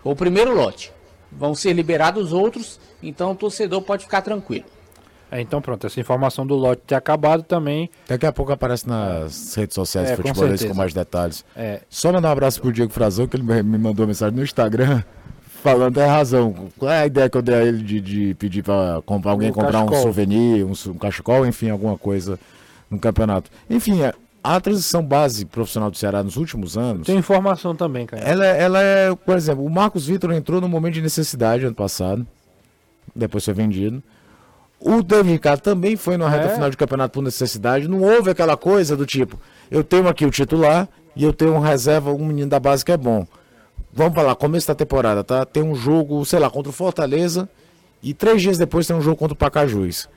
Foi 0.03 0.12
o 0.12 0.15
primeiro 0.15 0.55
lote. 0.55 0.91
Vão 1.31 1.53
ser 1.53 1.73
liberados 1.73 2.31
outros 2.31 2.79
Então 3.01 3.31
o 3.31 3.36
torcedor 3.36 3.81
pode 3.81 4.03
ficar 4.05 4.21
tranquilo. 4.21 4.65
É, 5.29 5.41
então 5.41 5.62
pronto, 5.62 5.85
essa 5.85 6.00
informação 6.00 6.48
do 6.48 6.56
lote 6.56 6.83
ter 6.87 6.95
acabado 6.95 7.43
também. 7.43 7.89
Daqui 8.08 8.25
a 8.25 8.31
pouco 8.31 8.52
aparece 8.52 8.87
nas 8.87 9.54
redes 9.56 9.75
sociais 9.75 10.10
É, 10.10 10.15
de 10.15 10.67
com 10.67 10.73
mais 10.73 10.93
detalhes. 10.93 11.43
É, 11.56 11.81
Só 11.89 12.13
mandar 12.13 12.29
um 12.29 12.31
abraço 12.31 12.62
pro 12.62 12.71
Diego 12.71 12.93
Frazão, 12.93 13.27
que 13.27 13.35
ele 13.35 13.43
me 13.43 13.62
me 13.62 13.77
mandou 13.77 14.04
uma 14.04 14.08
mensagem 14.08 14.35
no 14.35 14.43
Instagram 14.43 15.04
falando 15.63 15.97
a 15.99 16.08
razão. 16.08 16.53
Qual 16.77 16.91
é 16.91 17.01
a 17.01 17.05
ideia 17.05 17.29
que 17.29 17.37
eu 17.37 17.41
dei 17.41 17.55
a 17.55 17.63
ele 17.63 17.81
de, 17.83 17.99
de 18.01 18.33
pedir 18.35 18.63
pra 18.63 19.01
comprar, 19.05 19.31
alguém 19.31 19.49
Um 19.49 19.53
comprar 19.53 19.81
um 19.81 19.85
cachecol. 19.85 20.01
souvenir, 20.03 20.63
um, 20.65 20.73
um 20.91 20.97
cachecol, 20.97 21.45
enfim, 21.45 21.69
alguma 21.69 21.97
coisa 21.97 22.39
no 22.89 22.97
campeonato. 22.99 23.49
Enfim, 23.69 24.03
a, 24.03 24.13
a 24.43 24.60
transição 24.62 25.03
base 25.03 25.45
profissional 25.45 25.91
do 25.91 25.97
Ceará 25.97 26.23
nos 26.23 26.37
últimos 26.37 26.77
anos. 26.77 27.05
tem 27.08 27.17
informação 27.17 27.75
também, 27.75 28.05
cara. 28.05 28.23
Ela, 28.23 28.45
ela 28.45 28.81
é, 28.81 29.13
por 29.15 29.35
exemplo, 29.35 29.65
o 29.65 29.69
Marcos 29.69 30.05
Vitor 30.08 30.31
entrou 30.31 30.62
num 30.62 30.69
momento 30.69 30.93
de 30.93 31.01
necessidade 31.01 31.65
ano 31.65 31.75
passado, 31.75 32.25
depois 33.15 33.43
foi 33.43 33.53
vendido. 33.53 34.01
O 34.79 35.01
David 35.01 35.33
Ricardo 35.33 35.62
também 35.62 35.95
foi 35.95 36.17
na 36.17 36.29
reta 36.29 36.45
É. 36.45 36.53
final 36.53 36.69
de 36.69 36.77
campeonato 36.77 37.13
por 37.13 37.23
necessidade. 37.23 37.87
Não 37.87 37.99
houve 38.01 38.29
aquela 38.29 38.55
coisa 38.55 38.95
do 38.95 39.05
tipo, 39.08 39.39
eu 39.71 39.83
tenho 39.83 40.08
aqui 40.08 40.23
o 40.25 40.29
titular 40.29 40.87
e 41.15 41.23
eu 41.23 41.33
tenho 41.33 41.53
um 41.55 41.60
reserva, 41.60 42.12
um 42.12 42.25
menino 42.25 42.47
da 42.49 42.60
base 42.60 42.85
que 42.85 42.91
é 42.91 42.97
bom. 42.97 43.25
Vamos 43.98 44.13
falar, 44.13 44.35
começo 44.35 44.67
da 44.67 44.75
temporada, 44.75 45.23
tá? 45.23 45.43
Tem 45.43 45.63
um 45.63 45.73
jogo, 45.73 46.23
sei 46.23 46.37
lá, 46.37 46.52
contra 46.52 46.69
o 46.69 46.71
Fortaleza 46.71 47.50
e 48.04 48.13
três 48.13 48.43
dias 48.43 48.56
depois 48.56 48.85
tem 48.85 48.95
um 48.95 49.02
jogo 49.02 49.17
contra 49.17 49.33
o 49.33 49.35
Pacajus. 49.35 50.08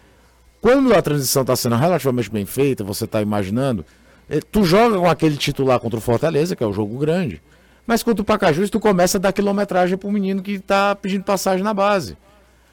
Quando 0.61 0.93
a 0.93 1.01
transição 1.01 1.41
está 1.41 1.57
sendo 1.57 1.77
relativamente 1.77 2.31
bem 2.31 2.45
feita, 2.45 2.85
você 2.85 3.07
está 3.07 3.23
imaginando, 3.23 3.83
eh, 4.29 4.41
tu 4.53 4.65
joga 4.65 4.99
com 4.99 5.09
aquele 5.09 5.35
titular 5.39 5.81
contra 5.81 5.97
o 5.97 6.03
Fortaleza, 6.03 6.55
que 6.55 6.63
é 6.63 6.67
o 6.67 6.75
jogo 6.75 6.99
grande, 6.99 7.41
mas 7.87 8.03
contra 8.03 8.21
o 8.21 8.25
Pacajus 8.25 8.69
tu 8.69 8.79
começa 8.79 9.17
a 9.17 9.21
dar 9.21 9.33
quilometragem 9.33 9.97
pro 9.97 10.13
menino 10.13 10.43
que 10.43 10.53
está 10.53 10.95
pedindo 10.95 11.25
passagem 11.25 11.65
na 11.65 11.73
base. 11.73 12.19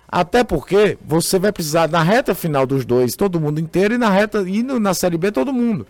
Até 0.09 0.43
porque 0.43 0.97
você 1.05 1.39
vai 1.39 1.53
precisar 1.53 1.87
na 1.87 2.03
reta 2.03 2.35
final 2.35 2.67
dos 2.67 2.83
dois, 2.83 3.15
todo 3.15 3.39
mundo 3.39 3.61
inteiro, 3.61 3.93
e 3.93 3.97
na 3.97 4.09
reta 4.09 4.41
e 4.41 4.61
na 4.61 4.93
Série 4.93 5.17
B 5.17 5.31
todo 5.31 5.53
mundo. 5.53 5.87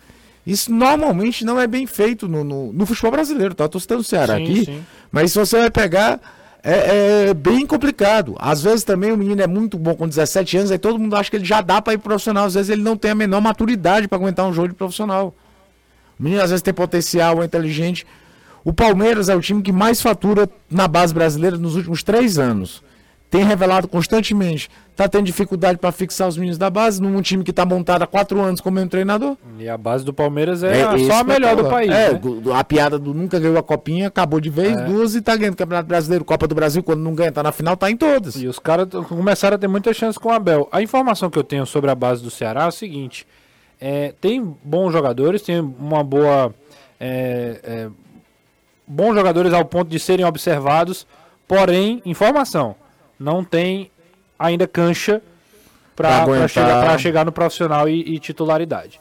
Isso 0.47 0.71
normalmente 0.71 1.43
não 1.43 1.59
é 1.59 1.67
bem 1.67 1.85
feito 1.85 2.25
no, 2.25 2.41
no, 2.41 2.71
no 2.71 2.85
futebol 2.85 3.11
brasileiro, 3.11 3.53
tá? 3.53 3.67
Tô 3.67 3.77
citando 3.81 3.99
o 3.99 4.03
Ceará 4.03 4.37
Sim, 4.37 4.43
aqui, 4.43 4.65
sim. 4.65 4.85
mas 5.11 5.33
se 5.33 5.37
você 5.37 5.57
vai 5.57 5.69
pegar, 5.69 6.21
é, 6.63 7.27
é 7.27 7.33
bem 7.33 7.65
complicado. 7.65 8.33
Às 8.39 8.61
vezes 8.61 8.85
também 8.85 9.11
o 9.11 9.17
menino 9.17 9.41
é 9.41 9.47
muito 9.47 9.77
bom 9.77 9.93
com 9.93 10.07
17 10.07 10.55
anos, 10.55 10.71
aí 10.71 10.77
todo 10.77 10.97
mundo 10.97 11.17
acha 11.17 11.29
que 11.29 11.35
ele 11.35 11.43
já 11.43 11.59
dá 11.59 11.81
para 11.81 11.93
ir 11.93 11.97
pro 11.97 12.11
profissional. 12.11 12.45
Às 12.45 12.53
vezes 12.53 12.69
ele 12.69 12.81
não 12.81 12.95
tem 12.95 13.11
a 13.11 13.15
menor 13.15 13.41
maturidade 13.41 14.07
para 14.07 14.17
aguentar 14.17 14.45
um 14.47 14.53
jogo 14.53 14.69
de 14.69 14.73
profissional. 14.73 15.35
O 16.17 16.23
menino 16.23 16.41
às 16.41 16.49
vezes 16.49 16.63
tem 16.63 16.73
potencial, 16.73 17.43
é 17.43 17.45
inteligente. 17.45 18.07
O 18.63 18.71
Palmeiras 18.71 19.27
é 19.27 19.35
o 19.35 19.41
time 19.41 19.61
que 19.61 19.73
mais 19.73 20.01
fatura 20.01 20.49
na 20.71 20.87
base 20.87 21.13
brasileira 21.13 21.57
nos 21.57 21.75
últimos 21.75 22.03
três 22.03 22.39
anos. 22.39 22.81
Tem 23.29 23.43
revelado 23.43 23.89
constantemente. 23.89 24.69
Tá 24.95 25.05
tendo 25.07 25.25
dificuldade 25.25 25.77
para 25.77 25.91
fixar 25.91 26.29
os 26.29 26.37
meninos 26.37 26.57
da 26.57 26.69
base 26.69 27.01
num 27.01 27.21
time 27.21 27.43
que 27.43 27.51
tá 27.51 27.65
montado 27.65 28.01
há 28.01 28.07
quatro 28.07 28.39
anos 28.41 28.61
como 28.61 28.79
um 28.79 28.87
treinador. 28.87 29.35
E 29.59 29.67
a 29.67 29.77
base 29.77 30.05
do 30.05 30.13
Palmeiras 30.13 30.63
é, 30.63 30.81
a- 30.83 30.95
esse 30.95 31.07
só 31.07 31.19
a 31.19 31.23
melhor 31.25 31.55
do 31.55 31.65
país. 31.65 31.91
É, 31.91 32.13
né? 32.13 32.19
a 32.55 32.63
piada 32.63 32.97
do 32.97 33.13
nunca 33.13 33.37
ganhou 33.37 33.57
a 33.57 33.63
copinha, 33.63 34.07
acabou 34.07 34.39
de 34.39 34.49
vez, 34.49 34.81
duas 34.85 35.13
e 35.13 35.21
tá 35.21 35.35
ganhando 35.35 35.55
o 35.55 35.57
Campeonato 35.57 35.87
Brasileiro, 35.89 36.23
Copa 36.23 36.47
do 36.47 36.55
Brasil, 36.55 36.81
quando 36.81 37.01
não 37.01 37.13
ganha, 37.13 37.31
tá 37.31 37.43
na 37.43 37.51
final, 37.51 37.75
tá 37.75 37.91
em 37.91 37.97
todas. 37.97 38.35
E 38.41 38.47
os 38.47 38.59
caras 38.59 38.87
começaram 39.09 39.55
a 39.55 39.57
ter 39.59 39.67
muita 39.67 39.93
chance 39.93 40.17
com 40.17 40.29
o 40.29 40.31
Abel. 40.31 40.69
A 40.71 40.81
informação 40.81 41.29
que 41.29 41.37
eu 41.37 41.43
tenho 41.43 41.65
sobre 41.65 41.91
a 41.91 41.95
base 41.95 42.23
do 42.23 42.29
Ceará 42.31 42.63
é 42.63 42.67
o 42.67 42.71
seguinte: 42.71 43.27
é, 43.81 44.13
tem 44.21 44.55
bons 44.63 44.93
jogadores, 44.93 45.41
tem 45.41 45.59
uma 45.59 46.01
boa. 46.01 46.55
é, 46.97 47.59
é, 47.61 47.89
bons 48.87 49.13
jogadores 49.15 49.51
ao 49.53 49.65
ponto 49.65 49.89
de 49.89 49.99
serem 49.99 50.25
observados, 50.25 51.05
porém, 51.45 52.01
informação, 52.05 52.73
não 53.19 53.43
tem 53.43 53.89
ainda 54.37 54.67
cancha 54.67 55.21
para 55.95 56.25
chegar, 56.47 56.99
chegar 56.99 57.25
no 57.25 57.31
profissional 57.31 57.89
e, 57.89 58.15
e 58.15 58.19
titularidade. 58.19 58.99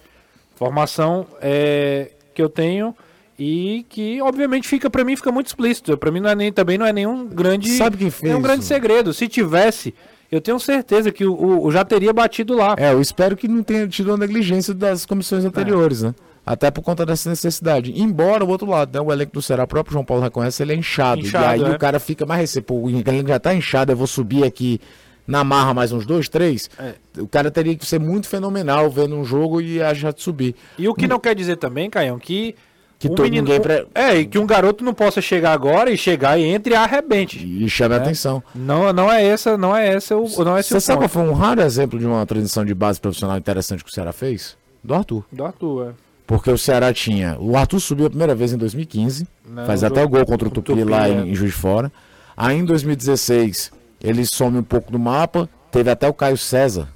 Informação 0.54 1.26
é, 1.42 2.10
que 2.34 2.40
eu 2.40 2.48
tenho 2.48 2.94
e 3.38 3.84
que 3.90 4.20
obviamente 4.22 4.66
fica 4.66 4.88
para 4.88 5.04
mim 5.04 5.14
fica 5.14 5.30
muito 5.30 5.48
explícito. 5.48 5.96
Para 5.98 6.10
mim 6.10 6.20
não 6.20 6.30
é 6.30 6.34
nem 6.34 6.50
também 6.50 6.78
não 6.78 6.86
é 6.86 6.92
nenhum 6.92 7.26
grande 7.26 7.70
Sabe 7.76 7.98
quem 7.98 8.10
fez 8.10 8.22
nenhum 8.22 8.40
grande 8.40 8.64
segredo. 8.64 9.12
Se 9.12 9.28
tivesse, 9.28 9.94
eu 10.32 10.40
tenho 10.40 10.58
certeza 10.58 11.12
que 11.12 11.26
o, 11.26 11.34
o- 11.34 11.66
o 11.66 11.70
já 11.70 11.84
teria 11.84 12.12
batido 12.14 12.54
lá. 12.54 12.74
É, 12.78 12.92
eu 12.94 13.00
espero 13.02 13.36
que 13.36 13.46
não 13.46 13.62
tenha 13.62 13.86
tido 13.86 14.14
a 14.14 14.16
negligência 14.16 14.72
das 14.72 15.04
comissões 15.04 15.44
anteriores, 15.44 16.02
né? 16.02 16.14
Até 16.46 16.70
por 16.70 16.80
conta 16.82 17.04
dessa 17.04 17.28
necessidade. 17.28 17.92
Embora 18.00 18.44
o 18.44 18.48
outro 18.48 18.70
lado, 18.70 18.96
né? 18.96 19.04
O 19.04 19.12
elenco 19.12 19.32
do 19.32 19.42
Ceará, 19.42 19.64
o 19.64 19.66
próprio 19.66 19.94
João 19.94 20.04
Paulo 20.04 20.22
reconhece, 20.22 20.62
ele 20.62 20.72
é 20.72 20.76
inchado. 20.76 21.20
Inchado, 21.20 21.44
e 21.44 21.48
aí 21.48 21.72
é. 21.72 21.74
o 21.74 21.78
cara 21.78 21.98
fica 21.98 22.24
mais 22.24 22.40
receio. 22.40 22.62
Pô, 22.62 22.74
o 22.74 22.88
elenco 22.88 23.28
já 23.28 23.40
tá 23.40 23.52
inchado, 23.52 23.90
eu 23.90 23.96
vou 23.96 24.06
subir 24.06 24.44
aqui 24.44 24.80
na 25.26 25.42
marra 25.42 25.74
mais 25.74 25.90
uns 25.90 26.06
dois, 26.06 26.28
três. 26.28 26.70
É. 26.78 26.94
O 27.20 27.26
cara 27.26 27.50
teria 27.50 27.74
que 27.74 27.84
ser 27.84 27.98
muito 27.98 28.28
fenomenal 28.28 28.88
vendo 28.88 29.16
um 29.16 29.24
jogo 29.24 29.60
e 29.60 29.82
achar 29.82 30.12
de 30.12 30.22
subir. 30.22 30.54
E 30.78 30.88
o 30.88 30.94
que 30.94 31.08
não 31.08 31.18
quer 31.18 31.34
dizer 31.34 31.56
também, 31.56 31.90
Caião, 31.90 32.16
que 32.16 32.54
Que 32.96 33.08
o 33.08 33.14
todo 33.16 33.28
ninguém 33.28 33.60
pre- 33.60 33.88
é 33.92 34.14
e 34.18 34.26
que 34.26 34.38
um 34.38 34.46
garoto 34.46 34.84
não 34.84 34.94
possa 34.94 35.20
chegar 35.20 35.52
agora 35.52 35.90
e 35.90 35.98
chegar 35.98 36.38
e 36.38 36.44
entre 36.44 36.74
e 36.74 36.76
arrebente. 36.76 37.44
E 37.44 37.68
chame 37.68 37.94
a 37.96 37.98
atenção. 37.98 38.40
Não, 38.54 38.92
não 38.92 39.12
é 39.12 39.24
essa, 39.26 39.58
não 39.58 39.76
é 39.76 39.88
essa, 39.88 40.16
o, 40.16 40.44
não 40.44 40.56
é 40.56 40.60
esse 40.60 40.68
Você 40.68 40.80
sabe 40.80 41.00
qual 41.00 41.08
ponto. 41.08 41.24
foi 41.24 41.28
um 41.28 41.34
raro 41.34 41.60
exemplo 41.60 41.98
de 41.98 42.06
uma 42.06 42.24
transição 42.24 42.64
de 42.64 42.72
base 42.72 43.00
profissional 43.00 43.36
interessante 43.36 43.82
que 43.82 43.90
o 43.90 43.92
Ceará 43.92 44.12
fez? 44.12 44.56
Do 44.84 44.94
Arthur. 44.94 45.24
do 45.32 45.44
Arthur, 45.44 45.88
é. 45.88 46.05
Porque 46.26 46.50
o 46.50 46.58
Ceará 46.58 46.92
tinha. 46.92 47.36
O 47.38 47.56
Arthur 47.56 47.80
subiu 47.80 48.06
a 48.06 48.10
primeira 48.10 48.34
vez 48.34 48.52
em 48.52 48.56
2015. 48.56 49.26
Não, 49.48 49.64
faz 49.64 49.84
até 49.84 50.02
o 50.02 50.08
gol 50.08 50.26
contra 50.26 50.48
o 50.48 50.50
Tupi, 50.50 50.72
Tupi, 50.72 50.84
lá 50.84 51.08
é. 51.08 51.12
em, 51.12 51.30
em 51.30 51.34
Juiz 51.34 51.52
de 51.52 51.58
Fora. 51.58 51.92
Aí 52.36 52.58
em 52.58 52.64
2016 52.64 53.70
ele 54.00 54.26
some 54.26 54.58
um 54.58 54.62
pouco 54.62 54.90
do 54.90 54.98
mapa. 54.98 55.48
Teve 55.70 55.90
até 55.90 56.08
o 56.08 56.14
Caio 56.14 56.36
César 56.36 56.88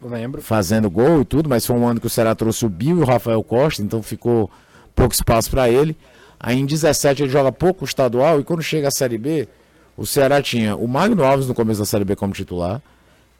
Lembro. 0.00 0.40
fazendo 0.40 0.88
gol 0.90 1.22
e 1.22 1.24
tudo, 1.24 1.48
mas 1.48 1.66
foi 1.66 1.76
um 1.76 1.86
ano 1.86 2.00
que 2.00 2.06
o 2.06 2.10
Ceará 2.10 2.34
trouxe 2.34 2.64
o 2.64 2.68
Bill 2.68 2.98
e 2.98 3.02
o 3.02 3.04
Rafael 3.04 3.42
Costa, 3.42 3.82
então 3.82 4.02
ficou 4.02 4.50
pouco 4.94 5.14
espaço 5.14 5.50
para 5.50 5.68
ele. 5.68 5.96
Aí 6.38 6.58
em 6.58 6.66
17 6.66 7.22
ele 7.22 7.30
joga 7.30 7.50
pouco 7.50 7.84
estadual 7.84 8.40
e 8.40 8.44
quando 8.44 8.62
chega 8.62 8.88
a 8.88 8.92
Série 8.92 9.18
B, 9.18 9.48
o 9.96 10.06
Ceará 10.06 10.40
tinha 10.40 10.76
o 10.76 10.86
Magno 10.86 11.24
Alves 11.24 11.48
no 11.48 11.54
começo 11.54 11.80
da 11.80 11.86
Série 11.86 12.04
B 12.04 12.14
como 12.14 12.32
titular, 12.32 12.80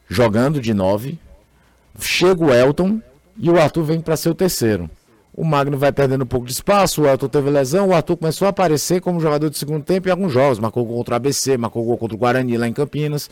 jogando 0.09 0.59
de 0.59 0.73
9. 0.73 1.17
Chega 1.99 2.43
o 2.43 2.53
Elton 2.53 3.01
e 3.37 3.49
o 3.49 3.59
Arthur 3.59 3.83
vem 3.83 4.01
para 4.01 4.17
ser 4.17 4.29
o 4.29 4.35
terceiro. 4.35 4.89
O 5.39 5.45
Magno 5.45 5.77
vai 5.77 5.89
perdendo 5.93 6.23
um 6.25 6.27
pouco 6.27 6.45
de 6.45 6.51
espaço, 6.51 7.01
o 7.01 7.07
Elton 7.07 7.29
teve 7.29 7.49
lesão, 7.49 7.87
o 7.87 7.93
Arthur 7.93 8.17
começou 8.17 8.45
a 8.45 8.49
aparecer 8.49 8.99
como 8.99 9.21
jogador 9.21 9.49
de 9.49 9.57
segundo 9.57 9.81
tempo 9.85 10.09
em 10.09 10.11
alguns 10.11 10.33
jogos. 10.33 10.59
Marcou 10.59 10.83
gol 10.83 10.97
contra 10.97 11.13
o 11.13 11.15
ABC, 11.15 11.55
marcou 11.57 11.81
gol 11.85 11.97
contra 11.97 12.13
o 12.13 12.19
Guarani 12.19 12.57
lá 12.57 12.67
em 12.67 12.73
Campinas. 12.73 13.29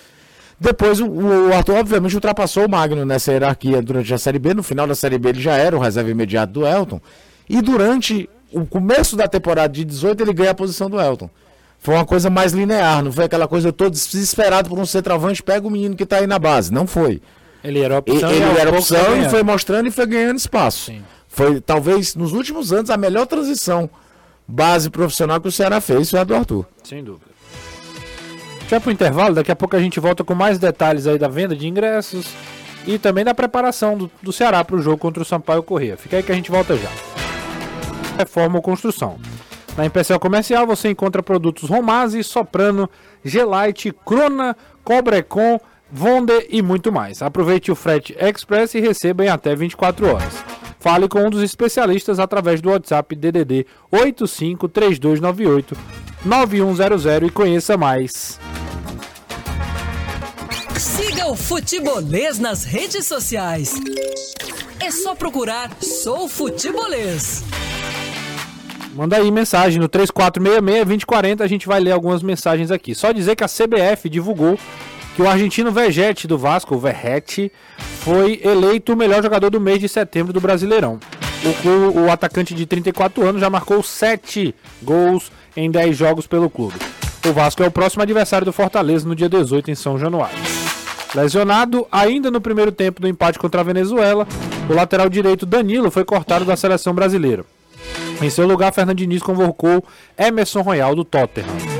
Depois 0.58 1.01
o, 1.01 1.05
o 1.10 1.53
Arthur, 1.53 1.76
obviamente, 1.76 2.16
ultrapassou 2.16 2.66
o 2.66 2.70
Magno 2.70 3.03
nessa 3.05 3.34
hierarquia 3.34 3.82
durante 3.82 4.14
a 4.14 4.18
Série 4.18 4.39
B. 4.39 4.53
No 4.53 4.64
final 4.64 4.88
da 4.88 4.95
Série 4.95 5.18
B 5.18 5.28
ele 5.28 5.41
já 5.41 5.58
era 5.58 5.76
o 5.76 5.80
reserva 5.82 6.10
imediato 6.10 6.53
do 6.53 6.66
Elton. 6.66 7.01
E 7.49 7.62
durante 7.62 8.30
o 8.53 8.66
começo 8.66 9.18
da 9.18 9.28
temporada 9.28 9.74
de 9.74 9.84
18 9.84 10.24
ele 10.24 10.32
ganha 10.34 10.51
a 10.51 10.55
posição 10.55 10.89
do 10.89 11.01
Elton. 11.01 11.30
Foi 11.78 11.93
uma 11.93 12.05
coisa 12.05 12.30
mais 12.30 12.53
linear, 12.53 13.03
não 13.03 13.12
foi 13.12 13.26
aquela 13.26 13.49
coisa 13.49 13.68
eu 13.68 13.74
tô 13.74 13.89
desesperado 13.89 14.70
por 14.70 14.80
um 14.80 14.86
centroavante, 14.86 15.43
pega 15.43 15.68
o 15.68 15.70
menino 15.70 15.93
que 15.93 16.05
tá 16.05 16.20
aí 16.20 16.26
na 16.28 16.39
base. 16.39 16.72
Não 16.72 16.88
foi. 16.88 17.22
Ele 17.62 17.82
era 17.82 17.95
E- 17.95 17.97
opção. 17.97 18.32
ele 18.32 18.39
e 18.39 18.43
aos 18.47 18.58
era 18.58 18.70
opção 18.72 19.22
e 19.22 19.30
foi 19.30 19.43
mostrando 19.43 19.88
e 19.88 19.91
foi 19.91 20.05
ganhando 20.05 20.38
espaço. 20.38 20.86
Sim. 20.86 21.01
Foi 21.38 21.62
talvez 21.62 22.16
nos 22.16 22.34
últimos 22.34 22.74
anos 22.74 22.90
a 22.90 22.98
melhor 22.98 23.28
transição 23.28 23.88
base 24.48 24.90
profissional 24.90 25.40
que 25.40 25.48
o 25.48 25.52
Ceará 25.52 25.80
fez 25.80 26.10
foi 26.10 26.20
a 26.20 26.24
do 26.24 26.34
Arthur. 26.34 26.66
Sem 26.84 27.04
dúvida. 27.04 27.28
Já 28.68 28.80
pro 28.80 28.92
intervalo, 28.92 29.36
daqui 29.36 29.52
a 29.52 29.56
pouco 29.56 29.76
a 29.76 29.80
gente 29.80 30.00
volta 30.00 30.24
com 30.24 30.34
mais 30.34 30.58
detalhes 30.58 31.06
aí 31.06 31.20
da 31.20 31.28
venda 31.28 31.56
de 31.56 31.68
ingressos 31.68 32.26
e 32.88 32.98
também 32.98 33.24
da 33.24 33.36
preparação 33.36 33.96
do, 33.96 34.10
do 34.20 34.34
Ceará 34.34 34.66
para 34.66 34.78
o 34.78 34.82
jogo 34.82 34.98
contra 34.98 35.22
o 35.22 35.26
Sampaio 35.26 35.62
Corrêa. 35.62 35.96
Fica 35.96 36.18
aí 36.18 36.24
que 36.24 36.32
a 36.32 36.36
gente 36.36 36.50
volta 36.50 36.76
já. 36.76 36.90
Reforma 38.18 38.56
ou 38.56 38.62
construção. 38.64 39.20
Na 39.78 39.86
Empecel 39.86 40.20
Comercial 40.20 40.66
você 40.66 40.90
encontra 40.90 41.22
produtos 41.22 41.70
Romase, 41.70 42.24
Soprano, 42.24 42.90
Gelite, 43.24 43.94
Crona, 44.04 44.58
Cobrecon, 44.84 45.60
Vonde 45.92 46.48
e 46.50 46.64
muito 46.64 46.92
mais. 46.92 47.22
Aproveite 47.22 47.72
o 47.72 47.76
frete 47.76 48.18
express 48.20 48.74
e 48.74 48.80
receba 48.80 49.24
em 49.24 49.30
até 49.30 49.56
24 49.56 50.08
horas. 50.08 50.44
Fale 50.80 51.08
com 51.08 51.26
um 51.26 51.30
dos 51.30 51.42
especialistas 51.42 52.20
através 52.20 52.62
do 52.62 52.70
WhatsApp 52.70 53.16
DDD 53.16 53.66
853298 53.92 55.76
9100 56.26 57.28
e 57.28 57.30
conheça 57.30 57.78
mais. 57.78 58.40
Siga 60.78 61.28
o 61.28 61.36
Futebolês 61.36 62.40
nas 62.40 62.64
redes 62.64 63.08
sociais. 63.08 63.76
É 64.80 64.92
só 64.92 65.16
procurar 65.16 65.72
Sou 65.82 66.30
Futebolês. 66.30 67.44
Manda 68.94 69.18
aí 69.18 69.30
mensagem 69.30 69.80
no 69.80 69.88
3466-2040, 69.90 71.42
a 71.42 71.48
gente 71.48 71.68
vai 71.68 71.80
ler 71.80 71.92
algumas 71.92 72.24
mensagens 72.24 72.72
aqui. 72.72 72.96
Só 72.96 73.12
dizer 73.12 73.36
que 73.36 73.44
a 73.44 73.48
CBF 73.48 74.10
divulgou 74.10 74.58
que 75.18 75.22
o 75.24 75.28
argentino 75.28 75.72
Vegete 75.72 76.28
do 76.28 76.38
Vasco, 76.38 76.76
o 76.76 76.80
Verrete, 76.80 77.51
foi 78.01 78.39
eleito 78.43 78.93
o 78.93 78.95
melhor 78.95 79.24
jogador 79.24 79.49
do 79.49 79.59
mês 79.59 79.80
de 79.80 79.89
setembro 79.89 80.32
do 80.32 80.39
Brasileirão. 80.39 80.99
O, 81.65 82.01
o 82.01 82.11
atacante 82.11 82.53
de 82.53 82.68
34 82.68 83.28
anos 83.28 83.41
já 83.41 83.49
marcou 83.49 83.82
7 83.82 84.53
gols 84.84 85.32
em 85.55 85.72
10 85.72 85.97
jogos 85.97 86.28
pelo 86.28 86.51
clube. 86.51 86.76
O 87.28 87.34
Vasco 87.34 87.63
é 87.63 87.68
o 87.68 87.72
próximo 87.72 88.03
adversário 88.03 88.45
do 88.45 88.53
Fortaleza 88.53 89.07
no 89.07 89.15
dia 89.15 89.28
18 89.28 89.72
em 89.72 89.76
São 89.76 89.97
Januário. 89.97 90.38
Lesionado 91.15 91.88
ainda 91.91 92.30
no 92.30 92.39
primeiro 92.39 92.72
tempo 92.72 93.01
do 93.01 93.07
empate 93.07 93.39
contra 93.39 93.61
a 93.61 93.63
Venezuela, 93.63 94.28
o 94.70 94.74
lateral 94.74 95.09
direito 95.09 95.47
Danilo 95.47 95.89
foi 95.89 96.05
cortado 96.05 96.45
da 96.45 96.55
seleção 96.55 96.93
brasileira. 96.93 97.43
Em 98.22 98.30
seu 98.30 98.47
lugar, 98.47 98.72
Fernando 98.72 98.99
Diniz 98.99 99.24
convocou 99.24 99.84
Emerson 100.15 100.61
Royal 100.61 100.93
do 100.93 101.03
Tottenham. 101.03 101.77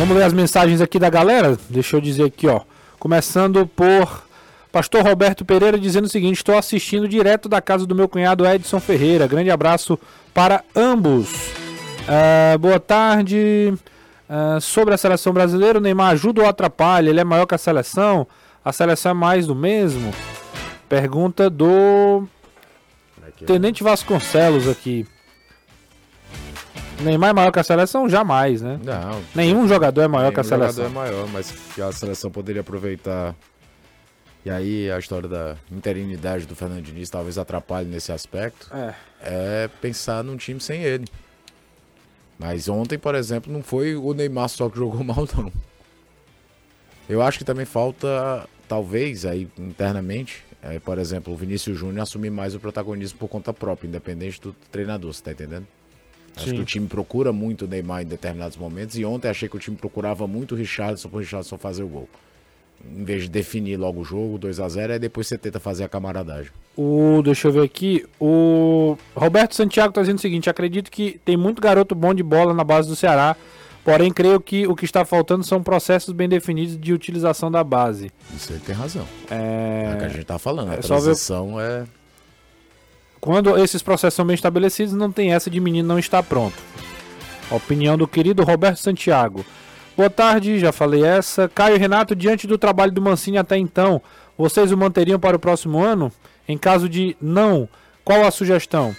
Vamos 0.00 0.16
ver 0.16 0.22
as 0.22 0.32
mensagens 0.32 0.80
aqui 0.80 0.98
da 0.98 1.10
galera? 1.10 1.58
Deixa 1.68 1.94
eu 1.94 2.00
dizer 2.00 2.24
aqui, 2.24 2.48
ó. 2.48 2.62
Começando 2.98 3.66
por 3.66 4.24
Pastor 4.72 5.04
Roberto 5.04 5.44
Pereira 5.44 5.78
dizendo 5.78 6.06
o 6.06 6.08
seguinte: 6.08 6.38
estou 6.38 6.56
assistindo 6.56 7.06
direto 7.06 7.50
da 7.50 7.60
casa 7.60 7.84
do 7.84 7.94
meu 7.94 8.08
cunhado 8.08 8.46
Edson 8.46 8.80
Ferreira. 8.80 9.26
Grande 9.26 9.50
abraço 9.50 9.98
para 10.32 10.64
ambos. 10.74 11.50
Uh, 12.08 12.58
boa 12.58 12.80
tarde. 12.80 13.74
Uh, 14.26 14.58
sobre 14.58 14.94
a 14.94 14.96
seleção 14.96 15.34
brasileira, 15.34 15.78
o 15.78 15.82
Neymar 15.82 16.12
ajuda 16.12 16.40
ou 16.40 16.48
atrapalha? 16.48 17.10
Ele 17.10 17.20
é 17.20 17.24
maior 17.24 17.44
que 17.44 17.54
a 17.54 17.58
seleção? 17.58 18.26
A 18.64 18.72
seleção 18.72 19.10
é 19.10 19.14
mais 19.14 19.46
do 19.46 19.54
mesmo? 19.54 20.14
Pergunta 20.88 21.50
do 21.50 22.26
Tenente 23.44 23.82
Vasconcelos 23.82 24.66
aqui. 24.66 25.06
Neymar 27.00 27.30
é 27.30 27.32
maior 27.32 27.52
que 27.52 27.58
a 27.58 27.64
seleção? 27.64 28.08
Jamais, 28.08 28.62
né? 28.62 28.78
Não. 28.82 29.22
Nenhum 29.34 29.66
jogador 29.68 30.02
é 30.02 30.08
maior 30.08 30.32
que 30.32 30.40
a 30.40 30.44
seleção. 30.44 30.84
jogador 30.84 30.90
é 30.90 31.10
maior, 31.10 31.28
mas 31.28 31.50
que 31.74 31.80
a 31.80 31.92
seleção 31.92 32.30
poderia 32.30 32.60
aproveitar. 32.60 33.34
E 34.44 34.50
aí 34.50 34.90
a 34.90 34.98
história 34.98 35.28
da 35.28 35.56
interinidade 35.70 36.46
do 36.46 36.54
Fernando 36.54 36.82
Diniz 36.82 37.10
talvez 37.10 37.36
atrapalhe 37.36 37.88
nesse 37.88 38.10
aspecto. 38.12 38.70
É. 38.74 38.94
É 39.22 39.70
pensar 39.80 40.24
num 40.24 40.36
time 40.36 40.60
sem 40.60 40.82
ele. 40.82 41.06
Mas 42.38 42.68
ontem, 42.68 42.98
por 42.98 43.14
exemplo, 43.14 43.52
não 43.52 43.62
foi 43.62 43.94
o 43.94 44.14
Neymar 44.14 44.48
só 44.48 44.68
que 44.70 44.78
jogou 44.78 45.02
mal, 45.04 45.28
não. 45.36 45.52
Eu 47.08 47.20
acho 47.20 47.38
que 47.38 47.44
também 47.44 47.66
falta, 47.66 48.48
talvez, 48.68 49.26
aí 49.26 49.48
internamente, 49.58 50.44
é, 50.62 50.78
por 50.78 50.96
exemplo, 50.98 51.32
o 51.32 51.36
Vinícius 51.36 51.76
Júnior 51.76 52.02
assumir 52.02 52.30
mais 52.30 52.54
o 52.54 52.60
protagonismo 52.60 53.18
por 53.18 53.28
conta 53.28 53.52
própria, 53.52 53.88
independente 53.88 54.40
do 54.40 54.54
treinador, 54.70 55.12
você 55.12 55.22
tá 55.22 55.32
entendendo? 55.32 55.66
Acho 56.36 56.48
Sim. 56.50 56.54
que 56.56 56.60
o 56.62 56.64
time 56.64 56.86
procura 56.86 57.32
muito 57.32 57.64
o 57.64 57.68
Neymar 57.68 58.02
em 58.02 58.06
determinados 58.06 58.56
momentos. 58.56 58.96
E 58.98 59.04
ontem 59.04 59.28
achei 59.28 59.48
que 59.48 59.56
o 59.56 59.60
time 59.60 59.76
procurava 59.76 60.26
muito 60.26 60.54
o 60.54 60.58
Richardson 60.58 61.08
para 61.08 61.16
o 61.16 61.20
Richardson 61.20 61.58
fazer 61.58 61.82
o 61.82 61.88
gol. 61.88 62.08
Em 62.96 63.04
vez 63.04 63.24
de 63.24 63.28
definir 63.28 63.76
logo 63.76 64.00
o 64.00 64.04
jogo, 64.04 64.38
2 64.38 64.58
a 64.58 64.68
0 64.68 64.94
aí 64.94 64.98
depois 64.98 65.26
você 65.26 65.36
tenta 65.36 65.60
fazer 65.60 65.84
a 65.84 65.88
camaradagem. 65.88 66.50
O, 66.76 67.20
deixa 67.22 67.48
eu 67.48 67.52
ver 67.52 67.62
aqui. 67.62 68.06
O 68.18 68.96
Roberto 69.14 69.54
Santiago 69.54 69.90
está 69.90 70.00
dizendo 70.00 70.16
o 70.18 70.20
seguinte: 70.22 70.48
acredito 70.48 70.90
que 70.90 71.20
tem 71.24 71.36
muito 71.36 71.60
garoto 71.60 71.94
bom 71.94 72.14
de 72.14 72.22
bola 72.22 72.54
na 72.54 72.64
base 72.64 72.88
do 72.88 72.96
Ceará. 72.96 73.36
Porém, 73.84 74.10
creio 74.12 74.40
que 74.40 74.66
o 74.66 74.74
que 74.76 74.84
está 74.84 75.04
faltando 75.06 75.42
são 75.44 75.62
processos 75.62 76.12
bem 76.14 76.28
definidos 76.28 76.78
de 76.78 76.92
utilização 76.92 77.50
da 77.50 77.64
base. 77.64 78.10
Isso 78.36 78.52
aí 78.52 78.58
tem 78.60 78.74
razão. 78.74 79.06
É, 79.30 79.92
o 79.94 79.98
que 79.98 80.04
a 80.04 80.08
gente 80.08 80.24
tá 80.24 80.38
falando. 80.38 80.68
é 80.68 80.72
a 80.72 80.76
ver- 80.76 80.82
transição 80.82 81.60
é. 81.60 81.84
Quando 83.20 83.58
esses 83.58 83.82
processos 83.82 84.14
são 84.14 84.26
bem 84.26 84.34
estabelecidos, 84.34 84.94
não 84.94 85.12
tem 85.12 85.32
essa 85.32 85.50
de 85.50 85.60
menino 85.60 85.86
não 85.86 85.98
estar 85.98 86.22
pronto. 86.22 86.56
Opinião 87.50 87.98
do 87.98 88.08
querido 88.08 88.42
Roberto 88.42 88.78
Santiago. 88.78 89.44
Boa 89.96 90.08
tarde, 90.08 90.58
já 90.58 90.72
falei 90.72 91.04
essa. 91.04 91.48
Caio 91.48 91.76
e 91.76 91.78
Renato, 91.78 92.16
diante 92.16 92.46
do 92.46 92.56
trabalho 92.56 92.92
do 92.92 93.02
Mancini 93.02 93.36
até 93.36 93.58
então, 93.58 94.00
vocês 94.38 94.72
o 94.72 94.76
manteriam 94.76 95.18
para 95.18 95.36
o 95.36 95.40
próximo 95.40 95.82
ano? 95.82 96.10
Em 96.48 96.56
caso 96.56 96.88
de 96.88 97.14
não, 97.20 97.68
qual 98.02 98.24
a 98.24 98.30
sugestão? 98.30 98.96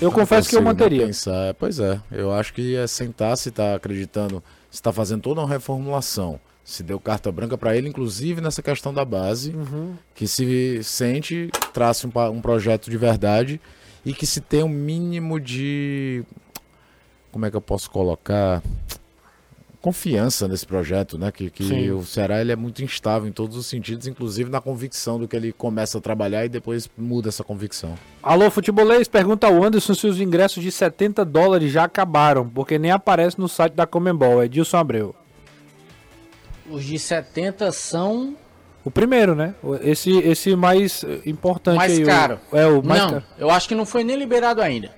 Eu 0.00 0.10
confesso 0.10 0.48
que 0.48 0.56
eu 0.56 0.60
não 0.60 0.70
manteria. 0.70 1.06
Pensar. 1.06 1.52
Pois 1.54 1.78
é, 1.78 2.00
eu 2.10 2.32
acho 2.32 2.54
que 2.54 2.74
é 2.74 2.86
sentar 2.86 3.36
se 3.36 3.50
tá 3.50 3.74
acreditando, 3.74 4.42
se 4.70 4.82
tá 4.82 4.92
fazendo 4.92 5.20
toda 5.20 5.42
uma 5.42 5.48
reformulação. 5.48 6.40
Se 6.64 6.82
deu 6.82 6.98
carta 6.98 7.30
branca 7.30 7.58
para 7.58 7.76
ele, 7.76 7.88
inclusive 7.88 8.40
nessa 8.40 8.62
questão 8.62 8.92
da 8.94 9.04
base, 9.04 9.50
Uhum. 9.54 9.94
que 10.14 10.26
se 10.26 10.80
sente, 10.82 11.50
trace 11.74 12.06
um, 12.06 12.10
um 12.30 12.40
projeto 12.40 12.90
de 12.90 12.96
verdade 12.96 13.60
e 14.04 14.14
que 14.14 14.26
se 14.26 14.40
tem 14.40 14.62
um 14.62 14.68
mínimo 14.68 15.38
de. 15.38 16.24
Como 17.30 17.44
é 17.44 17.50
que 17.50 17.56
eu 17.56 17.60
posso 17.60 17.90
colocar? 17.90 18.62
Confiança 19.80 20.48
nesse 20.48 20.66
projeto, 20.66 21.18
né? 21.18 21.30
Que, 21.30 21.50
que 21.50 21.64
Sim. 21.68 21.90
o 21.90 22.02
Ceará 22.02 22.40
ele 22.40 22.50
é 22.50 22.56
muito 22.56 22.82
instável 22.82 23.28
em 23.28 23.32
todos 23.32 23.54
os 23.54 23.66
sentidos, 23.66 24.06
inclusive 24.06 24.48
na 24.48 24.58
convicção 24.58 25.18
do 25.18 25.28
que 25.28 25.36
ele 25.36 25.52
começa 25.52 25.98
a 25.98 26.00
trabalhar 26.00 26.46
e 26.46 26.48
depois 26.48 26.88
muda 26.96 27.28
essa 27.28 27.44
convicção. 27.44 27.94
Alô, 28.22 28.50
futebolês, 28.50 29.06
pergunta 29.08 29.46
ao 29.46 29.62
Anderson 29.62 29.92
se 29.92 30.06
os 30.06 30.18
ingressos 30.18 30.62
de 30.62 30.72
70 30.72 31.22
dólares 31.26 31.70
já 31.70 31.84
acabaram, 31.84 32.48
porque 32.48 32.78
nem 32.78 32.92
aparece 32.92 33.38
no 33.38 33.46
site 33.46 33.74
da 33.74 33.86
Comembol. 33.86 34.42
É 34.42 34.48
Dilson 34.48 34.78
Abreu. 34.78 35.14
Os 36.68 36.84
de 36.84 36.98
70 36.98 37.70
são 37.72 38.34
O 38.84 38.90
primeiro, 38.90 39.34
né? 39.34 39.54
O- 39.62 39.74
Esse, 39.76 40.10
esse 40.18 40.54
mais 40.56 41.02
eh, 41.04 41.20
importante 41.26 41.76
mais 41.76 41.92
aí. 41.92 42.02
o- 42.02 42.06
caro. 42.06 42.40
é 42.52 42.66
o 42.66 42.82
mais 42.82 43.02
Não, 43.02 43.10
caro. 43.10 43.24
eu 43.38 43.50
acho 43.50 43.68
que 43.68 43.74
não 43.74 43.86
foi 43.86 44.04
nem 44.04 44.16
liberado 44.16 44.60
ainda. 44.60 44.90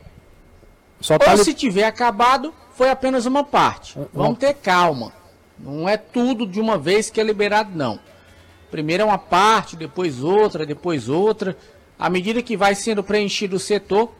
Só 1.00 1.18
tá 1.18 1.30
Ou 1.32 1.36
li- 1.38 1.44
se 1.44 1.54
tiver 1.54 1.84
acabado, 1.84 2.52
foi 2.74 2.88
apenas 2.90 3.26
uma 3.26 3.44
parte. 3.44 3.98
Vamos 4.12 4.38
ter 4.38 4.54
calma. 4.54 5.12
Não 5.58 5.88
é 5.88 5.96
tudo 5.96 6.46
de 6.46 6.60
uma 6.60 6.76
vez 6.78 7.10
que 7.10 7.20
é 7.20 7.24
liberado, 7.24 7.70
não. 7.74 7.98
Primeiro 8.70 9.02
é 9.02 9.06
uma 9.06 9.18
parte, 9.18 9.76
depois 9.76 10.22
outra, 10.22 10.66
depois 10.66 11.08
outra. 11.08 11.56
À 11.98 12.10
medida 12.10 12.42
que 12.42 12.56
vai 12.56 12.74
sendo 12.74 13.02
preenchido 13.02 13.56
o 13.56 13.60
setor, 13.60 14.12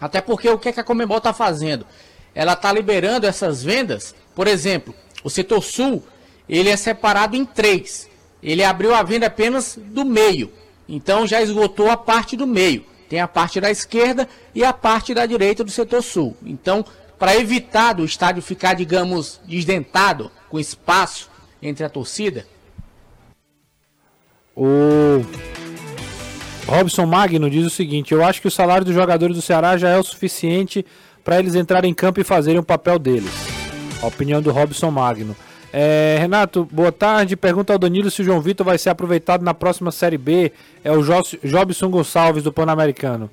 até 0.00 0.20
porque 0.20 0.48
o 0.48 0.58
que, 0.58 0.68
é 0.70 0.72
que 0.72 0.80
a 0.80 0.84
Comembol 0.84 1.18
está 1.18 1.32
fazendo? 1.32 1.86
Ela 2.34 2.54
está 2.54 2.72
liberando 2.72 3.26
essas 3.26 3.62
vendas, 3.62 4.14
por 4.34 4.46
exemplo, 4.48 4.94
o 5.22 5.28
setor 5.30 5.62
sul, 5.62 6.02
ele 6.50 6.68
é 6.68 6.76
separado 6.76 7.36
em 7.36 7.44
três. 7.44 8.08
Ele 8.42 8.64
abriu 8.64 8.92
a 8.92 9.04
venda 9.04 9.26
apenas 9.26 9.78
do 9.80 10.04
meio. 10.04 10.52
Então 10.88 11.24
já 11.24 11.40
esgotou 11.40 11.88
a 11.88 11.96
parte 11.96 12.36
do 12.36 12.46
meio. 12.46 12.84
Tem 13.08 13.20
a 13.20 13.28
parte 13.28 13.60
da 13.60 13.70
esquerda 13.70 14.28
e 14.52 14.64
a 14.64 14.72
parte 14.72 15.14
da 15.14 15.24
direita 15.26 15.62
do 15.62 15.70
setor 15.70 16.02
sul. 16.02 16.36
Então, 16.44 16.84
para 17.18 17.36
evitar 17.36 17.92
do 17.92 18.04
estádio 18.04 18.42
ficar, 18.42 18.74
digamos, 18.74 19.40
desdentado, 19.44 20.30
com 20.48 20.58
espaço 20.58 21.30
entre 21.62 21.84
a 21.84 21.88
torcida, 21.88 22.44
O 24.56 25.24
Robson 26.66 27.06
Magno 27.06 27.48
diz 27.48 27.64
o 27.64 27.70
seguinte: 27.70 28.12
Eu 28.12 28.24
acho 28.24 28.40
que 28.40 28.48
o 28.48 28.50
salário 28.50 28.84
dos 28.84 28.94
jogadores 28.94 29.36
do 29.36 29.42
Ceará 29.42 29.76
já 29.76 29.88
é 29.88 29.98
o 29.98 30.02
suficiente 30.02 30.84
para 31.22 31.38
eles 31.38 31.54
entrarem 31.54 31.92
em 31.92 31.94
campo 31.94 32.20
e 32.20 32.24
fazerem 32.24 32.58
o 32.58 32.64
papel 32.64 32.98
deles. 32.98 33.32
A 34.02 34.06
opinião 34.06 34.42
do 34.42 34.50
Robson 34.50 34.90
Magno. 34.90 35.36
É, 35.72 36.16
Renato, 36.18 36.68
boa 36.70 36.90
tarde. 36.90 37.36
Pergunta 37.36 37.72
ao 37.72 37.78
Danilo 37.78 38.10
se 38.10 38.22
o 38.22 38.24
João 38.24 38.40
Vitor 38.40 38.64
vai 38.66 38.76
ser 38.78 38.90
aproveitado 38.90 39.42
na 39.42 39.54
próxima 39.54 39.90
Série 39.92 40.18
B. 40.18 40.52
É 40.82 40.90
o 40.90 41.02
Jobson 41.02 41.88
Gonçalves 41.88 42.42
do 42.42 42.52
Pan-Americano. 42.52 43.30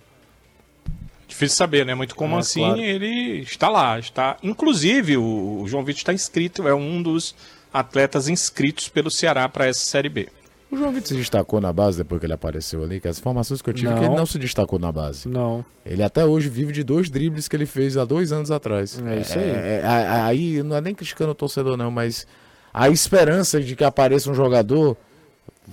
Difícil 1.27 1.57
saber, 1.57 1.85
né? 1.85 1.93
Muito 1.93 2.15
como 2.15 2.35
É, 2.35 2.39
assim, 2.39 2.61
claro. 2.61 2.79
ele 2.81 3.39
está 3.41 3.69
lá, 3.69 3.99
está. 3.99 4.38
Inclusive, 4.41 5.17
o, 5.17 5.61
o 5.63 5.67
João 5.67 5.83
Vitor 5.83 5.99
está 5.99 6.13
inscrito, 6.13 6.67
é 6.67 6.73
um 6.73 7.01
dos 7.01 7.35
atletas 7.73 8.29
inscritos 8.29 8.88
pelo 8.88 9.11
Ceará 9.11 9.49
para 9.49 9.65
essa 9.67 9.81
Série 9.83 10.09
B. 10.09 10.29
O 10.70 10.76
João 10.76 10.91
Vitor 10.91 11.07
se 11.07 11.15
destacou 11.15 11.61
na 11.61 11.72
base 11.72 11.97
depois 11.97 12.20
que 12.20 12.26
ele 12.26 12.34
apareceu 12.34 12.84
ali, 12.84 12.99
que 12.99 13.07
as 13.07 13.18
informações 13.20 13.61
que 13.61 13.70
eu 13.70 13.74
tive 13.74 13.88
é 13.88 13.93
que 13.93 13.99
Não. 14.01 14.07
ele 14.07 14.15
não 14.18 14.26
se 14.26 14.38
destacou 14.38 14.78
na 14.78 14.91
base. 14.91 15.28
Não. 15.30 15.63
Ele 15.86 16.03
até 16.03 16.26
hoje 16.26 16.49
vive 16.49 16.74
de 16.74 16.84
dois 16.84 17.09
dribles 17.09 17.47
que 17.47 17.55
ele 17.55 17.65
fez 17.65 17.95
há 17.95 18.03
dois 18.03 18.34
anos 18.34 18.51
atrás. 18.51 19.01
É 19.05 19.22
isso 19.22 19.39
aí. 19.39 19.45
É, 19.49 19.82
é, 19.84 19.88
aí 20.22 20.61
não 20.63 20.76
é 20.76 20.82
nem 20.82 20.93
criticando 20.93 21.32
o 21.32 21.36
torcedor, 21.36 21.78
não, 21.78 21.89
mas 21.89 22.28
a 22.74 22.89
esperança 22.89 23.61
de 23.61 23.76
que 23.78 23.84
apareça 23.86 24.30
um 24.30 24.34
jogador 24.34 24.97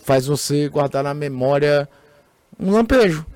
faz 0.05 0.27
você 0.27 0.69
guardar 0.69 1.03
na 1.03 1.13
memória 1.13 1.89
um 2.59 2.71
lampejo. 2.71 3.27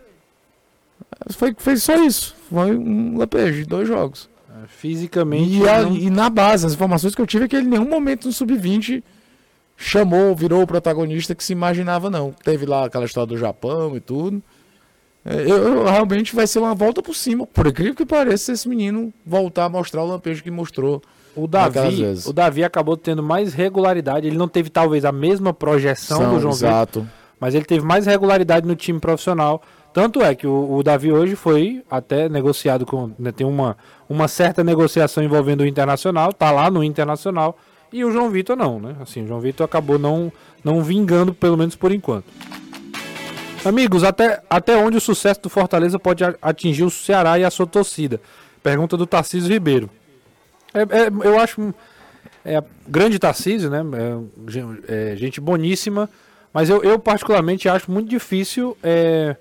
Foi, 1.30 1.54
fez 1.58 1.82
só 1.82 1.96
isso. 1.96 2.36
Foi 2.48 2.76
um 2.76 3.18
lampejo 3.18 3.58
de 3.62 3.64
dois 3.64 3.88
jogos. 3.88 4.28
Fisicamente. 4.68 5.50
E, 5.58 5.68
a- 5.68 5.82
não- 5.82 5.96
e 5.96 6.08
na 6.10 6.28
base, 6.30 6.66
as 6.66 6.72
informações 6.72 7.14
que 7.14 7.20
eu 7.22 7.26
tive 7.26 7.44
é 7.44 7.48
que 7.48 7.56
ele 7.56 7.66
em 7.66 7.70
nenhum 7.70 7.88
momento 7.88 8.26
no 8.26 8.32
sub-20 8.32 9.02
chamou, 9.80 10.34
virou 10.34 10.62
o 10.62 10.66
protagonista 10.66 11.34
que 11.34 11.42
se 11.44 11.52
imaginava, 11.52 12.10
não. 12.10 12.32
Teve 12.44 12.66
lá 12.66 12.84
aquela 12.86 13.04
história 13.04 13.28
do 13.28 13.38
Japão 13.38 13.96
e 13.96 14.00
tudo. 14.00 14.42
É, 15.24 15.42
Eu, 15.42 15.56
eu- 15.56 15.84
realmente 15.84 16.34
vai 16.34 16.46
ser 16.46 16.58
uma 16.58 16.74
volta 16.74 17.00
por 17.00 17.14
cima. 17.14 17.46
Por 17.46 17.66
incrível 17.68 17.94
que 17.94 18.04
pareça, 18.04 18.52
esse 18.52 18.68
menino 18.68 19.12
voltar 19.24 19.64
a 19.66 19.68
mostrar 19.68 20.02
o 20.02 20.06
lampejo 20.06 20.42
que 20.42 20.50
mostrou. 20.50 21.00
O 21.36 21.46
Davi, 21.46 22.02
o 22.26 22.32
Davi 22.32 22.64
acabou 22.64 22.96
tendo 22.96 23.22
mais 23.22 23.54
regularidade. 23.54 24.26
Ele 24.26 24.36
não 24.36 24.48
teve 24.48 24.68
talvez 24.68 25.04
a 25.04 25.12
mesma 25.12 25.54
projeção 25.54 26.18
São, 26.18 26.34
do 26.34 26.40
João 26.40 26.52
Vitor, 26.52 26.68
exato. 26.68 27.08
mas 27.38 27.54
ele 27.54 27.64
teve 27.64 27.84
mais 27.86 28.06
regularidade 28.06 28.66
no 28.66 28.74
time 28.74 28.98
profissional. 28.98 29.62
Tanto 29.92 30.20
é 30.20 30.34
que 30.34 30.46
o, 30.48 30.74
o 30.74 30.82
Davi 30.82 31.12
hoje 31.12 31.36
foi 31.36 31.84
até 31.88 32.28
negociado 32.28 32.84
com. 32.84 33.12
né, 33.16 33.30
tem 33.30 33.46
uma, 33.46 33.76
uma 34.08 34.26
certa 34.26 34.64
negociação 34.64 35.22
envolvendo 35.22 35.60
o 35.60 35.66
Internacional, 35.66 36.32
tá 36.32 36.50
lá 36.50 36.68
no 36.70 36.82
Internacional. 36.82 37.56
E 37.92 38.04
o 38.04 38.10
João 38.10 38.30
Vitor 38.30 38.56
não, 38.56 38.78
né? 38.78 38.96
Assim, 39.00 39.24
o 39.24 39.26
João 39.26 39.40
Vitor 39.40 39.64
acabou 39.64 39.98
não, 39.98 40.32
não 40.62 40.82
vingando, 40.82 41.32
pelo 41.32 41.56
menos 41.56 41.74
por 41.74 41.92
enquanto. 41.92 42.26
Amigos, 43.64 44.04
até, 44.04 44.42
até 44.48 44.76
onde 44.76 44.96
o 44.96 45.00
sucesso 45.00 45.42
do 45.42 45.50
Fortaleza 45.50 45.98
pode 45.98 46.22
atingir 46.40 46.84
o 46.84 46.90
Ceará 46.90 47.38
e 47.38 47.44
a 47.44 47.50
sua 47.50 47.66
torcida? 47.66 48.20
Pergunta 48.62 48.96
do 48.96 49.06
Tarcísio 49.06 49.50
Ribeiro. 49.50 49.90
É- 50.72 50.82
é- 50.82 51.26
eu 51.26 51.38
acho. 51.38 51.74
é 52.44 52.62
grande 52.86 53.18
Tarcísio, 53.18 53.68
né? 53.70 53.82
É, 54.88 55.12
é, 55.12 55.16
gente 55.16 55.40
boníssima, 55.40 56.08
mas 56.52 56.70
eu, 56.70 56.82
eu 56.82 56.98
particularmente 56.98 57.68
acho 57.68 57.90
muito 57.90 58.08
difícil 58.08 58.76
é, 58.82 59.36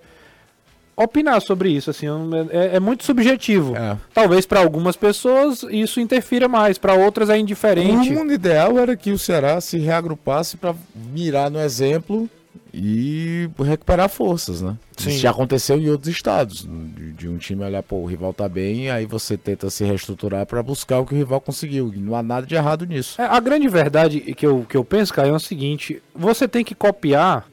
opinar 0.97 1.39
sobre 1.41 1.69
isso, 1.69 1.91
assim, 1.91 2.07
é, 2.49 2.77
é 2.77 2.79
muito 2.79 3.05
subjetivo. 3.05 3.75
É. 3.75 3.95
Talvez 4.11 4.47
para 4.47 4.59
algumas 4.59 4.95
pessoas 4.95 5.63
isso 5.69 5.99
interfira 5.99 6.47
mais, 6.47 6.79
para 6.79 6.95
outras 6.95 7.29
é 7.29 7.37
indiferente. 7.37 8.09
O 8.09 8.13
mundo 8.15 8.33
ideal 8.33 8.79
era 8.79 8.97
que 8.97 9.11
o 9.11 9.19
Ceará 9.19 9.61
se 9.61 9.77
reagrupasse 9.77 10.57
para 10.57 10.73
mirar 11.13 11.51
no 11.51 11.59
exemplo 11.59 12.27
e 12.73 13.49
recuperar 13.63 14.09
forças, 14.09 14.61
né? 14.61 14.75
Sim. 14.97 15.09
Isso 15.11 15.19
já 15.19 15.29
aconteceu 15.29 15.77
em 15.77 15.89
outros 15.89 16.09
estados, 16.09 16.67
de, 16.67 17.13
de 17.13 17.29
um 17.29 17.37
time 17.37 17.63
olhar, 17.63 17.83
pô, 17.83 17.97
o 17.97 18.05
rival 18.05 18.33
tá 18.33 18.49
bem, 18.49 18.89
aí 18.89 19.05
você 19.05 19.37
tenta 19.37 19.69
se 19.69 19.83
reestruturar 19.83 20.45
para 20.47 20.63
buscar 20.63 20.99
o 20.99 21.05
que 21.05 21.13
o 21.13 21.17
rival 21.17 21.39
conseguiu. 21.39 21.93
Não 21.95 22.15
há 22.15 22.23
nada 22.23 22.47
de 22.47 22.55
errado 22.55 22.85
nisso. 22.85 23.21
É, 23.21 23.25
a 23.25 23.39
grande 23.39 23.67
verdade 23.67 24.19
que 24.19 24.45
eu, 24.45 24.65
que 24.67 24.75
eu 24.75 24.83
penso, 24.83 25.13
Caio, 25.13 25.33
é 25.33 25.35
o 25.35 25.39
seguinte: 25.39 26.01
você 26.15 26.47
tem 26.47 26.63
que 26.63 26.73
copiar 26.73 27.47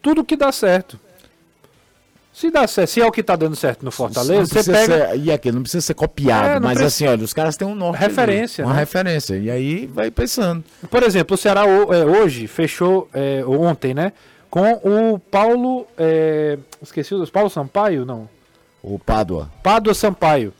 tudo 0.00 0.24
que 0.24 0.36
dá 0.36 0.50
certo. 0.50 0.98
Se 2.38 2.52
dá 2.52 2.68
certo, 2.68 2.90
se 2.90 3.00
é 3.00 3.04
o 3.04 3.10
que 3.10 3.20
tá 3.20 3.34
dando 3.34 3.56
certo 3.56 3.84
no 3.84 3.90
Fortaleza, 3.90 4.62
você 4.62 4.72
pega. 4.72 5.08
Ser, 5.08 5.18
e 5.18 5.32
aqui, 5.32 5.50
não 5.50 5.60
precisa 5.60 5.80
ser 5.80 5.94
copiado, 5.94 6.46
é, 6.46 6.60
mas 6.60 6.78
precisa... 6.78 6.86
assim, 6.86 7.06
olha, 7.08 7.24
os 7.24 7.34
caras 7.34 7.56
têm 7.56 7.66
um 7.66 7.74
norte. 7.74 7.98
Referência. 7.98 8.62
Ali, 8.62 8.70
uma 8.70 8.74
né? 8.74 8.80
referência. 8.80 9.36
E 9.36 9.50
aí 9.50 9.86
vai 9.86 10.08
pensando. 10.08 10.62
Por 10.88 11.02
exemplo, 11.02 11.34
o 11.34 11.36
Ceará 11.36 11.62
é, 11.66 12.04
hoje 12.04 12.46
fechou, 12.46 13.08
é, 13.12 13.44
ontem, 13.44 13.92
né? 13.92 14.12
Com 14.48 14.70
o 14.84 15.18
Paulo. 15.18 15.84
É, 15.98 16.56
esqueci 16.80 17.12
o 17.12 17.26
Paulo 17.26 17.50
Sampaio? 17.50 18.06
Não. 18.06 18.28
O 18.84 19.00
Pádua. 19.00 19.50
Pádua 19.60 19.92
Sampaio. 19.92 20.54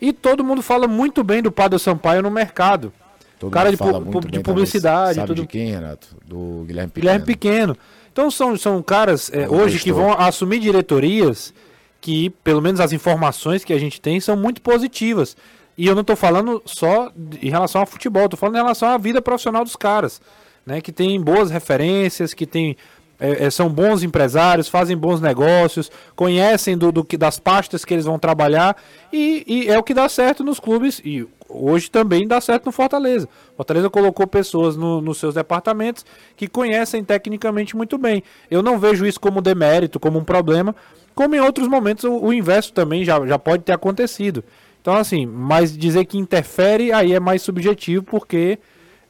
E 0.00 0.12
todo 0.12 0.42
mundo 0.42 0.62
fala 0.62 0.88
muito 0.88 1.22
bem 1.22 1.40
do 1.40 1.52
Pádua 1.52 1.78
Sampaio 1.78 2.22
no 2.22 2.30
mercado. 2.32 2.92
Todo 3.38 3.52
cara 3.52 3.70
de, 3.70 3.76
pu 3.76 4.20
de 4.28 4.40
publicidade. 4.40 5.14
Sabe 5.14 5.28
tudo. 5.28 5.42
de 5.42 5.46
quem, 5.46 5.70
Renato? 5.70 6.08
Do 6.26 6.64
Guilherme 6.66 6.90
Pequeno. 6.90 7.12
Guilherme 7.12 7.24
Pequeno. 7.24 7.76
Então 8.12 8.30
são, 8.30 8.56
são 8.56 8.82
caras 8.82 9.30
é, 9.32 9.48
hoje 9.48 9.78
que 9.78 9.92
vão 9.92 10.12
assumir 10.12 10.58
diretorias 10.58 11.54
que, 12.00 12.30
pelo 12.42 12.62
menos 12.62 12.80
as 12.80 12.92
informações 12.92 13.64
que 13.64 13.72
a 13.72 13.78
gente 13.78 14.00
tem, 14.00 14.20
são 14.20 14.36
muito 14.36 14.62
positivas. 14.62 15.36
E 15.76 15.86
eu 15.86 15.94
não 15.94 16.00
estou 16.00 16.16
falando 16.16 16.62
só 16.64 17.10
em 17.40 17.50
relação 17.50 17.80
ao 17.80 17.86
futebol, 17.86 18.24
estou 18.24 18.38
falando 18.38 18.56
em 18.56 18.60
relação 18.60 18.88
à 18.88 18.98
vida 18.98 19.22
profissional 19.22 19.64
dos 19.64 19.76
caras. 19.76 20.20
Né, 20.66 20.78
que 20.82 20.92
tem 20.92 21.18
boas 21.18 21.50
referências, 21.50 22.34
que 22.34 22.46
tem 22.46 22.76
é, 23.20 23.46
é, 23.46 23.50
são 23.50 23.68
bons 23.68 24.02
empresários, 24.02 24.68
fazem 24.68 24.96
bons 24.96 25.20
negócios, 25.20 25.90
conhecem 26.16 26.76
do, 26.76 26.90
do, 26.90 27.06
das 27.18 27.38
pastas 27.38 27.84
que 27.84 27.92
eles 27.92 28.06
vão 28.06 28.18
trabalhar 28.18 28.76
e, 29.12 29.44
e, 29.46 29.68
é 29.68 29.78
o 29.78 29.82
que 29.82 29.92
dá 29.92 30.08
certo 30.08 30.42
nos 30.42 30.58
clubes 30.58 31.00
e 31.04 31.26
hoje 31.50 31.90
também 31.90 32.26
dá 32.26 32.40
certo 32.40 32.66
no 32.66 32.72
Fortaleza. 32.72 33.28
Fortaleza 33.56 33.90
colocou 33.90 34.26
pessoas 34.26 34.76
no, 34.76 35.00
nos 35.00 35.18
seus 35.18 35.34
departamentos 35.34 36.04
que 36.36 36.46
conhecem 36.46 37.04
tecnicamente 37.04 37.76
muito 37.76 37.98
bem. 37.98 38.22
Eu 38.50 38.62
não 38.62 38.78
vejo 38.78 39.04
isso 39.04 39.20
como 39.20 39.42
demérito, 39.42 40.00
como 40.00 40.18
um 40.18 40.24
problema, 40.24 40.74
como 41.14 41.34
em 41.34 41.40
outros 41.40 41.68
momentos 41.68 42.04
o, 42.04 42.12
o 42.12 42.32
inverso 42.32 42.72
também 42.72 43.04
já, 43.04 43.24
já 43.26 43.38
pode 43.38 43.62
ter 43.64 43.72
acontecido. 43.72 44.44
Então, 44.80 44.94
assim, 44.94 45.26
mas 45.26 45.76
dizer 45.76 46.06
que 46.06 46.16
interfere 46.16 46.92
aí 46.92 47.12
é 47.12 47.20
mais 47.20 47.42
subjetivo, 47.42 48.02
porque 48.02 48.58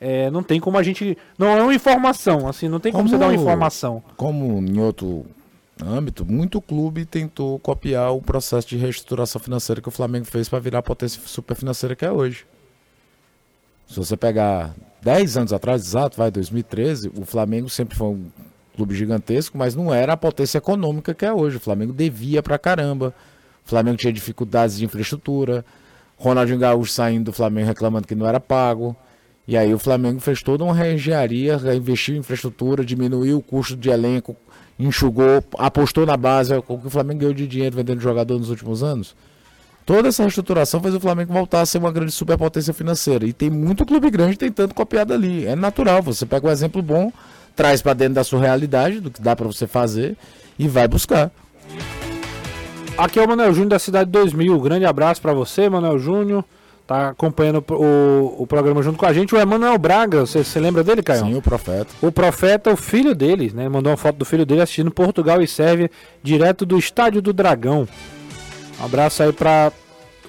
é, 0.00 0.30
não 0.30 0.42
tem 0.42 0.58
como 0.58 0.78
a 0.78 0.82
gente. 0.82 1.16
Não 1.38 1.46
é 1.46 1.62
uma 1.62 1.74
informação, 1.74 2.48
assim, 2.48 2.68
não 2.68 2.80
tem 2.80 2.90
como, 2.90 3.04
como 3.04 3.10
você 3.10 3.18
dar 3.18 3.26
uma 3.26 3.34
informação. 3.34 4.02
Como 4.16 4.58
em 4.58 4.80
outro 4.80 5.26
âmbito, 5.84 6.24
muito 6.24 6.60
clube 6.60 7.04
tentou 7.04 7.58
copiar 7.58 8.12
o 8.12 8.20
processo 8.20 8.68
de 8.68 8.76
reestruturação 8.76 9.40
financeira 9.40 9.80
que 9.80 9.88
o 9.88 9.92
Flamengo 9.92 10.24
fez 10.24 10.48
para 10.48 10.58
virar 10.58 10.78
a 10.78 10.82
potência 10.82 11.20
superfinanceira 11.24 11.96
que 11.96 12.04
é 12.04 12.10
hoje. 12.10 12.44
Se 13.86 13.96
você 13.96 14.16
pegar 14.16 14.74
10 15.02 15.36
anos 15.36 15.52
atrás, 15.52 15.82
exato, 15.82 16.16
vai 16.16 16.30
2013, 16.30 17.10
o 17.16 17.24
Flamengo 17.24 17.68
sempre 17.68 17.96
foi 17.96 18.08
um 18.08 18.26
clube 18.76 18.94
gigantesco, 18.94 19.58
mas 19.58 19.74
não 19.74 19.92
era 19.92 20.12
a 20.12 20.16
potência 20.16 20.58
econômica 20.58 21.12
que 21.12 21.24
é 21.24 21.32
hoje. 21.32 21.56
O 21.56 21.60
Flamengo 21.60 21.92
devia 21.92 22.42
pra 22.42 22.58
caramba. 22.58 23.14
O 23.66 23.68
Flamengo 23.68 23.96
tinha 23.96 24.12
dificuldades 24.12 24.78
de 24.78 24.84
infraestrutura. 24.84 25.64
Ronaldinho 26.16 26.58
Gaúcho 26.58 26.92
saindo 26.92 27.26
do 27.26 27.32
Flamengo 27.32 27.66
reclamando 27.66 28.06
que 28.06 28.14
não 28.14 28.26
era 28.26 28.38
pago. 28.38 28.96
E 29.46 29.56
aí 29.56 29.74
o 29.74 29.78
Flamengo 29.78 30.20
fez 30.20 30.42
toda 30.42 30.62
uma 30.62 30.74
reengenharia, 30.74 31.58
investiu 31.74 32.14
em 32.14 32.18
infraestrutura, 32.18 32.84
diminuiu 32.84 33.38
o 33.38 33.42
custo 33.42 33.76
de 33.76 33.90
elenco, 33.90 34.36
enxugou, 34.86 35.44
apostou 35.58 36.06
na 36.06 36.16
base, 36.16 36.54
o 36.54 36.62
que 36.62 36.86
o 36.86 36.90
Flamengo 36.90 37.20
ganhou 37.20 37.34
de 37.34 37.46
dinheiro 37.46 37.76
vendendo 37.76 38.00
jogador 38.00 38.38
nos 38.38 38.50
últimos 38.50 38.82
anos. 38.82 39.14
Toda 39.84 40.08
essa 40.08 40.22
reestruturação 40.22 40.80
fez 40.80 40.94
o 40.94 41.00
Flamengo 41.00 41.32
voltar 41.32 41.60
a 41.62 41.66
ser 41.66 41.78
uma 41.78 41.90
grande 41.90 42.12
superpotência 42.12 42.72
financeira. 42.72 43.26
E 43.26 43.32
tem 43.32 43.50
muito 43.50 43.84
clube 43.84 44.10
grande 44.10 44.36
tentando 44.36 44.74
copiar 44.74 45.04
dali. 45.04 45.46
É 45.46 45.56
natural, 45.56 46.02
você 46.02 46.24
pega 46.24 46.46
um 46.46 46.50
exemplo 46.50 46.80
bom, 46.80 47.12
traz 47.56 47.82
para 47.82 47.94
dentro 47.94 48.14
da 48.14 48.24
sua 48.24 48.40
realidade, 48.40 49.00
do 49.00 49.10
que 49.10 49.20
dá 49.20 49.34
para 49.34 49.46
você 49.46 49.66
fazer, 49.66 50.16
e 50.58 50.68
vai 50.68 50.86
buscar. 50.86 51.30
Aqui 52.96 53.18
é 53.18 53.24
o 53.24 53.28
Manuel 53.28 53.52
Júnior 53.52 53.70
da 53.70 53.78
Cidade 53.78 54.10
2000. 54.10 54.54
Um 54.54 54.60
grande 54.60 54.84
abraço 54.84 55.20
para 55.20 55.32
você, 55.32 55.68
Manuel 55.68 55.98
Júnior 55.98 56.44
tá 56.90 57.10
acompanhando 57.10 57.64
o, 57.70 58.42
o 58.42 58.46
programa 58.48 58.82
junto 58.82 58.98
com 58.98 59.06
a 59.06 59.12
gente. 59.12 59.32
O 59.32 59.38
Emanuel 59.38 59.78
Braga, 59.78 60.26
você, 60.26 60.42
você 60.42 60.58
lembra 60.58 60.82
dele, 60.82 61.04
Caio? 61.04 61.24
Sim, 61.24 61.36
o 61.36 61.40
Profeta. 61.40 61.86
O 62.02 62.10
Profeta, 62.10 62.72
o 62.72 62.76
filho 62.76 63.14
dele, 63.14 63.52
né? 63.54 63.68
Mandou 63.68 63.92
uma 63.92 63.96
foto 63.96 64.16
do 64.16 64.24
filho 64.24 64.44
dele 64.44 64.60
assistindo 64.60 64.90
Portugal 64.90 65.40
e 65.40 65.46
Sérvia, 65.46 65.88
direto 66.20 66.66
do 66.66 66.76
Estádio 66.76 67.22
do 67.22 67.32
Dragão. 67.32 67.86
Um 68.80 68.84
abraço 68.84 69.22
aí 69.22 69.32
para 69.32 69.70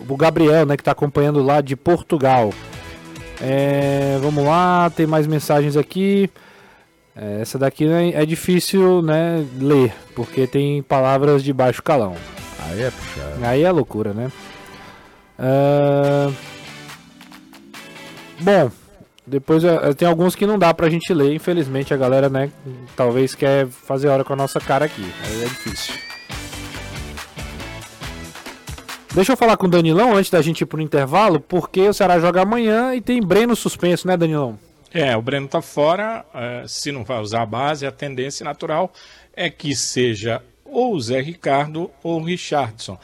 o 0.08 0.16
Gabriel, 0.16 0.68
né, 0.68 0.78
que 0.78 0.84
tá 0.84 0.92
acompanhando 0.92 1.42
lá 1.42 1.62
de 1.62 1.76
Portugal. 1.76 2.54
É, 3.42 4.20
vamos 4.22 4.46
lá, 4.46 4.92
tem 4.96 5.08
mais 5.08 5.26
mensagens 5.26 5.76
aqui. 5.76 6.30
É, 7.16 7.42
essa 7.42 7.58
daqui 7.58 7.88
né, 7.88 8.12
é 8.14 8.24
difícil, 8.24 9.02
né, 9.02 9.44
ler, 9.60 9.96
porque 10.16 10.46
tem 10.46 10.84
palavras 10.84 11.44
de 11.44 11.52
baixo 11.52 11.82
calão. 11.82 12.16
Aí 12.70 12.84
é 12.84 12.92
puxado. 12.92 13.46
Aí 13.46 13.64
é 13.64 13.72
loucura, 13.72 14.14
né? 14.14 14.32
Uh... 15.40 16.51
Bom, 18.42 18.72
depois 19.26 19.64
uh, 19.64 19.94
tem 19.96 20.08
alguns 20.08 20.36
que 20.36 20.48
não 20.48 20.58
dá 20.58 20.74
pra 20.74 20.90
gente 20.90 21.14
ler, 21.14 21.34
infelizmente 21.34 21.94
a 21.94 21.98
galera, 21.98 22.28
né, 22.28 22.52
talvez 22.96 23.36
quer 23.36 23.68
fazer 23.68 24.08
hora 24.08 24.24
com 24.24 24.34
a 24.34 24.36
nossa 24.36 24.60
cara 24.60 24.86
aqui. 24.86 25.06
Aí 25.24 25.44
é 25.44 25.46
difícil. 25.46 25.94
Deixa 29.14 29.34
eu 29.34 29.38
falar 29.38 29.58
com 29.58 29.68
o 29.68 29.70
Danilão 29.70 30.16
antes 30.16 30.32
da 30.32 30.42
gente 30.42 30.62
ir 30.62 30.66
pro 30.66 30.82
intervalo, 30.82 31.40
porque 31.40 31.82
o 31.88 31.94
Ceará 31.94 32.18
joga 32.20 32.42
amanhã 32.42 32.96
e 32.96 33.02
tem 33.02 33.22
Breno 33.22 33.56
suspenso, 33.56 34.08
né, 34.08 34.18
Danilão? 34.18 34.58
É, 34.94 35.16
o 35.16 35.22
Breno 35.22 35.48
tá 35.48 35.62
fora, 35.62 36.26
uh, 36.34 36.68
se 36.68 36.92
não 36.92 37.04
vai 37.04 37.20
usar 37.22 37.44
a 37.44 37.46
base, 37.46 37.86
a 37.86 37.92
tendência 37.92 38.44
natural 38.44 38.92
é 39.34 39.50
que 39.50 39.76
seja 39.76 40.42
ou 40.66 40.96
o 40.96 41.02
Zé 41.02 41.22
Ricardo 41.22 41.92
ou 42.02 42.20
o 42.20 42.24
Richardson 42.24 42.98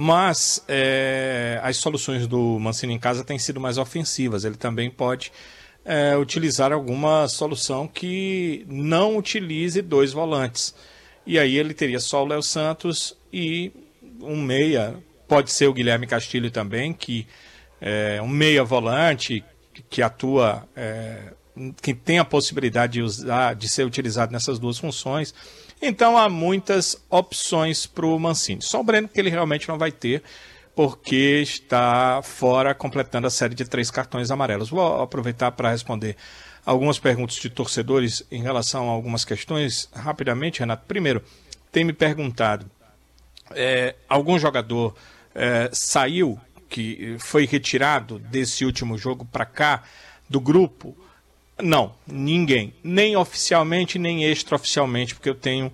mas 0.00 0.62
é, 0.68 1.58
as 1.60 1.78
soluções 1.78 2.28
do 2.28 2.56
Mancini 2.60 2.94
em 2.94 3.00
casa 3.00 3.24
têm 3.24 3.36
sido 3.36 3.58
mais 3.58 3.78
ofensivas. 3.78 4.44
Ele 4.44 4.54
também 4.54 4.88
pode 4.88 5.32
é, 5.84 6.16
utilizar 6.16 6.72
alguma 6.72 7.26
solução 7.26 7.88
que 7.88 8.64
não 8.68 9.16
utilize 9.16 9.82
dois 9.82 10.12
volantes. 10.12 10.72
E 11.26 11.36
aí 11.36 11.58
ele 11.58 11.74
teria 11.74 11.98
só 11.98 12.22
o 12.22 12.28
Léo 12.28 12.44
Santos 12.44 13.18
e 13.32 13.72
um 14.22 14.40
meia, 14.40 14.94
pode 15.26 15.50
ser 15.50 15.66
o 15.66 15.72
Guilherme 15.72 16.06
Castilho 16.06 16.52
também, 16.52 16.92
que 16.92 17.26
é 17.80 18.22
um 18.22 18.28
meia 18.28 18.62
volante 18.62 19.44
que 19.90 20.00
atua, 20.00 20.62
é, 20.76 21.32
que 21.82 21.92
tem 21.92 22.20
a 22.20 22.24
possibilidade 22.24 22.92
de 22.92 23.02
usar, 23.02 23.56
de 23.56 23.68
ser 23.68 23.84
utilizado 23.84 24.30
nessas 24.30 24.60
duas 24.60 24.78
funções. 24.78 25.34
Então 25.80 26.18
há 26.18 26.28
muitas 26.28 26.96
opções 27.08 27.86
para 27.86 28.06
o 28.06 28.18
Mancini. 28.18 28.62
Só 28.62 28.80
o 28.80 28.84
Breno 28.84 29.08
que 29.08 29.20
ele 29.20 29.30
realmente 29.30 29.68
não 29.68 29.78
vai 29.78 29.92
ter, 29.92 30.22
porque 30.74 31.40
está 31.42 32.20
fora 32.22 32.74
completando 32.74 33.26
a 33.26 33.30
série 33.30 33.54
de 33.54 33.64
três 33.64 33.90
cartões 33.90 34.30
amarelos. 34.30 34.70
Vou 34.70 35.02
aproveitar 35.02 35.52
para 35.52 35.70
responder 35.70 36.16
algumas 36.66 36.98
perguntas 36.98 37.36
de 37.36 37.48
torcedores 37.48 38.22
em 38.30 38.42
relação 38.42 38.88
a 38.88 38.92
algumas 38.92 39.24
questões 39.24 39.88
rapidamente, 39.94 40.60
Renato. 40.60 40.84
Primeiro, 40.86 41.22
tem 41.72 41.84
me 41.84 41.92
perguntado: 41.92 42.70
é, 43.52 43.94
algum 44.08 44.38
jogador 44.38 44.94
é, 45.34 45.70
saiu, 45.72 46.38
que 46.68 47.16
foi 47.18 47.46
retirado 47.46 48.18
desse 48.18 48.64
último 48.64 48.98
jogo 48.98 49.24
para 49.24 49.46
cá 49.46 49.82
do 50.28 50.40
grupo? 50.40 50.96
Não, 51.62 51.94
ninguém. 52.06 52.72
Nem 52.82 53.16
oficialmente, 53.16 53.98
nem 53.98 54.24
extraoficialmente, 54.24 55.14
porque 55.14 55.28
eu 55.28 55.34
tenho 55.34 55.72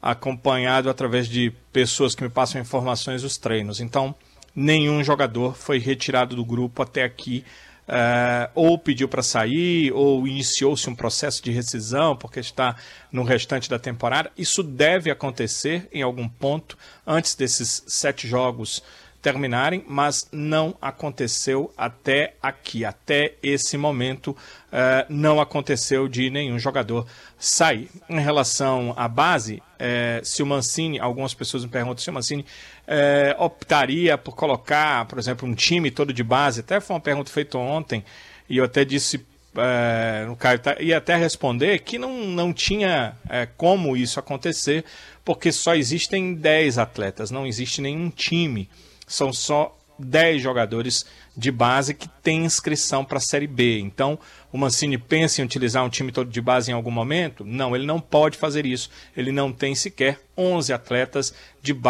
acompanhado 0.00 0.88
através 0.88 1.28
de 1.28 1.52
pessoas 1.72 2.14
que 2.14 2.22
me 2.22 2.30
passam 2.30 2.60
informações 2.60 3.22
dos 3.22 3.36
treinos. 3.36 3.80
Então, 3.80 4.14
nenhum 4.54 5.02
jogador 5.04 5.54
foi 5.54 5.78
retirado 5.78 6.36
do 6.36 6.44
grupo 6.44 6.82
até 6.82 7.02
aqui, 7.04 7.44
uh, 7.88 8.50
ou 8.54 8.78
pediu 8.78 9.08
para 9.08 9.22
sair, 9.22 9.92
ou 9.92 10.26
iniciou-se 10.26 10.88
um 10.88 10.94
processo 10.94 11.42
de 11.42 11.50
rescisão 11.50 12.16
porque 12.16 12.40
está 12.40 12.76
no 13.12 13.22
restante 13.22 13.68
da 13.68 13.78
temporada. 13.78 14.30
Isso 14.38 14.62
deve 14.62 15.10
acontecer 15.10 15.88
em 15.92 16.02
algum 16.02 16.28
ponto 16.28 16.78
antes 17.06 17.34
desses 17.34 17.82
sete 17.86 18.26
jogos 18.26 18.82
terminarem, 19.22 19.84
mas 19.88 20.28
não 20.30 20.76
aconteceu 20.80 21.72
até 21.76 22.34
aqui, 22.42 22.84
até 22.84 23.34
esse 23.42 23.76
momento, 23.76 24.36
eh, 24.72 25.06
não 25.08 25.40
aconteceu 25.40 26.08
de 26.08 26.30
nenhum 26.30 26.58
jogador 26.58 27.06
sair. 27.38 27.90
Em 28.08 28.20
relação 28.20 28.94
à 28.96 29.08
base, 29.08 29.62
eh, 29.78 30.20
se 30.22 30.42
o 30.42 30.46
Mancini, 30.46 31.00
algumas 31.00 31.34
pessoas 31.34 31.64
me 31.64 31.70
perguntam 31.70 31.98
se 31.98 32.10
o 32.10 32.12
Mancini 32.12 32.46
eh, 32.86 33.34
optaria 33.38 34.16
por 34.16 34.34
colocar, 34.34 35.06
por 35.06 35.18
exemplo, 35.18 35.48
um 35.48 35.54
time 35.54 35.90
todo 35.90 36.12
de 36.12 36.22
base, 36.22 36.60
até 36.60 36.80
foi 36.80 36.94
uma 36.94 37.00
pergunta 37.00 37.30
feita 37.30 37.58
ontem, 37.58 38.04
e 38.48 38.58
eu 38.58 38.64
até 38.64 38.84
disse 38.84 39.24
é, 39.58 40.26
o 40.28 40.36
Caio 40.36 40.58
tá, 40.58 40.76
ia 40.80 40.98
até 40.98 41.16
responder 41.16 41.78
que 41.80 41.98
não, 41.98 42.26
não 42.26 42.52
tinha 42.52 43.16
é, 43.28 43.46
como 43.46 43.96
isso 43.96 44.20
acontecer, 44.20 44.84
porque 45.24 45.50
só 45.50 45.74
existem 45.74 46.34
10 46.34 46.78
atletas, 46.78 47.30
não 47.30 47.46
existe 47.46 47.80
nenhum 47.80 48.10
time. 48.10 48.68
São 49.06 49.32
só 49.32 49.76
10 49.98 50.42
jogadores 50.42 51.06
de 51.36 51.50
base 51.50 51.94
que 51.94 52.08
têm 52.08 52.44
inscrição 52.44 53.04
para 53.04 53.18
a 53.18 53.20
Série 53.20 53.46
B. 53.46 53.78
Então, 53.78 54.18
o 54.52 54.58
Mancini 54.58 54.98
pensa 54.98 55.40
em 55.40 55.44
utilizar 55.44 55.84
um 55.84 55.88
time 55.88 56.12
todo 56.12 56.30
de 56.30 56.40
base 56.40 56.70
em 56.70 56.74
algum 56.74 56.90
momento? 56.90 57.44
Não, 57.44 57.74
ele 57.74 57.86
não 57.86 58.00
pode 58.00 58.38
fazer 58.38 58.66
isso. 58.66 58.90
Ele 59.16 59.32
não 59.32 59.52
tem 59.52 59.74
sequer 59.74 60.20
11 60.36 60.72
atletas 60.72 61.34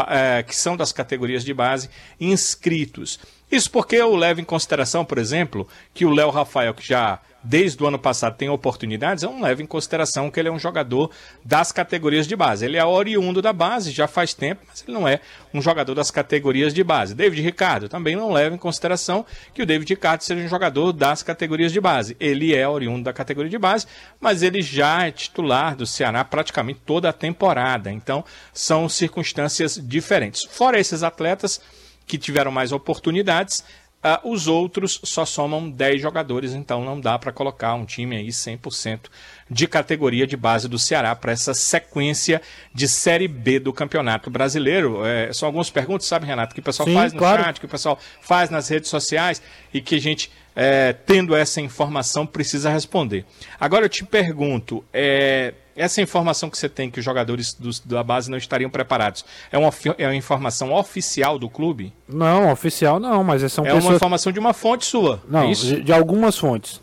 é, 0.09 0.43
que 0.43 0.55
são 0.55 0.77
das 0.77 0.93
categorias 0.93 1.45
de 1.45 1.55
base 1.55 1.89
inscritos. 2.21 3.19
Isso 3.51 3.71
porque 3.71 3.97
eu 3.97 4.15
levo 4.17 4.41
em 4.41 4.45
consideração, 4.45 5.05
por 5.05 5.19
exemplo, 5.19 5.69
que 5.95 6.05
o 6.05 6.11
Léo 6.11 6.31
Rafael, 6.31 6.75
que 6.75 6.87
já 6.87 7.21
desde 7.47 7.83
o 7.83 7.87
ano 7.87 7.99
passado 7.99 8.37
tem 8.37 8.49
oportunidades, 8.49 9.23
eu 9.23 9.31
não 9.31 9.43
levo 9.43 9.63
em 9.63 9.67
consideração 9.67 10.31
que 10.31 10.41
ele 10.41 10.49
é 10.49 10.53
um 10.53 10.59
jogador 10.59 11.11
das 11.45 11.71
categorias 11.71 12.27
de 12.27 12.35
base. 12.35 12.65
Ele 12.65 12.77
é 12.77 12.85
oriundo 12.85 13.41
da 13.41 13.53
base, 13.53 13.93
já 13.93 14.09
faz 14.09 14.35
tempo, 14.35 14.63
mas 14.69 14.83
ele 14.83 14.93
não 14.93 15.07
é 15.07 15.21
um 15.55 15.63
jogador 15.63 15.95
das 15.95 16.11
categorias 16.11 16.75
de 16.75 16.83
base. 16.83 17.15
David 17.15 17.41
Ricardo 17.43 17.89
também 17.89 18.17
não 18.17 18.33
leva 18.33 18.55
em 18.55 18.59
consideração 18.59 19.25
que 19.55 19.63
o 19.63 19.67
David 19.67 19.95
Ricardo 19.95 20.23
seja 20.23 20.45
um 20.45 20.49
jogador 20.49 20.93
das 20.93 21.23
categorias 21.23 21.73
de 21.73 21.81
base. 21.81 22.17
Ele 22.19 22.55
é 22.55 22.69
oriundo 22.69 23.05
da 23.05 23.13
categoria 23.13 23.51
de 23.51 23.59
base, 23.59 23.87
mas 24.21 24.43
ele 24.43 24.61
já 24.61 25.07
é 25.07 25.13
titular 25.13 25.77
do 25.77 25.87
Ceará 25.87 26.25
praticamente 26.25 26.81
toda 26.85 27.09
a 27.09 27.13
temporada. 27.13 27.93
Então, 27.93 28.25
são 28.53 28.89
circunstâncias 28.89 29.81
diferentes. 29.83 30.45
Fora 30.45 30.81
esses 30.81 31.03
atletas 31.03 31.61
que 32.07 32.19
tiveram 32.19 32.51
mais 32.51 32.73
oportunidades, 32.73 33.65
Uh, 34.07 34.31
os 34.31 34.47
outros 34.47 35.01
só 35.03 35.25
somam 35.25 35.69
10 35.69 36.01
jogadores, 36.01 36.55
então 36.55 36.85
não 36.85 37.01
dá 37.01 37.19
para 37.19 37.33
colocar 37.33 37.75
um 37.75 37.85
time 37.85 38.15
aí 38.15 38.29
100% 38.29 39.11
de 39.49 39.67
categoria 39.67 40.27
de 40.27 40.37
base 40.37 40.69
do 40.69 40.79
Ceará 40.79 41.15
para 41.15 41.33
essa 41.33 41.55
sequência 41.55 42.43
de 42.75 42.89
Série 42.89 43.29
B 43.29 43.61
do 43.61 43.73
Campeonato 43.73 44.31
Brasileiro. 44.31 45.05
É, 45.05 45.33
são 45.33 45.47
algumas 45.47 45.71
perguntas, 45.71 46.07
sabe, 46.07 46.27
Renato, 46.27 46.55
que 46.55 46.61
o 46.61 46.65
pessoal 46.65 46.89
Sim, 46.89 46.95
faz 46.95 47.13
no 47.13 47.19
claro. 47.19 47.45
chat, 47.45 47.61
que 47.61 47.67
o 47.67 47.69
pessoal 47.69 47.99
faz 48.21 48.51
nas 48.51 48.69
redes 48.69 48.91
sociais 48.91 49.41
e 49.73 49.81
que 49.81 49.95
a 49.95 50.01
gente, 50.01 50.31
é, 50.55 50.93
tendo 50.93 51.35
essa 51.35 51.61
informação, 51.61 52.27
precisa 52.27 52.71
responder. 52.71 53.25
Agora 53.61 53.85
eu 53.85 53.89
te 53.89 54.05
pergunto, 54.05 54.85
é, 54.93 55.55
essa 55.77 56.01
informação 56.01 56.49
que 56.49 56.57
você 56.57 56.69
tem 56.69 56.91
que 56.91 56.99
os 56.99 57.05
jogadores 57.05 57.53
do, 57.53 57.71
da 57.85 58.03
base 58.03 58.31
não 58.31 58.39
estariam 58.39 58.71
preparados 58.71 59.25
é 59.53 59.59
uma, 59.59 59.71
é 59.99 60.07
uma 60.07 60.17
informação 60.17 60.73
oficial 60.73 61.39
do 61.39 61.49
clube? 61.49 61.93
Não, 62.09 62.51
oficial 62.51 62.99
não, 62.99 63.23
mas 63.23 63.41
são 63.53 63.65
é 63.65 63.69
pessoas... 63.69 63.85
uma 63.85 63.97
informação 63.97 64.33
de 64.33 64.39
uma 64.39 64.55
fonte 64.55 64.87
sua. 64.87 65.23
Não, 65.29 65.51
é 65.51 65.53
de, 65.53 65.93
algumas 65.93 66.37
fontes. 66.39 66.81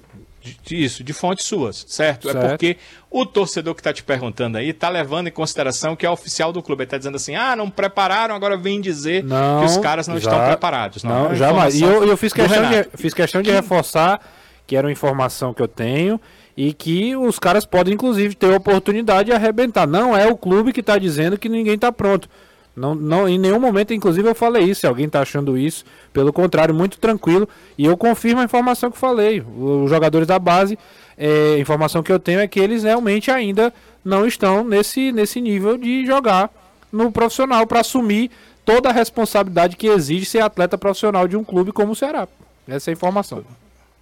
De, 0.64 0.84
isso, 0.84 1.04
de 1.04 1.14
fontes 1.14 1.46
suas, 1.46 1.86
certo? 1.88 2.30
É 2.30 2.34
certo? 2.34 2.46
É 2.46 2.50
porque 2.50 2.78
o 3.10 3.26
torcedor 3.26 3.74
que 3.74 3.80
está 3.80 3.94
te 3.94 4.04
perguntando 4.04 4.58
aí 4.58 4.70
está 4.70 4.90
levando 4.90 5.28
em 5.28 5.32
consideração 5.32 5.96
que 5.96 6.06
é 6.06 6.10
oficial 6.10 6.52
do 6.52 6.62
clube. 6.62 6.82
Ele 6.82 6.88
está 6.88 6.98
dizendo 6.98 7.16
assim: 7.16 7.36
ah, 7.36 7.56
não 7.56 7.70
prepararam, 7.70 8.36
agora 8.36 8.58
vem 8.58 8.82
dizer 8.82 9.24
não, 9.24 9.60
que 9.60 9.66
os 9.66 9.78
caras 9.78 10.08
não 10.08 10.20
já, 10.20 10.32
estão 10.32 10.46
preparados. 10.46 11.04
Não, 11.04 11.26
não 11.26 11.32
é 11.32 11.36
jamais. 11.36 11.80
E 11.80 11.84
eu, 11.84 12.04
eu 12.04 12.18
fiz, 12.18 12.34
questão 12.34 12.70
de, 12.70 12.84
fiz 12.98 13.14
questão 13.14 13.42
de 13.42 13.52
reforçar 13.52 14.20
que 14.66 14.76
era 14.76 14.88
uma 14.88 14.92
informação 14.92 15.54
que 15.54 15.62
eu 15.62 15.68
tenho 15.68 16.20
e 16.56 16.74
que 16.74 17.16
os 17.16 17.40
caras 17.40 17.66
podem, 17.66 17.94
inclusive, 17.94 18.36
ter 18.36 18.54
oportunidade 18.54 19.26
de 19.26 19.32
arrebentar. 19.32 19.88
Não 19.88 20.16
é 20.16 20.28
o 20.28 20.38
clube 20.38 20.72
que 20.72 20.80
está 20.80 20.98
dizendo 20.98 21.38
que 21.38 21.50
ninguém 21.50 21.76
está 21.76 21.92
pronto. 21.92 22.30
Não, 22.76 22.96
não, 22.96 23.30
em 23.30 23.38
nenhum 23.38 23.60
momento, 23.60 23.94
inclusive, 23.94 24.28
eu 24.28 24.34
falei 24.34 24.64
isso. 24.64 24.82
Se 24.82 24.88
alguém 24.88 25.06
está 25.06 25.22
achando 25.22 25.58
isso, 25.58 25.86
pelo 26.12 26.34
contrário, 26.34 26.74
muito 26.74 26.98
tranquilo. 26.98 27.48
E 27.78 27.86
eu 27.86 27.96
confirmo 27.96 28.42
a 28.42 28.44
informação 28.44 28.90
que 28.90 28.98
falei. 28.98 29.42
Os 29.42 29.90
jogadores 29.90 30.28
da 30.28 30.40
base, 30.40 30.78
é, 31.18 31.56
a 31.56 31.60
informação 31.60 32.02
que 32.02 32.12
eu 32.12 32.20
tenho 32.20 32.40
é 32.40 32.48
que 32.48 32.60
eles 32.60 32.84
realmente 32.84 33.30
ainda 33.30 33.74
não 34.04 34.26
estão 34.26 34.64
nesse, 34.64 35.12
nesse 35.12 35.40
nível 35.40 35.78
de 35.78 36.06
jogar 36.06 36.50
no 36.92 37.12
profissional 37.12 37.66
para 37.66 37.80
assumir 37.80 38.32
toda 38.66 38.90
a 38.90 38.94
responsabilidade 38.94 39.76
que 39.76 39.88
exige 39.88 40.26
ser 40.26 40.40
atleta 40.40 40.78
profissional 40.78 41.28
de 41.28 41.38
um 41.38 41.44
clube 41.44 41.72
como 41.72 41.92
o 41.92 41.96
Ceará. 41.96 42.28
Essa 42.68 42.90
é 42.90 42.92
a 42.92 42.94
informação. 42.94 43.44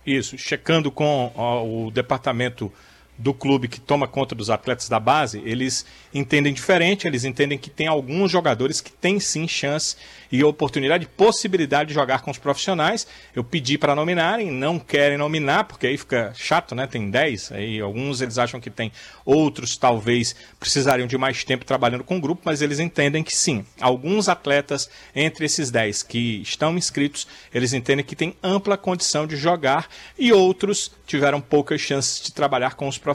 Isso, 0.05 0.37
checando 0.37 0.91
com 0.91 1.31
ó, 1.35 1.63
o 1.63 1.91
departamento 1.91 2.71
do 3.21 3.33
clube 3.33 3.67
que 3.67 3.79
toma 3.79 4.07
conta 4.07 4.33
dos 4.33 4.49
atletas 4.49 4.89
da 4.89 4.99
base, 4.99 5.41
eles 5.45 5.85
entendem 6.13 6.53
diferente, 6.53 7.07
eles 7.07 7.23
entendem 7.23 7.57
que 7.57 7.69
tem 7.69 7.87
alguns 7.87 8.31
jogadores 8.31 8.81
que 8.81 8.91
têm 8.91 9.19
sim 9.19 9.47
chance 9.47 9.95
e 10.31 10.43
oportunidade, 10.43 11.05
possibilidade 11.05 11.89
de 11.89 11.93
jogar 11.93 12.21
com 12.21 12.31
os 12.31 12.37
profissionais. 12.37 13.05
Eu 13.35 13.43
pedi 13.43 13.77
para 13.77 13.93
nominarem, 13.93 14.49
não 14.49 14.79
querem 14.79 15.17
nominar, 15.17 15.65
porque 15.65 15.87
aí 15.87 15.97
fica 15.97 16.33
chato, 16.35 16.73
né? 16.73 16.87
Tem 16.87 17.09
10, 17.09 17.51
aí 17.51 17.79
alguns 17.79 18.21
eles 18.21 18.37
acham 18.37 18.59
que 18.59 18.69
tem, 18.69 18.91
outros 19.25 19.75
talvez 19.77 20.35
precisariam 20.59 21.07
de 21.07 21.17
mais 21.17 21.43
tempo 21.43 21.65
trabalhando 21.65 22.03
com 22.03 22.17
o 22.17 22.21
grupo, 22.21 22.41
mas 22.45 22.61
eles 22.61 22.79
entendem 22.79 23.23
que 23.23 23.35
sim. 23.35 23.65
Alguns 23.79 24.29
atletas 24.29 24.89
entre 25.15 25.45
esses 25.45 25.69
10 25.69 26.03
que 26.03 26.41
estão 26.41 26.77
inscritos, 26.77 27.27
eles 27.53 27.73
entendem 27.73 28.05
que 28.05 28.15
tem 28.15 28.35
ampla 28.41 28.77
condição 28.77 29.27
de 29.27 29.35
jogar 29.35 29.87
e 30.17 30.31
outros 30.31 30.91
tiveram 31.05 31.41
poucas 31.41 31.81
chances 31.81 32.21
de 32.21 32.31
trabalhar 32.31 32.75
com 32.75 32.87
os 32.87 32.97
profissionais, 32.97 33.10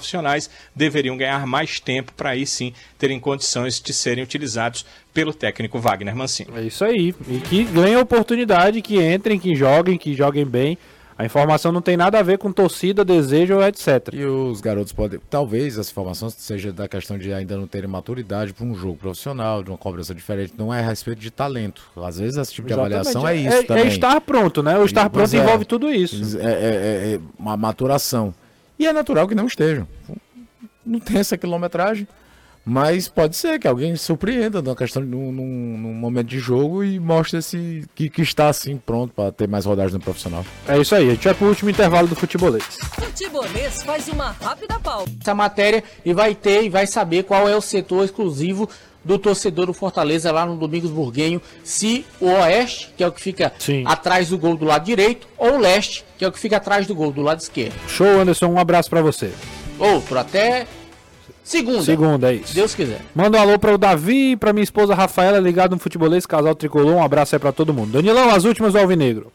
deveriam 0.75 1.17
ganhar 1.17 1.47
mais 1.47 1.81
tempo 1.81 2.13
para 2.17 2.31
aí 2.31 2.47
sim 2.47 2.73
terem 2.99 3.19
condições 3.19 3.81
de 3.81 3.93
serem 3.93 4.23
utilizados 4.25 4.85
pelo 5.13 5.33
técnico 5.33 5.79
Wagner 5.79 6.15
Mancini. 6.15 6.51
É 6.57 6.63
isso 6.63 6.85
aí. 6.85 7.15
E 7.29 7.39
que 7.41 7.65
ganhem 7.65 7.97
oportunidade, 7.97 8.83
que 8.83 9.01
entrem, 9.01 9.39
que 9.39 9.55
joguem, 9.55 9.97
que 9.97 10.15
joguem 10.15 10.45
bem. 10.45 10.79
A 11.19 11.25
informação 11.25 11.73
não 11.73 11.81
tem 11.81 11.97
nada 11.97 12.19
a 12.19 12.23
ver 12.23 12.37
com 12.37 12.53
torcida, 12.53 13.03
desejo, 13.03 13.63
etc. 13.63 14.13
E 14.13 14.23
os 14.25 14.61
garotos 14.61 14.93
podem. 14.93 15.19
Talvez 15.31 15.79
essa 15.79 15.91
informação 15.91 16.29
seja 16.29 16.71
da 16.71 16.87
questão 16.87 17.17
de 17.17 17.33
ainda 17.33 17.57
não 17.57 17.67
terem 17.67 17.89
maturidade 17.89 18.53
para 18.53 18.67
um 18.67 18.75
jogo 18.75 18.97
profissional, 18.97 19.63
de 19.63 19.71
uma 19.71 19.79
cobrança 19.79 20.15
diferente. 20.15 20.53
Não 20.59 20.73
é 20.73 20.81
a 20.81 20.87
respeito 20.87 21.19
de 21.19 21.31
talento. 21.31 21.91
Às 21.97 22.19
vezes 22.19 22.37
esse 22.37 22.53
tipo 22.53 22.69
Exatamente. 22.69 22.91
de 22.91 22.97
avaliação 22.97 23.27
é, 23.27 23.33
é 23.33 23.37
isso. 23.37 23.57
É, 23.57 23.63
também. 23.63 23.85
é 23.85 23.87
estar 23.87 24.21
pronto, 24.21 24.63
né? 24.63 24.79
O 24.79 24.85
estar 24.85 25.09
pronto 25.09 25.35
é, 25.35 25.39
envolve 25.39 25.65
tudo 25.65 25.91
isso. 25.91 26.39
É, 26.39 26.43
é, 26.43 26.49
é, 26.49 27.15
é 27.15 27.21
uma 27.39 27.57
maturação. 27.57 28.35
E 28.79 28.87
é 28.87 28.93
natural 28.93 29.27
que 29.27 29.35
não 29.35 29.47
estejam. 29.47 29.87
Não 30.85 31.01
tem 31.01 31.19
essa 31.19 31.37
quilometragem. 31.37 32.07
Mas 32.69 33.07
pode 33.07 33.37
ser 33.37 33.61
que 33.61 33.69
alguém 33.69 33.95
surpreenda 33.95 34.61
numa 34.61 34.75
questão 34.75 35.01
num, 35.01 35.31
num, 35.31 35.79
num 35.79 35.95
momento 35.95 36.27
de 36.27 36.41
jogo 36.41 36.83
e 36.83 36.99
mostre 36.99 37.39
esse 37.39 37.85
que, 37.95 38.11
que 38.11 38.23
está 38.23 38.49
assim 38.49 38.77
pronto 38.77 39.15
para 39.15 39.31
ter 39.31 39.47
mais 39.47 39.65
rodagens 39.65 39.93
no 39.93 40.01
profissional. 40.01 40.45
É 40.67 40.77
isso 40.77 40.93
aí, 40.93 41.09
a 41.09 41.13
gente 41.13 41.23
vai 41.23 41.35
pro 41.35 41.47
último 41.47 41.71
intervalo 41.71 42.09
do 42.09 42.17
futebolês. 42.17 42.65
Futebolês 42.97 43.85
faz 43.85 44.09
uma 44.09 44.33
rápida 44.33 44.81
pausa. 44.81 45.13
Essa 45.21 45.33
matéria 45.33 45.85
e 46.05 46.13
vai 46.13 46.35
ter 46.35 46.65
e 46.65 46.69
vai 46.69 46.89
saber 46.89 47.23
qual 47.23 47.49
é 47.49 47.55
o 47.55 47.61
setor 47.61 48.05
exclusivo 48.05 48.69
do 49.07 49.19
torcedor 49.19 49.67
do 49.67 49.73
Fortaleza 49.73 50.33
lá 50.33 50.45
no 50.45 50.57
Domingos 50.57 50.91
Burguenho, 50.91 51.41
se 51.63 52.05
o 52.21 52.27
Oeste, 52.27 52.91
que 52.97 53.05
é 53.05 53.07
o 53.07 53.13
que 53.13 53.21
fica 53.21 53.53
Sim. 53.59 53.85
atrás 53.87 54.29
do 54.29 54.37
gol 54.37 54.57
do 54.57 54.65
lado 54.65 54.85
direito, 54.85 55.29
ou 55.39 55.55
o 55.55 55.59
Leste, 55.59 56.05
que 56.19 56.25
é 56.25 56.29
o 56.29 56.33
que 56.33 56.39
fica 56.39 56.57
atrás 56.57 56.87
do 56.87 56.95
gol 56.95 57.13
do 57.13 57.23
lado 57.23 57.39
esquerdo. 57.41 57.75
Show, 57.89 58.21
Anderson, 58.21 58.47
um 58.47 58.59
abraço 58.59 58.91
para 58.91 59.01
você. 59.01 59.31
Outro, 59.79 60.19
até 60.19 60.67
Segunda. 61.45 61.83
Segunda, 61.83 62.33
é 62.33 62.37
isso. 62.37 62.53
Deus 62.53 62.75
quiser. 62.75 63.01
Manda 63.15 63.39
um 63.39 63.41
alô 63.41 63.57
para 63.57 63.73
o 63.73 63.79
Davi 63.79 64.33
e 64.33 64.37
para 64.37 64.53
minha 64.53 64.65
esposa 64.65 64.97
Rafaela, 64.97 65.39
ligado 65.39 65.71
no 65.71 65.79
futebolês, 65.79 66.27
casal 66.27 66.57
tricolor. 66.57 66.95
Um 66.95 67.03
abraço 67.03 67.37
aí 67.37 67.39
para 67.39 67.53
todo 67.53 67.73
mundo. 67.73 67.93
Danilão, 67.93 68.31
as 68.31 68.45
últimas 68.45 68.73
do 68.73 68.81
Alvinegro. 68.81 69.31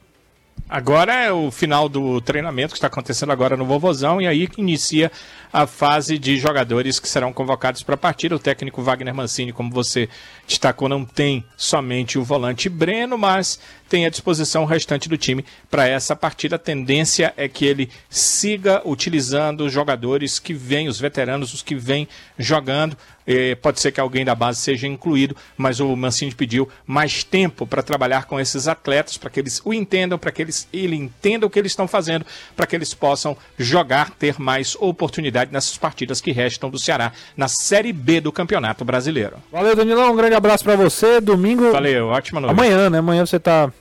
Agora 0.72 1.14
é 1.14 1.30
o 1.30 1.52
final 1.52 1.90
do 1.90 2.22
treinamento 2.22 2.72
que 2.72 2.78
está 2.78 2.88
acontecendo 2.88 3.30
agora 3.34 3.58
no 3.58 3.66
Vovozão 3.66 4.22
e 4.22 4.26
aí 4.26 4.48
que 4.48 4.62
inicia 4.62 5.12
a 5.52 5.68
fase 5.68 6.18
de 6.18 6.40
jogadores 6.40 6.98
que 6.98 7.10
serão 7.10 7.34
convocados 7.34 7.84
para 7.84 7.96
a 7.96 7.98
partida. 7.98 8.38
O 8.38 8.40
técnico 8.40 8.82
Wagner 8.82 9.14
Mancini, 9.14 9.52
como 9.52 9.70
você 9.70 10.08
destacou, 10.48 10.88
não 10.88 11.04
tem 11.04 11.44
somente 11.58 12.18
o 12.18 12.24
volante 12.24 12.70
Breno, 12.70 13.18
mas 13.18 13.60
tem 13.90 14.06
à 14.06 14.10
disposição 14.10 14.64
o 14.64 14.66
restante 14.66 15.10
do 15.10 15.18
time 15.18 15.44
para 15.70 15.86
essa 15.86 16.16
partida. 16.16 16.56
A 16.56 16.60
tendência 16.60 17.34
é 17.36 17.50
que 17.50 17.66
ele 17.66 17.90
siga 18.10 18.82
utilizando 18.86 19.66
os 19.66 19.74
jogadores 19.74 20.40
que 20.40 20.54
vêm, 20.54 20.88
os 20.88 20.98
veteranos, 20.98 21.54
os 21.54 21.62
que 21.62 21.76
vêm 21.76 22.08
jogando. 22.40 22.96
Eh, 23.26 23.56
pode 23.56 23.80
ser 23.80 23.92
que 23.92 24.00
alguém 24.00 24.26
da 24.26 24.34
base 24.34 24.60
seja 24.62 24.88
incluído, 24.88 25.36
mas 25.58 25.80
o 25.80 25.96
Mancini 25.96 26.34
pediu 26.34 26.68
mais 26.86 27.24
tempo 27.24 27.68
para 27.68 27.84
trabalhar 27.84 28.26
com 28.26 28.40
esses 28.40 28.68
atletas, 28.68 29.18
para 29.18 29.30
que 29.30 29.40
eles 29.40 29.62
o 29.64 29.74
entendam, 29.74 30.18
para 30.18 30.32
que 30.32 30.42
eles 30.42 30.68
ele 30.74 30.96
entenda 30.96 31.46
o 31.46 31.50
que 31.50 31.60
eles 31.60 31.72
estão 31.72 31.88
fazendo, 31.88 32.26
para 32.56 32.66
que 32.66 32.76
eles 32.76 32.94
possam 32.94 33.38
jogar, 33.58 34.12
ter 34.12 34.40
mais 34.40 34.76
oportunidade 34.80 35.52
nessas 35.52 35.78
partidas 35.78 36.20
que 36.20 36.32
restam 36.32 36.70
do 36.70 36.80
Ceará 36.80 37.12
na 37.36 37.48
Série 37.48 37.94
B 37.94 38.22
do 38.22 38.32
Campeonato 38.32 38.84
Brasileiro. 38.84 39.38
Valeu, 39.52 39.76
Danilão. 39.76 40.12
Um 40.12 40.16
grande 40.16 40.36
abraço 40.36 40.64
pra 40.64 40.76
você. 40.76 41.22
Domingo. 41.22 41.72
Valeu, 41.72 42.08
ótima 42.08 42.40
noite. 42.40 42.54
Amanhã, 42.54 42.90
né? 42.90 42.98
Amanhã 43.00 43.26
você 43.26 43.40
tá. 43.40 43.72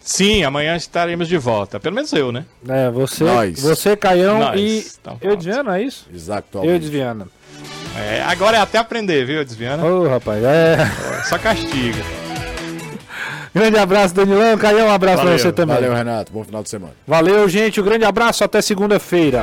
Sim, 0.00 0.44
amanhã 0.44 0.76
estaremos 0.76 1.28
de 1.28 1.36
volta. 1.36 1.78
Pelo 1.78 1.94
menos 1.94 2.12
eu, 2.12 2.32
né? 2.32 2.46
É, 2.68 2.90
você, 2.90 3.24
Nós. 3.24 3.60
você 3.60 3.96
Caião 3.96 4.38
Nós. 4.38 4.60
e. 4.60 4.86
Então, 5.00 5.12
eu 5.14 5.18
pronto. 5.18 5.36
desviando, 5.36 5.70
é 5.70 5.82
isso? 5.82 6.08
Exato. 6.12 6.64
Eu 6.64 6.78
desviando. 6.78 7.30
É, 7.96 8.22
agora 8.22 8.56
é 8.56 8.60
até 8.60 8.78
aprender, 8.78 9.24
viu, 9.24 9.44
Desviana? 9.44 9.84
Ô, 9.84 10.08
rapaz, 10.08 10.42
é. 10.42 10.76
Só 11.28 11.38
castiga. 11.38 12.02
Grande 13.54 13.78
abraço, 13.78 14.14
Danilão. 14.14 14.56
Caião, 14.56 14.86
um 14.86 14.92
abraço 14.92 15.18
Valeu, 15.18 15.32
pra 15.34 15.42
você 15.42 15.52
também. 15.52 15.74
Valeu, 15.74 15.92
Renato. 15.92 16.32
Bom 16.32 16.44
final 16.44 16.62
de 16.62 16.70
semana. 16.70 16.92
Valeu, 17.06 17.48
gente. 17.48 17.80
Um 17.80 17.84
grande 17.84 18.04
abraço. 18.04 18.44
Até 18.44 18.62
segunda-feira. 18.62 19.42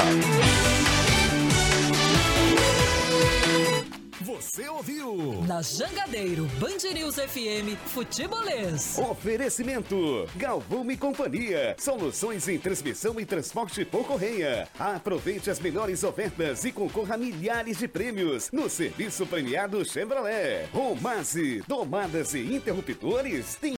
Jangadeiro, 5.61 6.45
Band 6.59 6.93
News 6.93 7.15
FM, 7.15 7.77
Futebolês. 7.87 8.97
Oferecimento: 8.97 10.27
Galvão 10.35 10.89
e 10.91 10.97
Companhia. 10.97 11.75
Soluções 11.79 12.47
em 12.47 12.57
transmissão 12.57 13.19
e 13.19 13.25
transporte 13.25 13.85
por 13.85 14.05
correia. 14.05 14.67
Aproveite 14.79 15.49
as 15.49 15.59
melhores 15.59 16.03
ofertas 16.03 16.65
e 16.65 16.71
concorra 16.71 17.15
a 17.15 17.17
milhares 17.17 17.77
de 17.77 17.87
prêmios 17.87 18.49
no 18.51 18.69
serviço 18.69 19.25
premiado 19.25 19.83
Chevrolet. 19.85 20.67
Romase, 20.73 21.63
tomadas 21.67 22.33
e 22.33 22.55
interruptores 22.55 23.55
tem 23.55 23.76